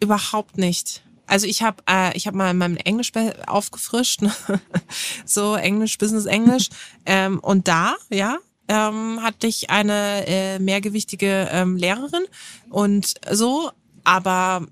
überhaupt 0.00 0.58
nicht. 0.58 1.04
Also 1.28 1.46
ich 1.46 1.62
habe 1.62 1.82
äh, 1.88 2.16
ich 2.16 2.26
habe 2.26 2.36
mal 2.36 2.54
mein 2.54 2.76
Englisch 2.78 3.12
aufgefrischt, 3.46 4.22
ne? 4.22 4.32
so 5.24 5.54
Englisch, 5.54 5.98
Business 5.98 6.26
Englisch. 6.26 6.70
ähm, 7.06 7.38
und 7.40 7.68
da, 7.68 7.94
ja, 8.10 8.38
ähm, 8.68 9.22
hatte 9.22 9.46
ich 9.46 9.70
eine 9.70 10.26
äh, 10.26 10.58
mehrgewichtige 10.58 11.48
ähm, 11.50 11.76
Lehrerin 11.76 12.24
und 12.70 13.14
so, 13.30 13.70
aber 14.04 14.66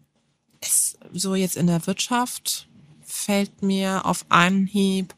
es, 0.61 0.99
so 1.13 1.35
jetzt 1.35 1.57
in 1.57 1.67
der 1.67 1.87
Wirtschaft 1.87 2.69
fällt 3.05 3.63
mir 3.63 4.05
auf 4.05 4.25
einen 4.29 4.67
Hieb 4.67 5.15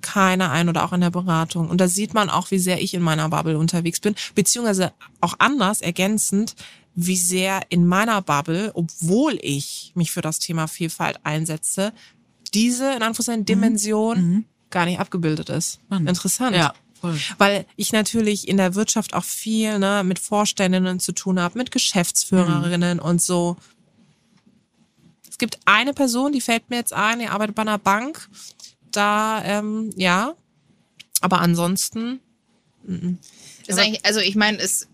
keiner 0.00 0.50
ein 0.50 0.68
oder 0.68 0.84
auch 0.84 0.92
in 0.92 1.00
der 1.00 1.10
Beratung. 1.10 1.70
Und 1.70 1.80
da 1.80 1.88
sieht 1.88 2.12
man 2.12 2.28
auch, 2.28 2.50
wie 2.50 2.58
sehr 2.58 2.82
ich 2.82 2.92
in 2.92 3.02
meiner 3.02 3.28
Bubble 3.28 3.56
unterwegs 3.56 4.00
bin, 4.00 4.14
beziehungsweise 4.34 4.92
auch 5.20 5.34
anders 5.38 5.80
ergänzend, 5.80 6.56
wie 6.94 7.16
sehr 7.16 7.62
in 7.70 7.86
meiner 7.86 8.22
Bubble, 8.22 8.70
obwohl 8.74 9.38
ich 9.40 9.92
mich 9.94 10.12
für 10.12 10.20
das 10.20 10.38
Thema 10.38 10.66
Vielfalt 10.66 11.18
einsetze, 11.24 11.92
diese 12.54 12.84
in 12.92 13.02
Anführungszeichen 13.02 13.44
Dimension 13.44 14.44
gar 14.70 14.84
nicht 14.86 15.00
abgebildet 15.00 15.48
ist. 15.48 15.80
Spannend. 15.86 16.08
Interessant. 16.08 16.56
Ja, 16.56 16.74
voll. 17.00 17.18
Weil 17.38 17.66
ich 17.76 17.92
natürlich 17.92 18.48
in 18.48 18.56
der 18.56 18.74
Wirtschaft 18.74 19.14
auch 19.14 19.24
viel 19.24 19.78
ne, 19.78 20.02
mit 20.04 20.18
Vorständinnen 20.18 21.00
zu 21.00 21.12
tun 21.12 21.40
habe, 21.40 21.58
mit 21.58 21.70
Geschäftsführerinnen 21.70 23.00
und 23.00 23.22
so. 23.22 23.56
Es 25.28 25.38
gibt 25.38 25.58
eine 25.64 25.94
Person, 25.94 26.32
die 26.32 26.40
fällt 26.40 26.68
mir 26.68 26.76
jetzt 26.76 26.92
ein, 26.92 27.20
die 27.20 27.28
arbeitet 27.28 27.54
bei 27.54 27.62
einer 27.62 27.78
Bank. 27.78 28.28
Da, 28.90 29.42
ähm, 29.44 29.90
ja. 29.96 30.34
Aber 31.20 31.40
ansonsten, 31.40 32.20
Ist 33.66 33.78
eigentlich, 33.78 34.04
also 34.04 34.20
ich 34.20 34.34
meine, 34.34 34.58
es 34.58 34.88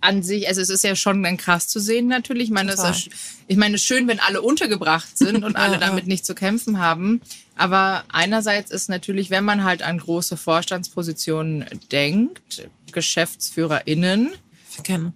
an 0.00 0.22
sich, 0.22 0.46
also 0.48 0.60
es 0.60 0.70
ist 0.70 0.84
ja 0.84 0.94
schon 0.94 1.22
dann 1.22 1.36
krass 1.36 1.66
zu 1.68 1.80
sehen 1.80 2.06
natürlich. 2.06 2.44
Ich 2.44 2.50
meine, 2.50 2.70
es 2.72 2.76
ist, 2.76 2.82
Total. 2.84 2.94
sch- 2.98 3.10
ich 3.48 3.56
meine, 3.56 3.74
es 3.74 3.82
ist 3.82 3.86
schön, 3.88 4.06
wenn 4.06 4.20
alle 4.20 4.42
untergebracht 4.42 5.18
sind 5.18 5.42
und 5.44 5.56
alle 5.56 5.78
damit 5.78 6.06
nicht 6.06 6.24
zu 6.24 6.34
kämpfen 6.34 6.78
haben. 6.78 7.20
Aber 7.56 8.04
einerseits 8.12 8.70
ist 8.70 8.88
natürlich, 8.88 9.30
wenn 9.30 9.44
man 9.44 9.64
halt 9.64 9.82
an 9.82 9.98
große 9.98 10.36
Vorstandspositionen 10.36 11.64
denkt, 11.90 12.68
GeschäftsführerInnen, 12.92 14.30
verkennen. 14.68 15.14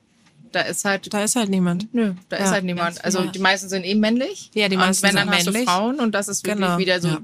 da 0.51 0.63
ist 0.63 0.85
halt 0.85 1.13
Da 1.15 1.23
ist 1.23 1.37
halt 1.37 1.49
niemand. 1.51 1.93
Nö, 1.95 2.15
da 2.29 2.37
ist 2.39 2.47
Ja, 2.47 2.51
halt 2.53 2.65
niemand. 2.65 3.05
Also 3.05 3.23
die 3.27 3.39
meisten 3.39 3.69
sind 3.69 3.85
eh 3.85 3.95
männlich. 3.95 4.51
Ja, 4.55 4.69
die 4.69 4.77
meisten 4.77 5.07
und 5.07 5.13
wenn, 5.15 5.19
sind 5.21 5.29
dann 5.31 5.37
hast 5.39 5.45
männlich. 5.47 5.65
Frauen 5.69 6.01
und 6.01 6.13
das 6.13 6.29
ist 6.29 6.45
wirklich 6.45 6.65
Genau. 6.67 6.79
wieder 6.79 7.01
so 7.01 7.09
Ja. 7.09 7.21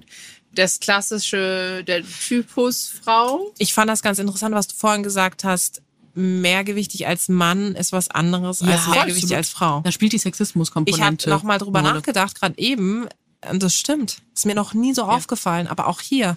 das 0.54 0.80
klassische, 0.80 1.82
der 1.86 2.02
Typus 2.04 2.88
Frau. 3.02 3.52
Ich 3.58 3.74
fand 3.74 3.90
das 3.90 4.02
ganz 4.02 4.18
interessant, 4.18 4.54
was 4.54 4.68
du 4.68 4.74
vorhin 4.76 5.02
gesagt 5.02 5.42
hast. 5.44 5.82
Mehrgewichtig 6.18 7.06
als 7.06 7.28
Mann 7.28 7.74
ist 7.76 7.92
was 7.92 8.10
anderes 8.10 8.60
als 8.62 8.86
Ja, 8.86 8.90
mehrgewichtig 8.90 9.22
absolut. 9.24 9.36
als 9.36 9.48
Frau. 9.50 9.80
Da 9.84 9.92
spielt 9.92 10.12
die 10.12 10.16
Ich 10.16 10.22
habe 10.22 10.30
Sexismuskomponente. 10.36 11.30
noch 11.30 11.42
mal 11.44 11.58
drüber 11.58 11.80
Rolle. 11.80 11.94
nachgedacht, 11.94 12.38
gerade 12.38 12.58
eben. 12.58 13.06
Und 13.48 13.62
das 13.62 13.74
stimmt. 13.74 14.18
Ist 14.34 14.46
mir 14.46 14.54
noch 14.56 14.74
nie 14.74 14.92
so 14.94 15.04
aufgefallen, 15.04 15.68
aber 15.68 15.86
auch 15.86 16.00
hier. 16.00 16.36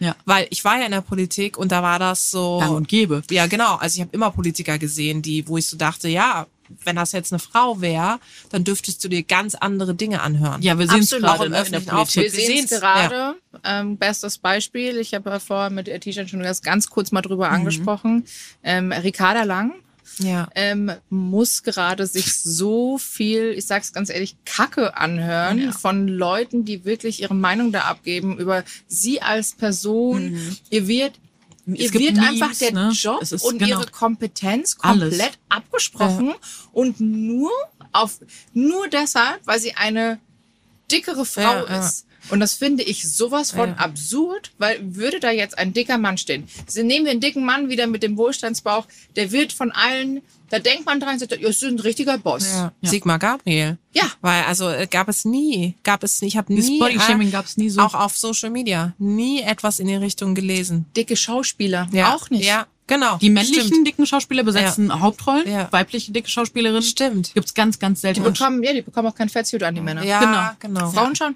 Ja. 0.00 0.16
Weil 0.24 0.46
ich 0.50 0.64
war 0.64 0.78
ja 0.78 0.84
in 0.86 0.90
der 0.92 1.00
Politik 1.02 1.56
und 1.58 1.70
da 1.70 1.82
war 1.82 1.98
das 1.98 2.30
so. 2.30 2.58
Gang 2.58 2.72
und 2.72 2.88
gäbe. 2.88 3.22
Ja, 3.30 3.46
genau. 3.46 3.76
Also 3.76 3.96
ich 3.96 4.00
habe 4.00 4.10
immer 4.12 4.30
Politiker 4.30 4.78
gesehen, 4.78 5.22
die, 5.22 5.46
wo 5.46 5.58
ich 5.58 5.66
so 5.66 5.76
dachte, 5.76 6.08
ja, 6.08 6.46
wenn 6.84 6.96
das 6.96 7.12
jetzt 7.12 7.32
eine 7.32 7.38
Frau 7.38 7.80
wäre, 7.80 8.18
dann 8.50 8.64
dürftest 8.64 9.02
du 9.04 9.08
dir 9.08 9.22
ganz 9.22 9.54
andere 9.54 9.94
Dinge 9.94 10.22
anhören. 10.22 10.62
Ja, 10.62 10.78
wir 10.78 10.88
sehen 10.88 11.00
es 11.00 11.10
gerade 11.10 11.46
im 11.46 11.52
ne, 11.52 11.58
öffentlichen 11.58 11.86
Politik. 11.86 12.22
Wir 12.22 12.30
sehen 12.30 12.64
es 12.64 12.80
gerade. 12.80 13.36
Ähm, 13.64 13.96
bestes 13.96 14.38
Beispiel. 14.38 14.98
Ich 14.98 15.14
habe 15.14 15.30
ja 15.30 15.38
vorher 15.38 15.70
mit 15.70 15.86
der 15.86 16.00
T-Shirt 16.00 16.30
schon 16.30 16.44
ganz 16.62 16.88
kurz 16.88 17.12
mal 17.12 17.22
drüber 17.22 17.50
angesprochen. 17.50 18.24
Ähm, 18.62 18.92
Ricarda 18.92 19.42
Lang 19.42 19.74
ja. 20.18 20.48
ähm, 20.54 20.92
muss 21.08 21.62
gerade 21.62 22.06
sich 22.06 22.34
so 22.34 22.98
viel, 22.98 23.52
ich 23.56 23.66
sag's 23.66 23.92
ganz 23.92 24.10
ehrlich, 24.10 24.36
Kacke 24.44 24.96
anhören 24.96 25.72
von 25.72 26.08
Leuten, 26.08 26.64
die 26.64 26.84
wirklich 26.84 27.22
ihre 27.22 27.34
Meinung 27.34 27.72
da 27.72 27.82
abgeben 27.82 28.38
über 28.38 28.64
sie 28.86 29.22
als 29.22 29.54
Person. 29.54 30.38
Ihr 30.70 30.88
wird 30.88 31.18
ihr 31.74 31.92
wird 31.92 32.14
Memes, 32.16 32.42
einfach 32.42 32.54
der 32.56 32.72
ne? 32.72 32.90
Job 32.92 33.22
und 33.42 33.58
genau. 33.58 33.80
ihre 33.80 33.86
Kompetenz 33.90 34.76
Alles. 34.80 35.10
komplett 35.10 35.38
abgesprochen 35.48 36.34
und 36.72 37.00
nur 37.00 37.50
auf 37.92 38.20
nur 38.52 38.88
deshalb, 38.88 39.46
weil 39.46 39.60
sie 39.60 39.74
eine 39.74 40.18
dickere 40.90 41.24
Frau 41.24 41.40
Ja, 41.40 41.66
ja. 41.66 41.80
ist. 41.80 42.06
Und 42.28 42.40
das 42.40 42.54
finde 42.54 42.82
ich 42.82 43.10
sowas 43.10 43.50
von 43.52 43.70
Ja. 43.70 43.76
absurd, 43.76 44.52
weil 44.58 44.78
würde 44.82 45.20
da 45.20 45.30
jetzt 45.30 45.56
ein 45.58 45.72
dicker 45.72 45.98
Mann 45.98 46.18
stehen. 46.18 46.46
Sie 46.66 46.82
nehmen 46.82 47.06
den 47.06 47.20
dicken 47.20 47.44
Mann 47.44 47.68
wieder 47.68 47.86
mit 47.86 48.02
dem 48.02 48.16
Wohlstandsbauch, 48.16 48.86
der 49.16 49.32
wird 49.32 49.52
von 49.52 49.72
allen, 49.72 50.20
da 50.50 50.58
denkt 50.58 50.84
man 50.86 51.00
dran, 51.00 51.18
sagt, 51.18 51.32
ja, 51.32 51.38
das 51.38 51.56
ist 51.56 51.64
ein 51.64 51.78
richtiger 51.80 52.18
Boss. 52.18 52.46
ja. 52.52 52.72
Ja. 52.80 52.90
Sigmar 52.90 53.18
Gabriel. 53.18 53.78
Ja. 53.92 54.04
Weil, 54.20 54.44
also 54.44 54.68
äh, 54.68 54.86
gab 54.88 55.08
es 55.08 55.24
nie, 55.24 55.74
gab 55.82 56.02
es 56.04 56.20
nie, 56.20 56.28
ich 56.28 56.36
habe 56.36 56.52
nie, 56.52 56.78
Bodyshaming 56.78 57.28
äh, 57.28 57.30
gab's 57.30 57.56
nie 57.56 57.70
so. 57.70 57.80
auch 57.80 57.94
auf 57.94 58.16
Social 58.16 58.50
Media, 58.50 58.94
nie 58.98 59.42
etwas 59.42 59.78
in 59.80 59.86
die 59.86 59.94
Richtung 59.96 60.34
gelesen. 60.34 60.86
Dicke 60.96 61.16
Schauspieler, 61.16 61.88
Ja. 61.92 62.14
auch 62.14 62.30
nicht. 62.30 62.44
Ja, 62.44 62.66
genau. 62.86 63.16
Die 63.18 63.30
männlichen 63.30 63.68
Stimmt. 63.68 63.86
dicken 63.86 64.06
Schauspieler 64.06 64.42
besetzen 64.42 65.00
Hauptrollen, 65.00 65.48
Ja. 65.50 65.68
weibliche 65.72 66.10
dicke 66.12 66.28
Schauspielerinnen 66.28 66.82
Stimmt. 66.82 67.32
gibt's 67.34 67.54
ganz, 67.54 67.78
ganz 67.78 68.00
selten. 68.00 68.22
Die 68.24 68.30
bekommen, 68.30 68.62
ja, 68.62 68.72
die 68.72 68.82
bekommen 68.82 69.08
auch 69.08 69.14
kein 69.14 69.28
Fettsuit 69.28 69.62
an, 69.62 69.74
die 69.74 69.80
Männer. 69.80 70.04
Ja, 70.04 70.56
genau. 70.60 70.90
Frauen 70.90 71.14
schon. 71.16 71.34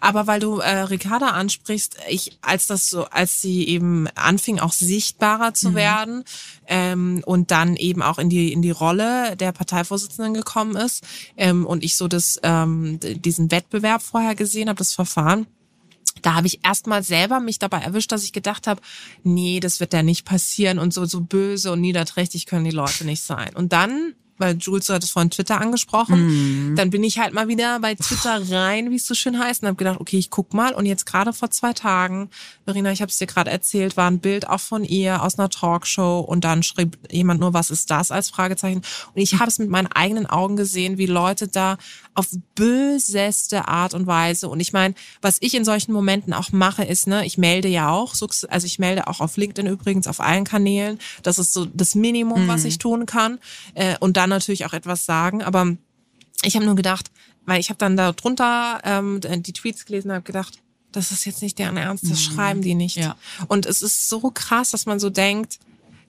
Aber 0.00 0.26
weil 0.26 0.40
du 0.40 0.58
äh, 0.58 0.80
Ricarda 0.80 1.28
ansprichst, 1.28 1.96
ich 2.08 2.38
als 2.42 2.66
das 2.66 2.88
so, 2.88 3.04
als 3.06 3.40
sie 3.40 3.66
eben 3.68 4.08
anfing 4.14 4.58
auch 4.58 4.72
sichtbarer 4.72 5.54
zu 5.54 5.74
werden 5.74 6.24
ähm, 6.66 7.22
und 7.26 7.50
dann 7.50 7.76
eben 7.76 8.02
auch 8.02 8.18
in 8.18 8.28
die 8.28 8.52
in 8.52 8.62
die 8.62 8.70
Rolle 8.70 9.36
der 9.36 9.52
Parteivorsitzenden 9.52 10.34
gekommen 10.34 10.76
ist 10.76 11.04
ähm, 11.36 11.66
und 11.66 11.84
ich 11.84 11.96
so 11.96 12.08
das 12.08 12.38
ähm, 12.42 12.98
diesen 13.00 13.50
Wettbewerb 13.50 14.02
vorher 14.02 14.34
gesehen 14.34 14.68
habe, 14.68 14.78
das 14.78 14.94
Verfahren. 14.94 15.46
Da 16.22 16.34
habe 16.34 16.46
ich 16.46 16.64
erstmal 16.64 17.02
selber 17.02 17.40
mich 17.40 17.58
dabei 17.58 17.80
erwischt, 17.80 18.12
dass 18.12 18.24
ich 18.24 18.32
gedacht 18.32 18.66
habe, 18.66 18.80
nee, 19.24 19.60
das 19.60 19.80
wird 19.80 19.92
ja 19.92 20.02
nicht 20.02 20.24
passieren 20.24 20.78
und 20.78 20.94
so 20.94 21.04
so 21.04 21.20
böse 21.20 21.72
und 21.72 21.80
niederträchtig 21.80 22.46
können 22.46 22.64
die 22.64 22.70
Leute 22.70 23.04
nicht 23.04 23.22
sein. 23.22 23.54
Und 23.54 23.72
dann 23.72 24.14
weil 24.38 24.56
Jules 24.56 24.88
hat 24.88 25.04
es 25.04 25.10
vorhin 25.10 25.30
Twitter 25.30 25.60
angesprochen, 25.60 26.74
dann 26.76 26.90
bin 26.90 27.04
ich 27.04 27.18
halt 27.18 27.34
mal 27.34 27.48
wieder 27.48 27.78
bei 27.80 27.94
Twitter 27.94 28.42
rein, 28.50 28.90
wie 28.90 28.96
es 28.96 29.06
so 29.06 29.14
schön 29.14 29.38
heißt, 29.38 29.62
und 29.62 29.68
habe 29.68 29.76
gedacht, 29.76 30.00
okay, 30.00 30.18
ich 30.18 30.30
guck 30.30 30.54
mal. 30.54 30.74
Und 30.74 30.86
jetzt 30.86 31.06
gerade 31.06 31.32
vor 31.32 31.50
zwei 31.50 31.72
Tagen, 31.72 32.30
Verena, 32.64 32.90
ich 32.92 33.00
habe 33.00 33.10
es 33.10 33.18
dir 33.18 33.26
gerade 33.26 33.50
erzählt, 33.50 33.96
war 33.96 34.10
ein 34.10 34.20
Bild 34.20 34.48
auch 34.48 34.60
von 34.60 34.84
ihr 34.84 35.22
aus 35.22 35.38
einer 35.38 35.50
Talkshow 35.50 36.20
und 36.20 36.44
dann 36.44 36.62
schrieb 36.62 36.98
jemand 37.10 37.40
nur, 37.40 37.54
was 37.54 37.70
ist 37.70 37.90
das 37.90 38.10
als 38.10 38.30
Fragezeichen. 38.30 38.82
Und 39.14 39.20
ich 39.20 39.34
habe 39.38 39.48
es 39.48 39.58
mit 39.58 39.70
meinen 39.70 39.88
eigenen 39.88 40.26
Augen 40.26 40.56
gesehen, 40.56 40.98
wie 40.98 41.06
Leute 41.06 41.48
da 41.48 41.76
auf 42.14 42.28
böseste 42.54 43.68
Art 43.68 43.94
und 43.94 44.06
Weise. 44.06 44.48
Und 44.48 44.60
ich 44.60 44.72
meine, 44.72 44.94
was 45.20 45.36
ich 45.40 45.54
in 45.54 45.64
solchen 45.64 45.92
Momenten 45.92 46.32
auch 46.32 46.52
mache, 46.52 46.84
ist, 46.84 47.06
ne, 47.06 47.26
ich 47.26 47.38
melde 47.38 47.68
ja 47.68 47.90
auch, 47.90 48.14
also 48.48 48.66
ich 48.66 48.78
melde 48.78 49.06
auch 49.06 49.20
auf 49.20 49.36
LinkedIn 49.36 49.70
übrigens, 49.70 50.06
auf 50.06 50.20
allen 50.20 50.44
Kanälen. 50.44 50.98
Das 51.22 51.38
ist 51.38 51.52
so 51.52 51.64
das 51.64 51.94
Minimum, 51.94 52.46
was 52.48 52.64
ich 52.64 52.78
tun 52.78 53.06
kann. 53.06 53.38
Äh, 53.74 53.96
und 54.00 54.16
dann 54.16 54.30
natürlich 54.30 54.64
auch 54.66 54.72
etwas 54.72 55.04
sagen. 55.04 55.42
Aber 55.42 55.76
ich 56.42 56.54
habe 56.54 56.64
nur 56.64 56.76
gedacht, 56.76 57.10
weil 57.46 57.60
ich 57.60 57.68
habe 57.68 57.78
dann 57.78 57.96
da 57.96 58.12
drunter 58.12 58.80
ähm, 58.84 59.20
die 59.20 59.52
Tweets 59.52 59.84
gelesen 59.84 60.10
und 60.10 60.16
habe 60.16 60.24
gedacht, 60.24 60.58
das 60.92 61.10
ist 61.10 61.24
jetzt 61.26 61.42
nicht 61.42 61.58
deren 61.58 61.76
Ernst, 61.76 62.08
das 62.08 62.22
schreiben 62.22 62.62
die 62.62 62.74
nicht. 62.74 62.96
Ja. 62.96 63.16
Und 63.48 63.66
es 63.66 63.82
ist 63.82 64.08
so 64.08 64.30
krass, 64.30 64.70
dass 64.70 64.86
man 64.86 65.00
so 65.00 65.10
denkt, 65.10 65.58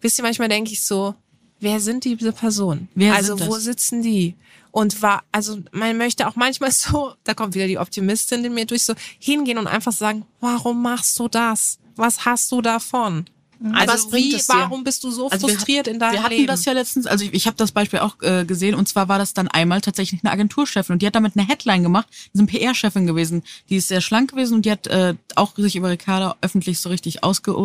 wisst 0.01 0.20
ihr, 0.20 0.24
manchmal 0.24 0.47
denke 0.47 0.72
ich 0.72 0.86
so, 0.86 1.16
wer 1.60 1.80
sind 1.80 2.03
diese 2.03 2.32
Personen? 2.32 2.88
Wer 2.93 3.16
also 3.16 3.39
wo 3.39 3.58
sitzen 3.58 4.03
die? 4.03 4.36
Und 4.76 5.01
war, 5.01 5.23
also 5.32 5.59
man 5.71 5.97
möchte 5.97 6.28
auch 6.28 6.36
manchmal 6.36 6.69
so, 6.73 7.13
da 7.23 7.34
kommt 7.34 7.55
wieder 7.55 7.65
die 7.65 7.78
Optimistin 7.78 8.43
in 8.43 8.53
mir 8.53 8.65
durch, 8.65 8.84
so 8.84 8.93
hingehen 9.19 9.57
und 9.57 9.67
einfach 9.67 9.93
sagen, 9.93 10.26
warum 10.41 10.82
machst 10.82 11.17
du 11.17 11.30
das? 11.30 11.80
Was 11.95 12.26
hast 12.26 12.51
du 12.51 12.61
davon? 12.61 13.26
Also 13.71 13.93
was 13.93 14.11
wie, 14.11 14.34
warum 14.49 14.84
bist 14.84 15.05
du 15.05 15.11
so 15.11 15.30
Also 15.30 15.47
frustriert 15.47 15.88
in 15.88 15.97
deinem 15.97 16.11
Wir 16.11 16.23
hatten 16.23 16.34
Leben? 16.34 16.47
das 16.47 16.65
ja 16.65 16.73
letztens, 16.73 17.07
also 17.07 17.23
ich, 17.23 17.34
ich 17.34 17.47
habe 17.47 17.55
das 17.55 17.71
Beispiel 17.71 17.99
auch 17.99 18.21
äh, 18.21 18.43
gesehen 18.43 18.76
und 18.76 18.86
zwar 18.89 19.07
war 19.07 19.17
das 19.17 19.34
dann 19.34 19.47
einmal 19.47 19.80
tatsächlich 19.80 20.19
eine 20.26 20.34
Agenturchefin 20.34 20.91
und 20.91 21.01
die 21.01 21.07
hat 21.07 21.15
damit 21.15 21.38
eine 21.38 21.47
Headline 21.47 21.82
gemacht, 21.82 22.07
die 22.11 22.32
ist 22.34 22.39
eine 22.39 22.47
PR-Chefin 22.47 23.07
gewesen, 23.07 23.43
die 23.69 23.78
ist 23.78 23.88
sehr 23.88 24.01
schlank 24.01 24.32
gewesen 24.32 24.55
und 24.55 24.65
die 24.65 24.71
hat 24.71 24.88
äh, 24.88 25.15
auch 25.36 25.55
sich 25.55 25.78
über 25.78 25.89
Ricarda 25.89 26.36
öffentlich 26.41 26.80
so 26.80 26.89
richtig 26.89 27.23
ausge... 27.23 27.55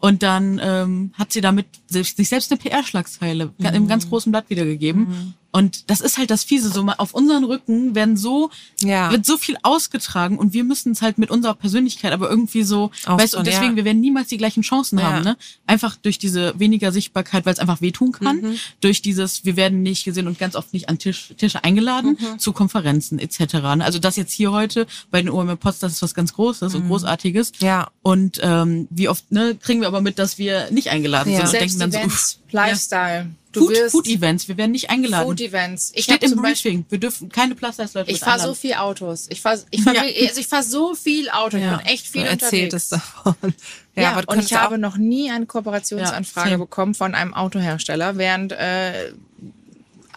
Und 0.00 0.22
dann 0.22 0.60
ähm, 0.62 1.12
hat 1.14 1.32
sie 1.32 1.40
damit 1.40 1.66
sich 1.86 2.14
selbst 2.28 2.52
eine 2.52 2.58
PR-Schlagzeile 2.60 3.54
Mhm. 3.56 3.66
im 3.66 3.88
ganz 3.88 4.08
großen 4.08 4.30
Blatt 4.32 4.50
wiedergegeben. 4.50 5.34
Und 5.52 5.90
das 5.90 6.00
ist 6.00 6.16
halt 6.18 6.30
das 6.30 6.44
Fiese, 6.44 6.70
so 6.70 6.82
mal 6.82 6.94
auf 6.96 7.12
unseren 7.14 7.44
Rücken 7.44 7.94
werden 7.94 8.16
so, 8.16 8.50
Ja. 8.80 9.10
wird 9.10 9.26
so 9.26 9.36
viel 9.36 9.56
ausgetragen 9.62 10.38
und 10.38 10.54
wir 10.54 10.64
müssen 10.64 10.92
es 10.92 11.02
halt 11.02 11.18
mit 11.18 11.30
unserer 11.30 11.54
Persönlichkeit 11.54 12.12
aber 12.12 12.30
irgendwie 12.30 12.62
so, 12.62 12.84
Aufbauen, 13.04 13.18
weißt 13.20 13.34
du, 13.34 13.38
und 13.38 13.46
deswegen, 13.46 13.70
ja. 13.72 13.76
wir 13.76 13.84
werden 13.84 14.00
niemals 14.00 14.28
die 14.28 14.38
gleichen 14.38 14.62
Chancen 14.62 14.98
Ja. 14.98 15.04
haben, 15.12 15.24
ne? 15.24 15.36
Einfach 15.66 15.96
durch 15.96 16.18
diese 16.18 16.58
weniger 16.58 16.90
Sichtbarkeit, 16.90 17.44
weil 17.44 17.52
es 17.52 17.58
einfach 17.58 17.80
wehtun 17.82 18.12
kann, 18.12 18.40
Mhm. 18.40 18.56
durch 18.80 19.02
dieses, 19.02 19.44
wir 19.44 19.56
werden 19.56 19.82
nicht 19.82 20.04
gesehen 20.04 20.26
und 20.26 20.38
ganz 20.38 20.56
oft 20.56 20.72
nicht 20.72 20.88
an 20.88 20.98
Tisch, 20.98 21.34
Tische 21.36 21.62
eingeladen 21.62 22.16
Mhm. 22.18 22.38
zu 22.38 22.52
Konferenzen 22.52 23.18
etc. 23.18 23.54
Ne? 23.76 23.84
Also 23.84 23.98
das 23.98 24.16
jetzt 24.16 24.32
hier 24.32 24.52
heute 24.52 24.86
bei 25.10 25.20
den 25.20 25.30
OMR 25.30 25.56
Pots, 25.56 25.80
das 25.80 25.92
ist 25.92 26.02
was 26.02 26.14
ganz 26.14 26.32
Großes 26.32 26.74
und 26.74 26.88
Großartiges. 26.88 27.52
Mhm. 27.60 27.66
Ja. 27.66 27.90
Und 28.00 28.40
ähm, 28.42 28.88
wie 28.90 29.08
oft 29.08 29.30
ne, 29.30 29.54
kriegen 29.56 29.80
wir 29.82 29.88
aber 29.88 30.00
mit, 30.00 30.18
dass 30.18 30.38
wir 30.38 30.70
nicht 30.70 30.88
eingeladen 30.88 31.30
Ja. 31.30 31.36
sind 31.40 31.44
und 31.46 31.50
Selbst 31.50 31.78
denken 31.80 31.92
dann 31.92 32.02
so, 32.02 32.06
uff, 32.08 32.36
Lifestyle. 32.52 33.30
Du 33.52 33.60
Food, 33.66 33.70
wirst 33.76 33.92
Food 33.92 34.06
Events, 34.08 34.48
wir 34.48 34.56
werden 34.56 34.72
nicht 34.72 34.88
eingeladen. 34.90 35.26
Food 35.26 35.40
Events. 35.40 35.92
Ich 35.94 36.04
Steht 36.04 36.22
im 36.22 36.30
zum 36.30 36.42
Beispiel, 36.42 36.72
Briefing. 36.72 36.86
Wir 36.88 36.98
dürfen 36.98 37.28
keine 37.28 37.54
Plus-Size-Leute 37.54 38.10
ich 38.10 38.18
fahre 38.20 38.38
so 38.38 38.42
einladen. 38.44 38.56
viel 38.60 38.74
Autos. 38.74 39.26
Ich 39.30 39.40
fahre 39.42 39.60
ich 39.70 39.82
fahr, 39.82 39.94
Ja. 39.94 40.02
also 40.02 40.40
ich 40.40 40.46
fahr 40.46 40.62
so 40.62 40.94
viel 40.94 41.28
Auto. 41.30 41.56
Ich 41.58 41.62
Ja. 41.62 41.76
bin 41.76 41.86
echt 41.86 42.06
viel 42.06 42.22
Du 42.22 42.28
erzählt 42.30 42.72
unterwegs. 42.72 42.74
es 42.74 42.88
davon. 42.88 43.34
Ja, 43.94 44.12
aber 44.12 44.22
du 44.22 44.32
und 44.32 44.42
ich 44.42 44.54
habe 44.54 44.78
noch 44.78 44.96
nie 44.96 45.30
eine 45.30 45.44
Kooperationsanfrage 45.44 46.50
Ja, 46.52 46.56
bekommen 46.56 46.94
von 46.94 47.14
einem 47.14 47.34
Autohersteller, 47.34 48.16
während 48.16 48.52
äh, 48.52 49.12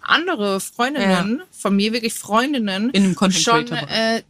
andere 0.01 0.59
Freundinnen 0.61 1.41
von 1.51 1.75
mir, 1.75 1.91
wirklich 1.91 2.13
Freundinnen, 2.13 2.89
In 2.91 3.03
einem 3.03 3.15
Content 3.15 3.43
schon 3.43 3.67
äh, 3.67 4.21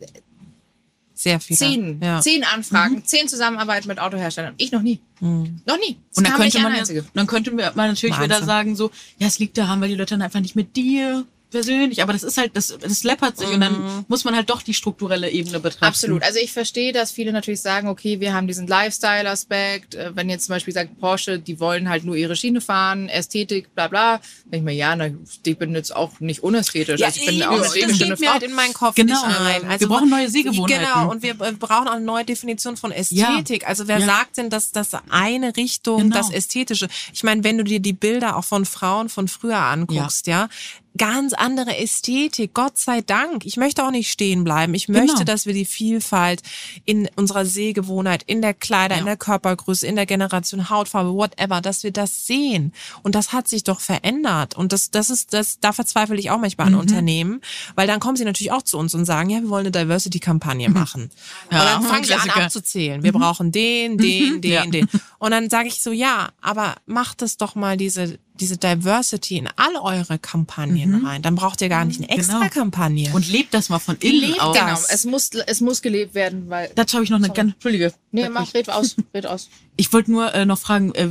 sehr 1.15 1.39
viele. 1.39 1.57
zehn, 1.57 1.99
Ja. 2.03 2.19
zehn 2.21 2.43
Anfragen, 2.43 3.03
zehn 3.05 3.27
Zusammenarbeiten 3.27 3.87
mit 3.87 3.99
Autoherstellern. 3.99 4.53
Ich 4.57 4.71
noch 4.71 4.81
nie. 4.81 4.99
Noch 5.21 5.77
nie. 5.79 5.97
Es 6.11 6.17
Und 6.17 6.27
dann 6.27 6.35
könnte 6.35 6.59
man, 6.59 6.75
ja, 6.75 6.83
dann 7.13 7.25
könnte 7.27 7.51
man 7.51 7.73
natürlich 7.75 8.17
wieder 8.17 8.29
Wahnsinn. 8.35 8.45
sagen 8.45 8.75
so, 8.75 8.91
ja, 9.17 9.27
es 9.27 9.39
liegt 9.39 9.57
daran, 9.57 9.79
weil 9.81 9.87
die 9.89 9.95
Leute 9.95 10.13
dann 10.15 10.21
einfach 10.21 10.41
nicht 10.41 10.55
mit 10.55 10.75
dir 10.75 11.25
persönlich, 11.51 12.01
aber 12.03 12.13
das 12.13 12.23
ist 12.23 12.37
halt, 12.37 12.55
das, 12.55 12.75
das 12.79 13.03
läppert 13.03 13.37
sich 13.37 13.47
und 13.49 13.61
dann 13.61 14.05
muss 14.07 14.23
man 14.25 14.35
halt 14.35 14.49
doch 14.49 14.61
die 14.61 14.73
strukturelle 14.73 15.29
Ebene 15.29 15.59
betrachten. 15.59 15.85
Absolut. 15.85 16.23
Also 16.23 16.39
ich 16.39 16.51
verstehe, 16.51 16.91
dass 16.91 17.11
viele 17.11 17.31
natürlich 17.31 17.61
sagen, 17.61 17.87
okay, 17.87 18.19
wir 18.19 18.33
haben 18.33 18.47
diesen 18.47 18.67
Lifestyle-Aspekt. 18.67 19.95
Äh, 19.95 20.15
Wenn 20.15 20.29
jetzt 20.29 20.45
zum 20.45 20.55
Beispiel 20.55 20.73
sagt 20.73 20.99
Porsche, 20.99 21.39
die 21.39 21.59
wollen 21.59 21.89
halt 21.89 22.03
nur 22.03 22.15
ihre 22.15 22.35
Schiene 22.35 22.61
fahren, 22.61 23.09
Ästhetik, 23.09 23.73
bla 23.73 23.87
bla. 23.87 24.19
Denke 24.45 24.57
ich 24.57 24.63
mir, 24.63 24.73
ja, 24.73 24.95
na, 24.95 25.07
ich 25.45 25.57
bin 25.57 25.73
jetzt 25.75 25.95
auch 25.95 26.19
nicht 26.19 26.43
unästhetisch. 26.43 27.01
also 27.01 27.19
ich 27.19 27.25
bin 27.25 27.43
auch 27.43 27.51
eine 27.51 27.61
das 27.61 27.73
geht 27.73 28.19
mir 28.19 28.33
halt 28.33 28.43
in 28.43 28.53
meinen 28.53 28.73
Kopf 28.73 28.95
Genau. 28.95 29.25
nicht 29.27 29.39
rein. 29.39 29.65
Also 29.65 29.81
Wir 29.81 29.87
brauchen 29.95 30.09
neue 30.09 30.29
Sehgewohnheiten. 30.29 30.83
Genau, 30.85 31.09
und 31.11 31.23
wir 31.23 31.33
brauchen 31.35 31.87
auch 31.87 31.93
eine 31.93 32.05
neue 32.05 32.25
Definition 32.25 32.77
von 32.77 32.91
Ästhetik. 32.91 33.67
Also 33.67 33.87
wer 33.87 33.99
Ja. 33.99 34.05
sagt 34.05 34.37
denn, 34.37 34.49
dass 34.49 34.71
das 34.71 34.89
eine 35.09 35.55
Richtung, 35.55 36.01
Genau. 36.03 36.15
das 36.15 36.29
Ästhetische? 36.31 36.87
Ich 37.13 37.23
meine, 37.23 37.43
wenn 37.43 37.57
du 37.57 37.63
dir 37.63 37.79
die 37.79 37.93
Bilder 37.93 38.35
auch 38.37 38.43
von 38.45 38.65
Frauen 38.65 39.09
von 39.09 39.27
früher 39.27 39.57
anguckst, 39.59 40.27
ja, 40.27 40.49
ganz 40.97 41.33
andere 41.33 41.77
Ästhetik, 41.77 42.53
Gott 42.53 42.77
sei 42.77 43.01
Dank. 43.01 43.45
Ich 43.45 43.57
möchte 43.57 43.83
auch 43.83 43.91
nicht 43.91 44.09
stehen 44.11 44.43
bleiben. 44.43 44.73
Ich 44.73 44.87
möchte, 44.87 45.07
Genau. 45.13 45.23
dass 45.25 45.45
wir 45.45 45.53
die 45.53 45.65
Vielfalt 45.65 46.41
in 46.85 47.09
unserer 47.15 47.45
Sehgewohnheit, 47.45 48.23
in 48.27 48.41
der 48.41 48.53
Kleider, 48.53 48.97
in 48.97 49.05
der 49.05 49.17
Körpergröße, 49.17 49.85
in 49.87 49.95
der 49.95 50.05
Generation 50.05 50.69
Hautfarbe, 50.69 51.13
whatever, 51.13 51.59
dass 51.61 51.83
wir 51.83 51.91
das 51.91 52.25
sehen. 52.27 52.73
Und 53.03 53.15
das 53.15 53.33
hat 53.33 53.47
sich 53.47 53.63
doch 53.63 53.79
verändert. 53.81 54.55
Und 54.55 54.71
das, 54.73 54.91
das 54.91 55.09
ist, 55.09 55.33
das, 55.33 55.59
da 55.59 55.73
verzweifle 55.73 56.15
ich 56.17 56.31
auch 56.31 56.37
manchmal 56.39 56.67
Mhm. 56.69 56.75
an 56.75 56.79
Unternehmen, 56.81 57.41
weil 57.75 57.87
dann 57.87 57.99
kommen 57.99 58.15
sie 58.17 58.25
natürlich 58.25 58.51
auch 58.51 58.61
zu 58.63 58.77
uns 58.77 58.93
und 58.95 59.05
sagen, 59.05 59.29
ja, 59.29 59.41
wir 59.41 59.49
wollen 59.49 59.65
eine 59.67 59.71
Diversity-Kampagne 59.71 60.69
machen. 60.69 61.09
Ja, 61.51 61.59
und 61.59 61.65
dann 61.83 61.83
fangen 61.91 62.03
sie 62.05 62.13
an 62.13 62.29
abzuzählen. 62.29 63.03
Wir 63.03 63.11
brauchen 63.11 63.51
den, 63.51 63.97
den, 63.97 64.41
den, 64.41 64.51
Ja. 64.51 64.65
den. 64.65 64.87
Und 65.19 65.31
dann 65.31 65.49
sage 65.49 65.67
ich 65.67 65.81
so, 65.81 65.91
ja, 65.91 66.29
aber 66.41 66.75
macht 66.85 67.21
es 67.21 67.37
doch 67.37 67.55
mal 67.55 67.77
diese, 67.77 68.17
diese 68.39 68.57
Diversity 68.57 69.37
in 69.37 69.49
all 69.55 69.75
eure 69.77 70.19
Kampagnen 70.19 71.05
rein. 71.05 71.21
Dann 71.21 71.35
braucht 71.35 71.61
ihr 71.61 71.69
gar 71.69 71.85
nicht 71.85 71.99
eine 71.99 72.09
extra 72.09 72.39
Genau. 72.39 72.49
Kampagne. 72.49 73.11
Und 73.13 73.27
lebt 73.29 73.53
das 73.53 73.69
mal 73.69 73.79
von 73.79 73.95
innen 73.99 74.21
Lebt 74.29 74.41
aus. 74.41 74.55
das. 74.55 74.65
Genau, 74.65 74.79
es 74.93 75.05
muss, 75.05 75.29
es 75.47 75.61
muss 75.61 75.81
gelebt 75.81 76.13
werden, 76.15 76.49
weil. 76.49 76.71
Dazu 76.75 76.95
habe 76.95 77.03
ich 77.03 77.09
noch 77.09 77.17
eine 77.17 77.29
ganz, 77.29 77.53
Entschuldige. 77.53 77.93
Nee, 78.11 78.29
mach, 78.29 78.53
red 78.53 78.69
aus, 78.69 78.95
red 79.13 79.25
aus. 79.25 79.49
Ich 79.77 79.91
wollte 79.91 80.11
nur 80.11 80.33
äh, 80.33 80.45
noch 80.45 80.57
fragen, 80.57 80.93
äh, 80.95 81.09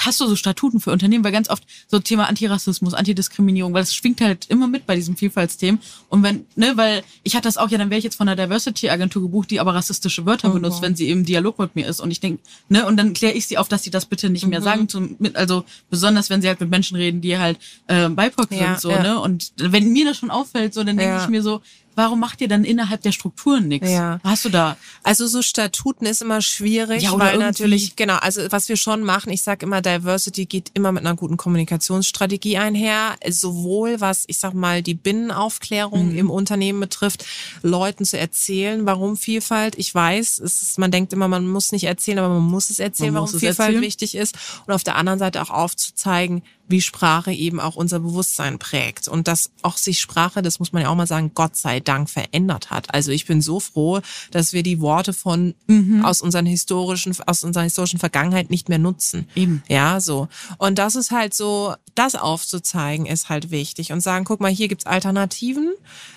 hast 0.00 0.20
du 0.20 0.26
so 0.26 0.36
Statuten 0.36 0.80
für 0.80 0.90
Unternehmen? 0.92 1.24
Weil 1.24 1.32
ganz 1.32 1.48
oft 1.48 1.64
so 1.88 1.98
Thema 1.98 2.28
Antirassismus, 2.28 2.94
Antidiskriminierung, 2.94 3.72
weil 3.72 3.82
es 3.82 3.94
schwingt 3.94 4.20
halt 4.20 4.46
immer 4.50 4.66
mit 4.68 4.86
bei 4.86 4.94
diesem 4.94 5.16
Vielfaltsthemen. 5.16 5.80
Und 6.08 6.22
wenn, 6.22 6.44
ne, 6.56 6.72
weil 6.76 7.02
ich 7.22 7.34
hatte 7.34 7.48
das 7.48 7.56
auch, 7.56 7.70
ja, 7.70 7.78
dann 7.78 7.90
wäre 7.90 7.98
ich 7.98 8.04
jetzt 8.04 8.16
von 8.16 8.28
einer 8.28 8.42
Diversity-Agentur 8.42 9.22
gebucht, 9.22 9.50
die 9.50 9.60
aber 9.60 9.74
rassistische 9.74 10.26
Wörter 10.26 10.48
Mhm. 10.50 10.54
benutzt, 10.54 10.82
wenn 10.82 10.96
sie 10.96 11.08
im 11.10 11.24
Dialog 11.24 11.58
mit 11.58 11.74
mir 11.74 11.86
ist. 11.86 12.00
Und 12.00 12.10
ich 12.10 12.20
denke, 12.20 12.42
ne, 12.68 12.84
und 12.86 12.96
dann 12.96 13.14
kläre 13.14 13.32
ich 13.34 13.46
sie 13.46 13.56
auf, 13.58 13.68
dass 13.68 13.82
sie 13.82 13.90
das 13.90 14.06
bitte 14.06 14.28
nicht 14.28 14.44
Mhm. 14.44 14.50
mehr 14.50 14.62
sagen. 14.62 14.88
Zum, 14.88 15.16
mit, 15.18 15.36
also 15.36 15.64
besonders, 15.90 16.28
wenn 16.30 16.42
sie 16.42 16.48
halt 16.48 16.60
mit 16.60 16.70
Menschen 16.70 16.96
reden, 16.96 17.20
die 17.20 17.38
halt 17.38 17.58
äh, 17.86 18.08
BIPOC 18.08 18.50
Ja, 18.52 18.58
sind, 18.72 18.80
so, 18.80 18.90
ja. 18.90 19.02
ne? 19.02 19.20
Und 19.20 19.52
wenn 19.56 19.92
mir 19.92 20.04
das 20.04 20.18
schon 20.18 20.30
auffällt, 20.30 20.74
so, 20.74 20.84
dann 20.84 20.96
denke 20.96 21.14
Ja. 21.14 21.22
ich 21.22 21.28
mir 21.30 21.42
so, 21.42 21.62
warum 21.94 22.20
macht 22.20 22.40
ihr 22.40 22.48
dann 22.48 22.64
innerhalb 22.64 23.02
der 23.02 23.12
Strukturen 23.12 23.68
nichts? 23.68 23.90
Ja. 23.90 24.18
Hast 24.24 24.44
du 24.44 24.48
da? 24.48 24.76
Also 25.02 25.26
so 25.26 25.42
Statuten 25.42 26.06
ist 26.06 26.22
immer 26.22 26.40
schwierig, 26.42 27.02
Ja, 27.02 27.18
weil 27.18 27.38
natürlich, 27.38 27.96
genau, 27.96 28.16
also 28.16 28.40
was 28.50 28.68
wir 28.68 28.76
schon 28.76 29.02
machen, 29.02 29.30
ich 29.32 29.42
sage 29.42 29.66
immer, 29.66 29.80
Diversity 29.82 30.46
geht 30.46 30.70
immer 30.74 30.92
mit 30.92 31.04
einer 31.04 31.16
guten 31.16 31.36
Kommunikationsstrategie 31.36 32.58
einher, 32.58 33.16
sowohl 33.28 34.00
was, 34.00 34.24
ich 34.26 34.38
sag 34.38 34.54
mal, 34.54 34.82
die 34.82 34.94
Binnenaufklärung 34.94 36.10
Mhm. 36.12 36.18
im 36.18 36.30
Unternehmen 36.30 36.80
betrifft, 36.80 37.24
Leuten 37.62 38.04
zu 38.04 38.18
erzählen, 38.18 38.86
warum 38.86 39.16
Vielfalt, 39.16 39.74
ich 39.78 39.94
weiß, 39.94 40.38
ist, 40.38 40.78
man 40.78 40.90
denkt 40.90 41.12
immer, 41.12 41.28
man 41.28 41.48
muss 41.48 41.72
nicht 41.72 41.84
erzählen, 41.84 42.18
aber 42.18 42.28
man 42.34 42.42
muss 42.42 42.70
es 42.70 42.78
erzählen, 42.78 43.12
Man 43.12 43.22
warum 43.24 43.38
Vielfalt 43.38 43.68
erzählen. 43.70 43.82
wichtig 43.82 44.14
ist 44.14 44.36
und 44.66 44.72
auf 44.74 44.84
der 44.84 44.96
anderen 44.96 45.18
Seite 45.18 45.42
auch 45.42 45.50
aufzuzeigen, 45.50 46.42
wie 46.72 46.80
Sprache 46.80 47.30
eben 47.32 47.60
auch 47.60 47.76
unser 47.76 48.00
Bewusstsein 48.00 48.58
prägt 48.58 49.06
und 49.06 49.28
dass 49.28 49.52
auch 49.62 49.76
sich 49.76 50.00
Sprache, 50.00 50.42
das 50.42 50.58
muss 50.58 50.72
man 50.72 50.82
ja 50.82 50.88
auch 50.88 50.96
mal 50.96 51.06
sagen, 51.06 51.30
Gott 51.34 51.54
sei 51.54 51.78
Dank 51.78 52.10
verändert 52.10 52.70
hat. 52.70 52.92
Also 52.92 53.12
ich 53.12 53.26
bin 53.26 53.40
so 53.40 53.60
froh, 53.60 54.00
dass 54.32 54.52
wir 54.52 54.64
die 54.64 54.80
Worte 54.80 55.12
von 55.12 55.54
Mhm. 55.68 56.04
aus 56.04 56.20
unseren 56.20 56.46
historischen 56.46 57.14
aus 57.26 57.44
unserer 57.44 57.62
historischen 57.64 58.00
Vergangenheit 58.00 58.50
nicht 58.50 58.68
mehr 58.68 58.78
nutzen. 58.78 59.28
Eben. 59.36 59.62
Ja, 59.68 60.00
so. 60.00 60.26
Und 60.58 60.78
das 60.78 60.96
ist 60.96 61.12
halt 61.12 61.34
so, 61.34 61.74
das 61.94 62.14
aufzuzeigen 62.14 63.06
ist 63.06 63.28
halt 63.28 63.50
wichtig 63.50 63.92
und 63.92 64.00
sagen, 64.00 64.24
guck 64.24 64.40
mal, 64.40 64.50
hier 64.50 64.68
gibt's 64.68 64.86
Alternativen. 64.86 65.72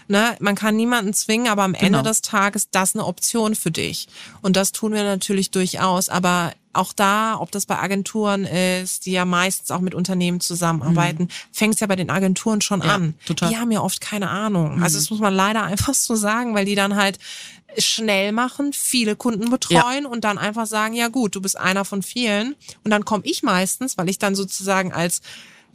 Ne? 0.08 0.36
Man 0.40 0.56
kann 0.56 0.76
niemanden 0.76 1.14
zwingen, 1.14 1.48
aber 1.48 1.64
am 1.64 1.74
Ende 1.74 2.00
Genau. 2.00 2.02
des 2.04 2.22
Tages 2.22 2.70
das 2.72 2.96
eine 2.96 3.06
Option 3.06 3.56
für 3.56 3.72
dich. 3.72 4.08
Und 4.42 4.56
das 4.56 4.72
tun 4.72 4.94
wir 4.94 5.04
natürlich 5.04 5.52
durchaus, 5.52 6.08
aber 6.10 6.54
auch 6.76 6.94
da, 6.94 7.38
ob 7.40 7.52
das 7.52 7.66
bei 7.66 7.78
Agenturen 7.80 8.46
ist, 8.46 9.06
die 9.06 9.12
ja 9.12 9.26
meistens 9.26 9.72
auch 9.72 9.80
mit 9.82 9.96
Unternehmen 9.96 10.40
zusammenarbeiten, 10.42 11.30
fängt 11.52 11.74
es 11.76 11.80
ja 11.80 11.88
bei 11.88 11.96
den 11.96 12.10
Agenturen 12.10 12.62
schon 12.62 12.80
Mhm. 12.80 12.86
Ja, 12.86 12.96
an. 12.96 13.14
total. 13.26 13.50
Mhm. 13.50 13.54
Die 13.54 13.60
haben 13.60 13.72
ja 13.72 13.82
oft 13.82 14.02
keine 14.02 14.30
Ahnung. 14.30 14.84
Also 14.84 14.98
das 14.98 15.10
muss 15.10 15.20
man 15.20 15.34
leider 15.34 15.64
einfach 15.64 15.94
so 15.94 16.16
sagen, 16.16 16.54
weil 16.56 16.66
die 16.66 16.76
dann 16.76 16.96
halt 16.96 17.20
schnell 17.78 18.32
machen, 18.32 18.72
viele 18.74 19.16
Kunden 19.16 19.50
betreuen 19.50 20.06
und 20.06 20.24
dann 20.24 20.38
einfach 20.38 20.66
sagen, 20.66 20.94
ja 20.94 21.10
gut, 21.10 21.36
du 21.36 21.42
bist 21.42 21.58
einer 21.58 21.84
von 21.84 22.04
vielen. 22.04 22.56
Und 22.84 22.92
dann 22.92 23.04
komme 23.06 23.24
ich 23.26 23.44
meistens, 23.44 23.98
weil 23.98 24.08
ich 24.10 24.18
dann 24.18 24.34
sozusagen 24.36 24.94
als 24.94 25.22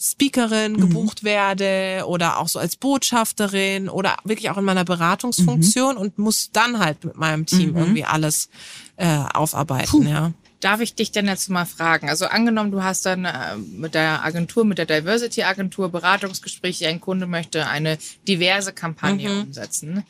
Speakerin 0.02 0.72
Mhm. 0.72 0.80
gebucht 0.80 1.24
werde 1.24 2.04
oder 2.06 2.38
auch 2.38 2.48
so 2.48 2.58
als 2.58 2.76
Botschafterin 2.76 3.90
oder 3.90 4.16
wirklich 4.24 4.48
auch 4.48 4.56
in 4.56 4.64
meiner 4.64 4.80
Mhm. 4.82 4.86
Beratungsfunktion 4.86 5.98
und 5.98 6.18
muss 6.18 6.48
dann 6.54 6.78
halt 6.78 7.04
mit 7.04 7.16
meinem 7.16 7.44
Team 7.44 7.76
irgendwie 7.76 8.04
alles 8.04 8.48
äh, 8.96 9.24
aufarbeiten, 9.34 10.06
ja. 10.08 10.32
Darf 10.60 10.80
ich 10.80 10.94
dich 10.94 11.10
denn 11.10 11.26
jetzt 11.26 11.48
mal 11.48 11.64
fragen? 11.64 12.08
Also 12.10 12.26
angenommen, 12.26 12.70
du 12.70 12.82
hast 12.82 13.06
dann 13.06 13.24
äh, 13.24 13.56
mit 13.56 13.94
der 13.94 14.22
Agentur, 14.24 14.64
mit 14.66 14.76
der 14.78 14.86
Diversity-Agentur 14.86 15.88
Beratungsgespräche, 15.90 16.86
ein 16.88 17.00
Kunde 17.00 17.26
möchte 17.26 17.66
eine 17.66 17.96
diverse 18.28 18.72
Kampagne 18.72 19.30
Mhm. 19.30 19.40
umsetzen. 19.42 20.04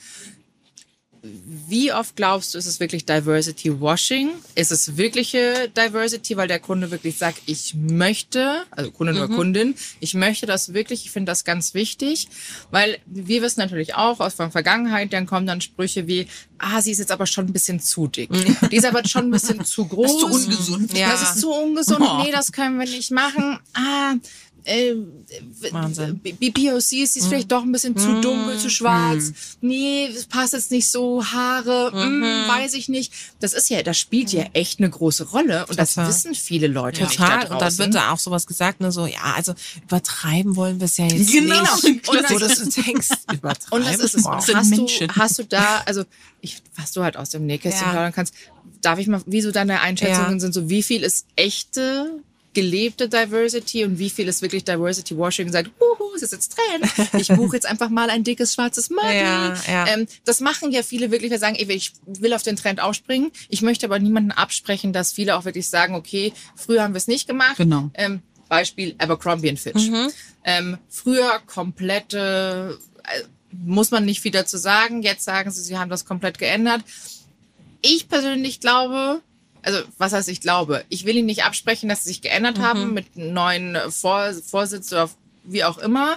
Wie 1.23 1.93
oft 1.93 2.17
glaubst 2.17 2.55
du, 2.55 2.59
ist 2.59 2.67
es 2.67 2.81
wirklich 2.81 3.05
Diversity 3.05 3.81
Washing? 3.81 4.31
Ist 4.55 4.73
es 4.73 4.97
wirkliche 4.97 5.71
Diversity, 5.77 6.37
weil 6.37 6.49
der 6.49 6.61
Kunde 6.61 6.91
wirklich 6.91 7.19
sagt, 7.19 7.43
ich 7.47 7.75
möchte, 7.75 8.63
also 8.71 8.91
Kunde 8.91 9.13
oder 9.13 9.29
Kundin, 9.29 9.75
ich 10.01 10.15
möchte 10.15 10.47
das 10.47 10.73
wirklich, 10.73 11.05
ich 11.05 11.11
finde 11.11 11.31
das 11.31 11.45
ganz 11.45 11.75
wichtig, 11.75 12.29
weil 12.71 12.99
wir 13.07 13.43
wissen 13.43 13.61
natürlich 13.61 13.95
auch 13.95 14.21
aus 14.21 14.37
der 14.37 14.51
Vergangenheit, 14.51 15.13
dann 15.13 15.27
kommen 15.27 15.47
dann 15.47 15.61
Sprüche 15.61 16.07
wie, 16.07 16.27
ah, 16.59 16.81
sie 16.81 16.93
ist 16.93 16.99
jetzt 16.99 17.13
aber 17.13 17.27
schon 17.27 17.47
ein 17.47 17.53
bisschen 17.53 17.81
zu 17.81 18.07
dick. 18.07 18.31
Die 18.71 18.77
ist 18.77 18.87
aber 18.87 19.07
schon 19.07 19.25
ein 19.27 19.31
bisschen 19.31 19.65
zu 19.65 19.85
groß. 19.89 20.21
zu 20.21 20.27
ungesund. 20.27 20.97
Ja. 20.97 21.11
Das 21.11 21.23
ist 21.23 21.41
zu 21.41 21.53
ungesund. 21.53 22.01
Nee, 22.25 22.33
das 22.33 22.53
können 22.53 22.79
wir 22.79 22.87
nicht 22.87 23.11
machen. 23.11 23.59
Ah, 23.75 24.15
äh, 24.65 24.95
Wahnsinn. 25.71 26.19
B- 26.19 26.33
B- 26.33 26.51
POC 26.51 26.93
ist, 27.03 27.17
ist 27.17 27.27
vielleicht 27.27 27.51
doch 27.53 27.63
ein 27.63 27.73
bisschen 27.73 27.97
zu 27.97 28.21
dunkel, 28.21 28.59
zu 28.59 28.71
schwarz. 28.71 29.33
Nee, 29.61 30.11
das 30.15 30.27
passt 30.27 30.53
jetzt 30.53 30.71
nicht 30.71 30.91
so. 30.91 31.25
Haare, 31.25 31.91
mm, 31.93 32.49
weiß 32.49 32.75
ich 32.75 32.89
nicht. 32.89 33.13
Das 33.41 33.53
ist 33.53 33.69
ja, 33.71 33.83
das 33.83 33.99
spielt 33.99 34.33
ja 34.33 34.45
echt 34.53 34.79
eine 34.81 34.91
große 34.91 35.31
Rolle 35.31 35.67
und 35.67 35.79
das 35.79 35.95
Total. 35.95 36.09
wissen 36.09 36.35
viele 36.35 36.67
Leute 36.67 37.03
Total. 37.07 37.47
da 37.47 37.55
Und 37.55 37.61
dann 37.63 37.79
wird 37.79 37.95
da 37.95 38.13
auch 38.13 38.19
sowas 38.19 38.47
gesagt, 38.47 38.81
ne, 38.81 38.91
so, 38.93 39.07
ja, 39.07 39.35
also 39.37 39.55
übertreiben 39.85 40.57
wollen 40.57 40.81
wir 40.81 40.87
es 40.87 40.97
ja 40.97 41.07
jetzt 41.07 41.33
Genau. 41.33 41.63
nicht. 41.83 42.09
Und 42.09 42.23
das- 42.23 42.31
so, 42.31 42.39
dass 42.39 42.59
du 42.59 42.83
denkst, 42.83 43.09
übertreiben. 43.33 43.71
Und 43.71 43.87
das 43.87 43.97
ist 44.01 44.15
es. 44.15 44.25
wow. 44.25 44.35
Hast 44.55 44.73
du, 44.73 44.77
Menschen. 44.77 45.15
hast 45.17 45.39
du 45.39 45.45
da, 45.45 45.83
also 45.87 46.05
ich, 46.41 46.63
was 46.77 46.93
du 46.93 47.03
halt 47.03 47.17
aus 47.17 47.31
dem 47.31 47.47
Nähkästchen 47.47 47.87
Ja. 47.87 47.93
plaudern 47.93 48.13
kannst, 48.13 48.35
darf 48.83 48.99
ich 48.99 49.07
mal, 49.07 49.21
wie 49.27 49.43
so 49.43 49.51
deine 49.53 49.81
Einschätzungen 49.81 50.33
Ja. 50.35 50.41
sind, 50.41 50.55
so 50.55 50.71
wie 50.71 50.83
viel 50.83 51.03
ist 51.03 51.27
echte 51.37 52.23
gelebte 52.53 53.09
Diversity 53.09 53.85
und 53.85 53.99
wie 53.99 54.11
viel 54.11 54.29
ist 54.29 54.43
wirklich 54.43 54.65
Diversity 54.65 55.17
Washing 55.17 55.47
und 55.47 55.53
sagt, 55.53 55.71
huhu, 55.79 56.15
es 56.17 56.23
ist 56.23 56.33
jetzt 56.33 56.57
Trend, 56.57 57.13
ich 57.21 57.29
buche 57.29 57.57
jetzt 57.57 57.67
einfach 57.67 57.91
mal 57.91 58.11
ein 58.11 58.25
dickes 58.25 58.55
schwarzes 58.55 58.91
Model. 58.91 59.15
Ja, 59.15 59.55
ja. 59.69 59.87
Ähm, 59.87 60.07
das 60.25 60.41
machen 60.41 60.73
ja 60.73 60.83
viele 60.83 61.11
wirklich, 61.11 61.31
wir 61.31 61.39
sagen, 61.39 61.57
ey, 61.57 61.71
ich 61.71 61.93
will 62.07 62.35
auf 62.35 62.43
den 62.43 62.57
Trend 62.57 62.81
aufspringen. 62.81 63.31
Ich 63.49 63.63
möchte 63.63 63.87
aber 63.87 63.99
niemanden 63.99 64.33
absprechen, 64.33 64.93
dass 64.93 65.13
viele 65.13 65.37
auch 65.37 65.45
wirklich 65.45 65.69
sagen, 65.69 65.95
okay, 65.95 66.33
früher 66.57 66.83
haben 66.83 66.95
wir 66.95 66.99
es 66.99 67.07
nicht 67.07 67.29
gemacht. 67.29 67.57
Genau. 67.57 67.91
Ähm, 67.95 68.23
Beispiel 68.49 68.97
Abercrombie 68.99 69.57
Fitch. 69.57 69.91
Ähm, 70.45 70.79
früher 70.89 71.41
komplette, 71.47 72.79
äh, 73.05 73.23
muss 73.53 73.91
man 73.91 74.05
nicht 74.05 74.21
viel 74.21 74.33
dazu 74.33 74.59
sagen. 74.59 75.03
Jetzt 75.03 75.25
sagen 75.25 75.51
sie, 75.51 75.63
sie 75.63 75.79
haben 75.79 75.91
das 75.91 76.05
komplett 76.05 76.39
geändert. 76.39 76.83
Ich 77.83 78.09
persönlich 78.09 78.61
glaube, 78.61 79.23
also 79.63 79.81
was 79.99 80.13
heißt 80.13 80.29
ich 80.29 80.41
glaube, 80.41 80.85
ich 80.89 81.05
will 81.07 81.17
ihnen 81.17 81.27
nicht 81.27 81.45
absprechen, 81.45 81.89
dass 81.89 82.05
sie 82.05 82.11
sich 82.11 82.23
geändert 82.23 82.59
Mhm. 82.59 82.63
haben 82.63 82.95
mit 82.95 83.17
neuen 83.17 83.77
Vor 83.91 84.33
Vorsitz 84.35 84.93
oder 84.93 85.11
wie 85.45 85.65
auch 85.65 85.79
immer. 85.79 86.17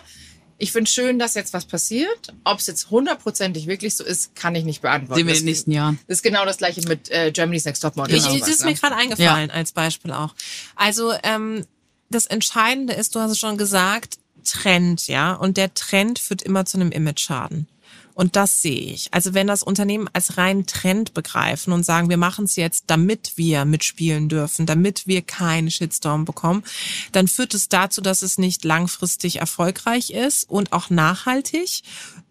Ich 0.60 0.72
finde 0.72 0.90
schön, 0.90 1.20
dass 1.20 1.34
jetzt 1.34 1.52
was 1.54 1.66
passiert. 1.66 2.34
Ob 2.46 2.60
es 2.60 2.68
jetzt 2.68 2.90
hundertprozentig 2.90 3.68
wirklich 3.68 3.96
so 3.96 4.04
ist, 4.04 4.36
kann 4.36 4.56
ich 4.56 4.64
nicht 4.64 4.82
beantworten. 4.82 5.20
Sehen 5.20 5.28
wir 5.28 5.32
in 5.34 5.36
das, 5.36 5.40
den 5.42 5.46
nächsten 5.46 5.72
Jahren. 5.72 6.00
das 6.08 6.20
ist 6.20 6.24
genau 6.24 6.46
das 6.46 6.58
gleiche 6.58 6.82
mit 6.88 7.10
äh, 7.12 7.32
Germany's 7.32 7.66
Next 7.66 7.82
Top 7.82 7.98
Model. 7.98 8.16
Ich, 8.16 8.24
das 8.24 8.48
ist 8.48 8.64
mir 8.64 8.72
ne? 8.72 8.78
gerade 8.78 8.96
eingefallen 8.96 9.52
als 9.52 9.72
Beispiel 9.74 10.12
auch. 10.14 10.34
Also 10.76 11.14
ähm, 11.24 11.66
das 12.10 12.28
Entscheidende 12.28 12.94
ist, 12.94 13.16
du 13.16 13.20
hast 13.20 13.32
es 13.32 13.40
schon 13.40 13.58
gesagt, 13.58 14.20
Trend, 14.46 15.08
ja. 15.08 15.34
Und 15.34 15.58
der 15.58 15.74
Trend 15.74 16.20
führt 16.20 16.42
immer 16.42 16.66
zu 16.66 16.78
einem 16.78 16.92
Image-Schaden. 16.92 17.68
Und 18.16 18.36
das 18.36 18.62
sehe 18.62 18.94
ich. 18.94 19.08
Also 19.12 19.34
wenn 19.34 19.48
das 19.48 19.64
Unternehmen 19.64 20.08
als 20.14 20.38
rein 20.38 20.66
Trend 20.66 21.14
begreifen 21.14 21.74
und 21.74 21.84
sagen, 21.84 22.10
wir 22.10 22.18
machen 22.18 22.46
es 22.46 22.56
jetzt, 22.56 22.86
damit 22.88 23.34
wir 23.36 23.66
mitspielen 23.66 24.30
dürfen, 24.30 24.66
damit 24.66 25.08
wir 25.08 25.22
keinen 25.22 25.72
Shitstorm 25.72 26.26
bekommen, 26.26 26.64
dann 27.12 27.28
führt 27.28 27.54
es 27.54 27.70
dazu, 27.70 28.02
dass 28.02 28.22
es 28.22 28.38
nicht 28.38 28.64
langfristig 28.64 29.38
erfolgreich 29.40 30.12
ist 30.12 30.50
und 30.50 30.74
auch 30.74 30.90
nachhaltig. 30.90 31.82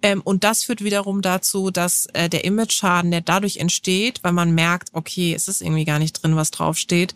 Ähm, 0.03 0.20
und 0.22 0.45
das 0.45 0.64
führt 0.64 0.85
wiederum 0.85 1.22
dazu, 1.22 1.70
dass 1.70 2.07
äh, 2.12 2.28
der 2.28 2.45
Image-Schaden, 2.45 3.11
der 3.11 3.20
dadurch 3.20 3.57
entsteht, 3.57 4.20
weil 4.22 4.33
man 4.33 4.55
merkt, 4.55 4.91
okay, 4.93 5.35
es 5.35 5.49
ist 5.49 5.62
irgendwie 5.62 5.85
gar 5.85 5.99
nicht 5.99 6.22
drin, 6.22 6.37
was 6.37 6.51
draufsteht, 6.51 7.14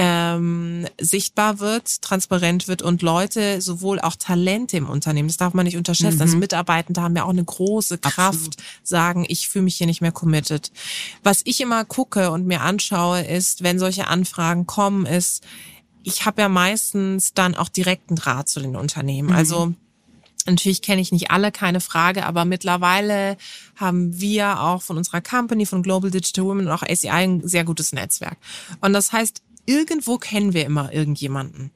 ähm, 0.00 0.86
sichtbar 1.00 1.58
wird, 1.58 2.02
transparent 2.02 2.68
wird 2.68 2.82
und 2.82 3.02
Leute, 3.02 3.60
sowohl 3.60 3.98
auch 3.98 4.14
Talente 4.14 4.76
im 4.76 4.88
Unternehmen, 4.88 5.26
das 5.26 5.38
darf 5.38 5.54
man 5.54 5.66
nicht 5.66 5.76
unterschätzen. 5.76 6.22
Also 6.22 6.36
Mitarbeitende 6.36 7.02
haben 7.02 7.16
ja 7.16 7.24
auch 7.24 7.30
eine 7.30 7.44
große 7.44 7.98
Kraft, 7.98 8.62
sagen, 8.84 9.26
ich 9.28 9.48
fühle 9.48 9.64
mich 9.64 9.74
hier 9.74 9.88
nicht 9.88 10.00
mehr 10.00 10.12
committed. 10.12 10.70
Was 11.24 11.40
ich 11.44 11.60
immer 11.60 11.84
gucke 11.84 12.30
und 12.30 12.46
mir 12.46 12.60
anschaue, 12.60 13.22
ist, 13.22 13.64
wenn 13.64 13.80
solche 13.80 14.06
Anfragen 14.06 14.66
kommen, 14.66 15.04
ist, 15.04 15.42
ich 16.04 16.24
habe 16.24 16.42
ja 16.42 16.48
meistens 16.48 17.34
dann 17.34 17.56
auch 17.56 17.68
direkten 17.68 18.14
Draht 18.14 18.48
zu 18.48 18.60
den 18.60 18.76
Unternehmen. 18.76 19.32
Also 19.32 19.74
Natürlich 20.46 20.80
kenne 20.80 21.02
ich 21.02 21.12
nicht 21.12 21.30
alle, 21.30 21.52
keine 21.52 21.80
Frage, 21.80 22.24
aber 22.24 22.46
mittlerweile 22.46 23.36
haben 23.76 24.18
wir 24.18 24.62
auch 24.62 24.80
von 24.80 24.96
unserer 24.96 25.20
Company, 25.20 25.66
von 25.66 25.82
Global 25.82 26.10
Digital 26.10 26.46
Women 26.46 26.66
und 26.66 26.72
auch 26.72 26.82
ACI 26.82 27.10
ein 27.10 27.46
sehr 27.46 27.64
gutes 27.64 27.92
Netzwerk. 27.92 28.38
Und 28.80 28.94
das 28.94 29.12
heißt, 29.12 29.42
irgendwo 29.68 30.16
kennen 30.18 30.54
wir 30.54 30.64
immer 30.64 30.92
irgendjemanden. 30.92 31.70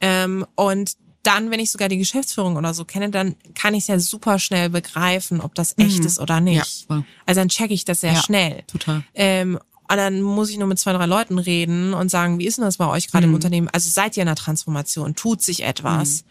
Ähm, 0.00 0.46
und 0.54 0.96
dann, 1.22 1.50
wenn 1.50 1.60
ich 1.60 1.70
sogar 1.70 1.88
die 1.88 1.98
Geschäftsführung 1.98 2.56
oder 2.56 2.74
so 2.74 2.84
kenne, 2.84 3.10
dann 3.10 3.36
kann 3.54 3.74
ich 3.74 3.88
ja 3.88 3.98
super 3.98 4.38
schnell 4.38 4.68
begreifen, 4.70 5.40
ob 5.40 5.54
das 5.54 5.74
echt 5.78 6.04
ist 6.04 6.18
oder 6.18 6.40
nicht. 6.40 6.86
Ja. 6.90 7.02
Also 7.26 7.40
dann 7.40 7.48
checke 7.48 7.72
ich 7.74 7.84
das 7.84 8.00
sehr 8.00 8.12
Ja, 8.14 8.22
schnell. 8.22 8.62
total. 8.66 9.04
Ähm, 9.14 9.58
und 9.90 9.96
dann 9.98 10.22
muss 10.22 10.48
ich 10.50 10.56
nur 10.58 10.66
mit 10.66 10.78
zwei, 10.78 10.92
drei 10.94 11.04
Leuten 11.06 11.38
reden 11.38 11.92
und 11.92 12.10
sagen, 12.10 12.38
wie 12.38 12.46
ist 12.46 12.56
denn 12.56 12.64
das 12.64 12.78
bei 12.78 12.88
euch 12.88 13.08
gerade 13.10 13.26
im 13.26 13.34
Unternehmen? 13.34 13.68
Also 13.70 13.90
seid 13.90 14.16
ihr 14.16 14.22
in 14.22 14.26
der 14.26 14.34
Transformation? 14.36 15.14
Tut 15.14 15.42
sich 15.42 15.62
etwas? 15.62 16.24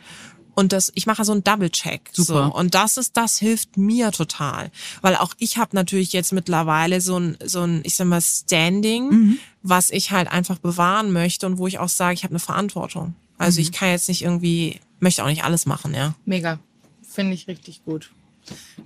Und 0.56 0.72
das, 0.72 0.92
ich 0.96 1.06
mache 1.06 1.26
so 1.26 1.32
einen 1.32 1.44
Double-Check. 1.44 2.12
Super. 2.14 2.52
So. 2.52 2.56
Und 2.56 2.76
das 2.76 2.98
ist, 2.98 3.18
das 3.18 3.40
hilft 3.40 3.78
mir 3.78 4.12
total. 4.12 4.72
Weil 5.02 5.16
auch 5.16 5.34
ich 5.40 5.58
habe 5.58 5.76
natürlich 5.76 6.14
jetzt 6.14 6.32
mittlerweile 6.32 7.02
so 7.02 7.18
ein, 7.18 7.38
so 7.44 7.62
ein, 7.62 7.82
ich 7.84 7.96
sag 7.96 8.08
mal, 8.08 8.22
Standing, 8.22 9.40
was 9.64 9.90
ich 9.90 10.12
halt 10.12 10.28
einfach 10.30 10.60
bewahren 10.60 11.12
möchte 11.12 11.46
und 11.48 11.58
wo 11.58 11.68
ich 11.68 11.80
auch 11.80 11.90
sage, 11.90 12.14
ich 12.14 12.24
habe 12.24 12.34
eine 12.34 12.40
Verantwortung. 12.40 13.16
Also 13.38 13.62
ich 13.62 13.72
kann 13.72 13.90
jetzt 13.90 14.10
nicht 14.10 14.22
irgendwie, 14.22 14.80
möchte 15.00 15.24
auch 15.24 15.28
nicht 15.28 15.44
alles 15.44 15.66
machen, 15.66 15.94
ja. 15.94 16.16
Mega. 16.26 16.60
Finde 17.02 17.34
ich 17.34 17.48
richtig 17.48 17.84
gut. 17.84 18.12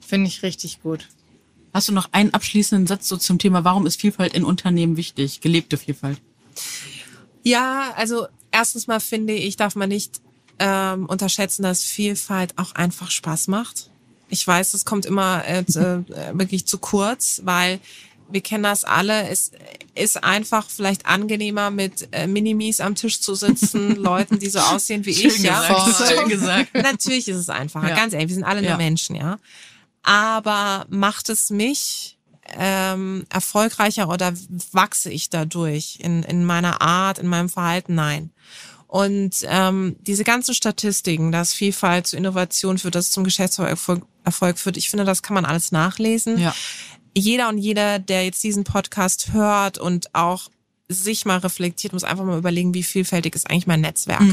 Finde 0.06 0.28
ich 0.28 0.44
richtig 0.44 0.82
gut. 0.82 1.08
Hast 1.74 1.90
du 1.90 1.94
noch 1.94 2.10
einen 2.12 2.34
abschließenden 2.34 2.88
Satz 2.88 3.08
so 3.08 3.18
zum 3.18 3.40
Thema, 3.40 3.64
warum 3.64 3.86
ist 3.86 4.00
Vielfalt 4.00 4.34
in 4.34 4.44
Unternehmen 4.44 4.98
wichtig? 4.98 5.42
Gelebte 5.42 5.78
Vielfalt. 5.78 6.20
Ja, 7.44 7.94
also 7.96 8.28
erstens 8.52 8.88
mal 8.88 9.00
finde 9.00 9.34
ich, 9.34 9.58
darf 9.58 9.76
man 9.76 9.90
nicht 9.90 10.22
ähm, 10.60 11.06
unterschätzen, 11.06 11.64
dass 11.64 11.84
Vielfalt 11.84 12.58
auch 12.58 12.74
einfach 12.74 13.12
Spaß 13.12 13.48
macht. 13.48 13.90
Ich 14.30 14.46
weiß, 14.46 14.74
es 14.74 14.86
kommt 14.86 15.06
immer 15.06 15.48
äh, 15.48 15.66
zu, 15.66 16.06
äh, 16.10 16.38
wirklich 16.38 16.66
zu 16.66 16.78
kurz, 16.80 17.42
weil 17.46 17.80
wir 18.30 18.42
kennen 18.42 18.64
das 18.64 18.84
alle. 18.84 19.30
Es 19.30 19.52
ist 19.96 20.24
einfach 20.24 20.70
vielleicht 20.70 21.06
angenehmer, 21.06 21.72
mit 21.72 22.10
äh, 22.12 22.28
Minimis 22.28 22.82
am 22.82 22.96
Tisch 22.96 23.22
zu 23.22 23.36
sitzen, 23.36 23.96
Leuten, 24.04 24.40
die 24.40 24.50
so 24.50 24.60
aussehen 24.60 25.06
wie 25.06 25.12
ich. 25.12 25.38
Ja, 25.40 25.62
gesagt, 25.62 26.10
schön 26.10 26.30
gesagt. 26.30 26.74
Natürlich 26.74 27.28
ist 27.30 27.38
es 27.38 27.50
einfacher. 27.50 27.90
Ja. 27.90 27.96
Ganz 27.96 28.14
ehrlich, 28.14 28.30
wir 28.30 28.36
sind 28.36 28.44
alle 28.44 28.62
nur 28.62 28.72
Ja. 28.72 28.78
Menschen, 28.78 29.16
ja. 29.16 29.40
Aber 30.04 30.86
macht 30.90 31.30
es 31.30 31.50
mich 31.50 32.18
ähm, 32.58 33.26
erfolgreicher 33.30 34.10
oder 34.10 34.34
wachse 34.72 35.10
ich 35.10 35.30
dadurch 35.30 36.00
in, 36.02 36.24
in 36.24 36.46
meiner 36.46 36.82
Art, 36.82 37.20
in 37.20 37.28
meinem 37.28 37.50
Verhalten? 37.50 37.96
Nein. 37.96 38.32
Und 38.88 39.36
ähm, 39.44 39.98
diese 40.00 40.24
ganzen 40.24 40.56
Statistiken, 40.56 41.32
dass 41.32 41.54
Vielfalt 41.54 42.08
zu 42.08 42.16
Innovation 42.16 42.78
führt, 42.78 42.96
dass 42.96 43.08
es 43.08 43.12
zum 43.12 43.24
Geschäftserfolg 43.24 44.04
Erfolg 44.24 44.60
führt, 44.60 44.76
ich 44.76 44.90
finde, 44.90 45.06
das 45.06 45.24
kann 45.24 45.36
man 45.36 45.46
alles 45.46 45.72
nachlesen. 45.72 46.38
Ja. 46.38 46.54
Jeder 47.16 47.48
und 47.48 47.58
jeder, 47.58 47.98
der 47.98 48.26
jetzt 48.26 48.44
diesen 48.44 48.66
Podcast 48.66 49.32
hört 49.32 49.78
und 49.78 50.14
auch 50.14 50.50
sich 50.90 51.26
mal 51.26 51.38
reflektiert, 51.38 51.94
muss 51.94 52.04
einfach 52.04 52.24
mal 52.24 52.38
überlegen, 52.38 52.74
wie 52.74 52.84
vielfältig 52.84 53.36
ist 53.36 53.50
eigentlich 53.50 53.68
mein 53.68 53.82
Netzwerk. 53.82 54.24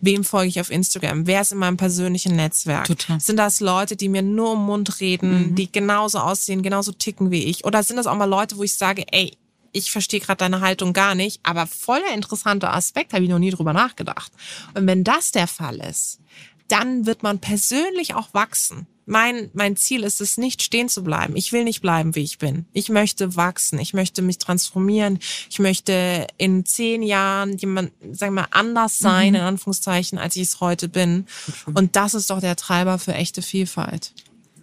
Wem 0.00 0.24
folge 0.24 0.48
ich 0.48 0.60
auf 0.60 0.70
Instagram? 0.70 1.26
Wer 1.26 1.40
ist 1.40 1.52
in 1.52 1.58
meinem 1.58 1.76
persönlichen 1.76 2.36
Netzwerk? 2.36 2.86
Total. 2.86 3.20
Sind 3.20 3.36
das 3.36 3.60
Leute, 3.60 3.96
die 3.96 4.08
mir 4.08 4.22
nur 4.22 4.54
im 4.54 4.60
Mund 4.60 5.00
reden, 5.00 5.54
die 5.54 5.70
genauso 5.70 6.18
aussehen, 6.18 6.62
genauso 6.62 6.92
ticken 6.92 7.30
wie 7.30 7.44
ich? 7.44 7.64
Oder 7.64 7.82
sind 7.82 7.96
das 7.96 8.06
auch 8.06 8.16
mal 8.16 8.26
Leute, 8.26 8.56
wo 8.56 8.62
ich 8.62 8.74
sage, 8.74 9.04
ey, 9.10 9.36
ich 9.72 9.90
verstehe 9.90 10.20
gerade 10.20 10.38
deine 10.38 10.60
Haltung 10.60 10.92
gar 10.92 11.14
nicht, 11.14 11.40
aber 11.42 11.66
voll 11.66 12.00
der 12.06 12.14
interessante 12.14 12.70
Aspekt, 12.70 13.12
habe 13.12 13.24
ich 13.24 13.30
noch 13.30 13.38
nie 13.38 13.50
drüber 13.50 13.72
nachgedacht. 13.72 14.32
Und 14.74 14.86
wenn 14.86 15.04
das 15.04 15.32
der 15.32 15.46
Fall 15.46 15.76
ist, 15.80 16.20
dann 16.68 17.06
wird 17.06 17.22
man 17.22 17.40
persönlich 17.40 18.14
auch 18.14 18.32
wachsen. 18.32 18.86
Mein, 19.06 19.48
mein 19.54 19.74
Ziel 19.74 20.04
ist 20.04 20.20
es 20.20 20.36
nicht 20.36 20.62
stehen 20.62 20.90
zu 20.90 21.02
bleiben. 21.02 21.34
Ich 21.34 21.50
will 21.50 21.64
nicht 21.64 21.80
bleiben, 21.80 22.14
wie 22.14 22.22
ich 22.22 22.36
bin. 22.36 22.66
Ich 22.74 22.90
möchte 22.90 23.36
wachsen. 23.36 23.78
Ich 23.78 23.94
möchte 23.94 24.20
mich 24.20 24.36
transformieren. 24.36 25.18
Ich 25.48 25.58
möchte 25.58 26.26
in 26.36 26.66
zehn 26.66 27.02
Jahren 27.02 27.56
jemand, 27.56 27.92
sagen 28.12 28.34
wir, 28.34 28.48
anders 28.50 28.98
sein, 28.98 29.34
in 29.34 29.40
Anführungszeichen, 29.40 30.18
als 30.18 30.36
ich 30.36 30.42
es 30.42 30.60
heute 30.60 30.90
bin. 30.90 31.24
Und 31.72 31.96
das 31.96 32.12
ist 32.12 32.28
doch 32.28 32.40
der 32.40 32.56
Treiber 32.56 32.98
für 32.98 33.14
echte 33.14 33.40
Vielfalt. 33.40 34.12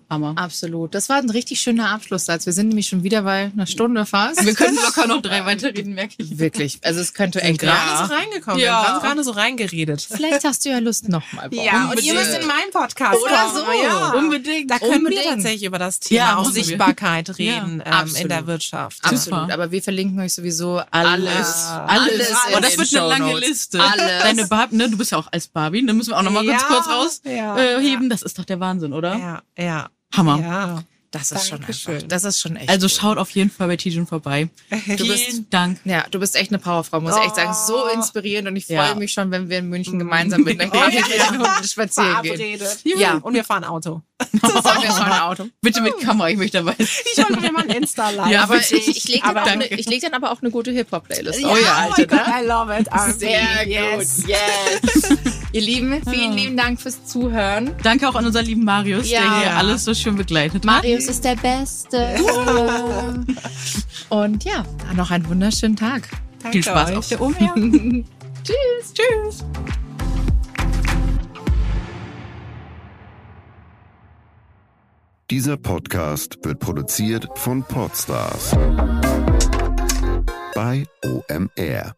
Hammer. 0.09 0.33
Absolut. 0.37 0.93
Das 0.95 1.09
war 1.09 1.17
ein 1.17 1.29
richtig 1.29 1.59
schöner 1.61 1.89
Abschlusssatz. 1.89 2.45
Wir 2.45 2.53
sind 2.53 2.67
nämlich 2.69 2.87
schon 2.87 3.03
wieder 3.03 3.23
bei 3.23 3.51
einer 3.53 3.65
Stunde 3.65 4.05
fast. 4.05 4.45
Wir 4.45 4.53
können 4.53 4.75
locker 4.75 5.07
noch 5.07 5.21
drei 5.21 5.45
weiterreden, 5.45 5.93
merke 5.93 6.15
ich. 6.17 6.37
Wirklich. 6.37 6.79
Also 6.83 6.99
es 7.01 7.13
könnte 7.13 7.41
echt 7.41 7.59
Gerade 7.59 8.07
so 8.07 8.13
reingekommen. 8.13 8.59
Ja. 8.59 8.65
Wir 8.83 8.87
haben 8.87 9.01
gerade 9.01 9.23
so 9.23 9.31
reingeredet. 9.31 10.07
Vielleicht 10.09 10.43
hast 10.43 10.65
du 10.65 10.69
ja 10.69 10.79
Lust 10.79 11.09
nochmal. 11.09 11.49
Ja, 11.53 11.89
und 11.91 12.01
ihr 12.03 12.13
müsst 12.13 12.33
in 12.37 12.45
meinen 12.47 12.71
Podcast 12.71 13.21
Oder 13.21 13.35
kommen. 13.49 13.55
so. 13.65 13.83
Ja. 13.83 14.11
Unbedingt. 14.13 14.69
Da 14.71 14.79
können 14.79 14.97
Unbedingt. 14.97 15.23
wir 15.23 15.29
tatsächlich 15.31 15.63
über 15.63 15.79
das 15.79 15.99
Thema 15.99 16.17
Ja, 16.19 16.35
auch. 16.37 16.49
Sichtbarkeit 16.51 17.37
reden 17.37 17.81
ähm, 17.85 18.15
in 18.15 18.29
der 18.29 18.47
Wirtschaft. 18.47 18.99
Absolut. 19.03 19.23
Super. 19.23 19.53
Aber 19.53 19.71
wir 19.71 19.81
verlinken 19.81 20.19
euch 20.19 20.33
sowieso 20.33 20.81
Alles. 20.91 21.25
alles. 21.27 21.65
Alles. 21.87 22.29
in 22.29 22.35
Oh, 22.55 22.59
das 22.61 22.77
wird 22.77 22.95
eine 22.95 23.07
lange. 23.07 23.39
Liste. 23.39 23.79
Alles. 23.81 24.21
Deine 24.23 24.47
Barbie, 24.47 24.75
ne, 24.77 24.89
du 24.89 24.97
bist 24.97 25.11
ja 25.11 25.17
auch 25.17 25.27
als 25.31 25.47
Barbie, 25.47 25.85
da 25.85 25.93
müssen 25.93 26.11
wir 26.11 26.17
auch 26.17 26.23
noch 26.23 26.31
mal 26.31 26.45
ganz 26.45 26.61
Ja, 26.61 26.67
kurz 26.67 26.87
rausheben. 26.87 27.37
ja, 27.37 27.57
äh, 27.57 27.79
heben. 27.81 28.09
Das 28.09 28.21
ist 28.21 28.37
doch 28.39 28.45
der 28.45 28.59
Wahnsinn, 28.59 28.93
oder? 28.93 29.15
Ja, 29.17 29.41
ja. 29.57 29.89
Hammer. 30.17 30.39
Ja. 30.39 30.83
Das 31.11 31.31
ist 31.31 31.47
schon 31.47 31.59
Dankeschön. 31.59 31.93
einfach. 31.95 32.07
Das 32.09 32.23
ist 32.25 32.41
schon 32.41 32.57
echt. 32.57 32.67
Also 32.69 32.87
gut. 32.87 32.97
schaut 32.97 33.17
auf 33.17 33.29
jeden 33.29 33.49
Fall 33.49 33.67
bei 33.67 33.77
Tijan 33.77 34.05
vorbei. 34.05 34.49
Du 34.69 35.07
bist- 35.07 35.23
Vielen 35.27 35.49
Dank. 35.49 35.79
Ja, 35.85 36.03
du 36.11 36.19
bist 36.19 36.35
echt 36.35 36.51
eine 36.51 36.59
Powerfrau, 36.59 36.99
muss 36.99 37.15
ich 37.15 37.23
echt 37.23 37.35
sagen. 37.37 37.53
So 37.53 37.85
inspirierend 37.87 38.49
und 38.49 38.57
ich 38.57 38.65
freue 38.65 38.75
Ja. 38.75 38.95
mich 38.95 39.13
schon, 39.13 39.31
wenn 39.31 39.47
wir 39.47 39.59
in 39.59 39.69
München 39.69 39.97
gemeinsam 39.97 40.41
mit 40.41 40.59
Kaffee 40.71 41.01
und 41.37 41.65
spazieren 41.69 42.21
gehen. 42.21 42.59
Ja. 42.97 43.13
Und 43.21 43.33
wir 43.33 43.45
fahren 43.45 43.63
Auto. 43.63 44.01
Zusammen 44.41 44.81
wir 44.83 44.91
fahren 44.91 45.11
ein 45.13 45.21
Auto. 45.29 45.45
Bitte 45.61 45.79
mit 45.79 45.97
Kamera, 45.99 46.29
ich 46.29 46.37
möchte 46.37 46.57
dabei 46.57 46.75
sein. 46.77 46.87
Ich 47.13 47.17
wollte 47.17 47.39
mir 47.39 47.51
mal 47.53 47.63
ein 47.63 47.69
Insta-Live. 47.69 48.29
Ja, 48.29 48.43
Aber 48.43 48.57
ich, 48.57 48.71
ich 48.73 49.07
lege 49.07 49.21
dann, 49.21 49.29
Aber 49.37 49.43
auch 49.43 49.47
eine- 49.47 49.67
ich 49.67 49.85
leg 49.87 50.01
dann 50.01 50.13
aber 50.13 50.31
auch 50.33 50.41
eine 50.41 50.51
gute 50.51 50.71
Hip-Hop-Playlist. 50.71 51.39
Ja, 51.39 51.47
auf. 51.47 51.57
oh 51.57 51.61
mein 51.63 51.91
Alter, 51.91 52.07
Gott, 52.07 52.27
ne? 52.27 52.33
I 52.41 52.45
love 52.45 52.77
it. 52.77 53.19
Sehr 53.19 53.67
yes. 53.67 54.17
gut. 54.17 54.29
Yes. 54.29 55.34
Ihr 55.55 55.61
Lieben, 55.61 56.01
vielen 56.11 56.33
lieben 56.33 56.57
Dank 56.57 56.81
fürs 56.81 57.05
Zuhören. 57.05 57.71
Danke 57.81 58.09
auch 58.09 58.15
an 58.15 58.25
unseren 58.25 58.43
lieben 58.45 58.65
Marius, 58.65 59.09
Ja. 59.09 59.21
der 59.21 59.39
hier 59.39 59.55
alles 59.57 59.85
so 59.85 59.93
schön 59.93 60.17
begleitet 60.17 60.55
hat. 60.55 60.65
Marius 60.65 61.05
ist 61.05 61.23
der 61.23 61.37
Beste. 61.37 62.17
Und 64.09 64.43
ja, 64.43 64.65
noch 64.97 65.11
einen 65.11 65.25
wunderschönen 65.29 65.77
Tag. 65.77 66.09
Viel 66.51 66.61
Spaß 66.61 66.89
euch. 66.91 66.97
auf 66.97 67.07
der 67.07 67.21
Umher. 67.21 67.53
Tschüss. 67.55 68.93
Tschüss. 68.93 69.45
Dieser 75.31 75.57
Podcast 75.57 76.37
wird 76.43 76.59
produziert 76.59 77.27
von 77.35 77.63
Podstars 77.63 78.51
bei 80.53 80.85
OMR. 81.03 81.95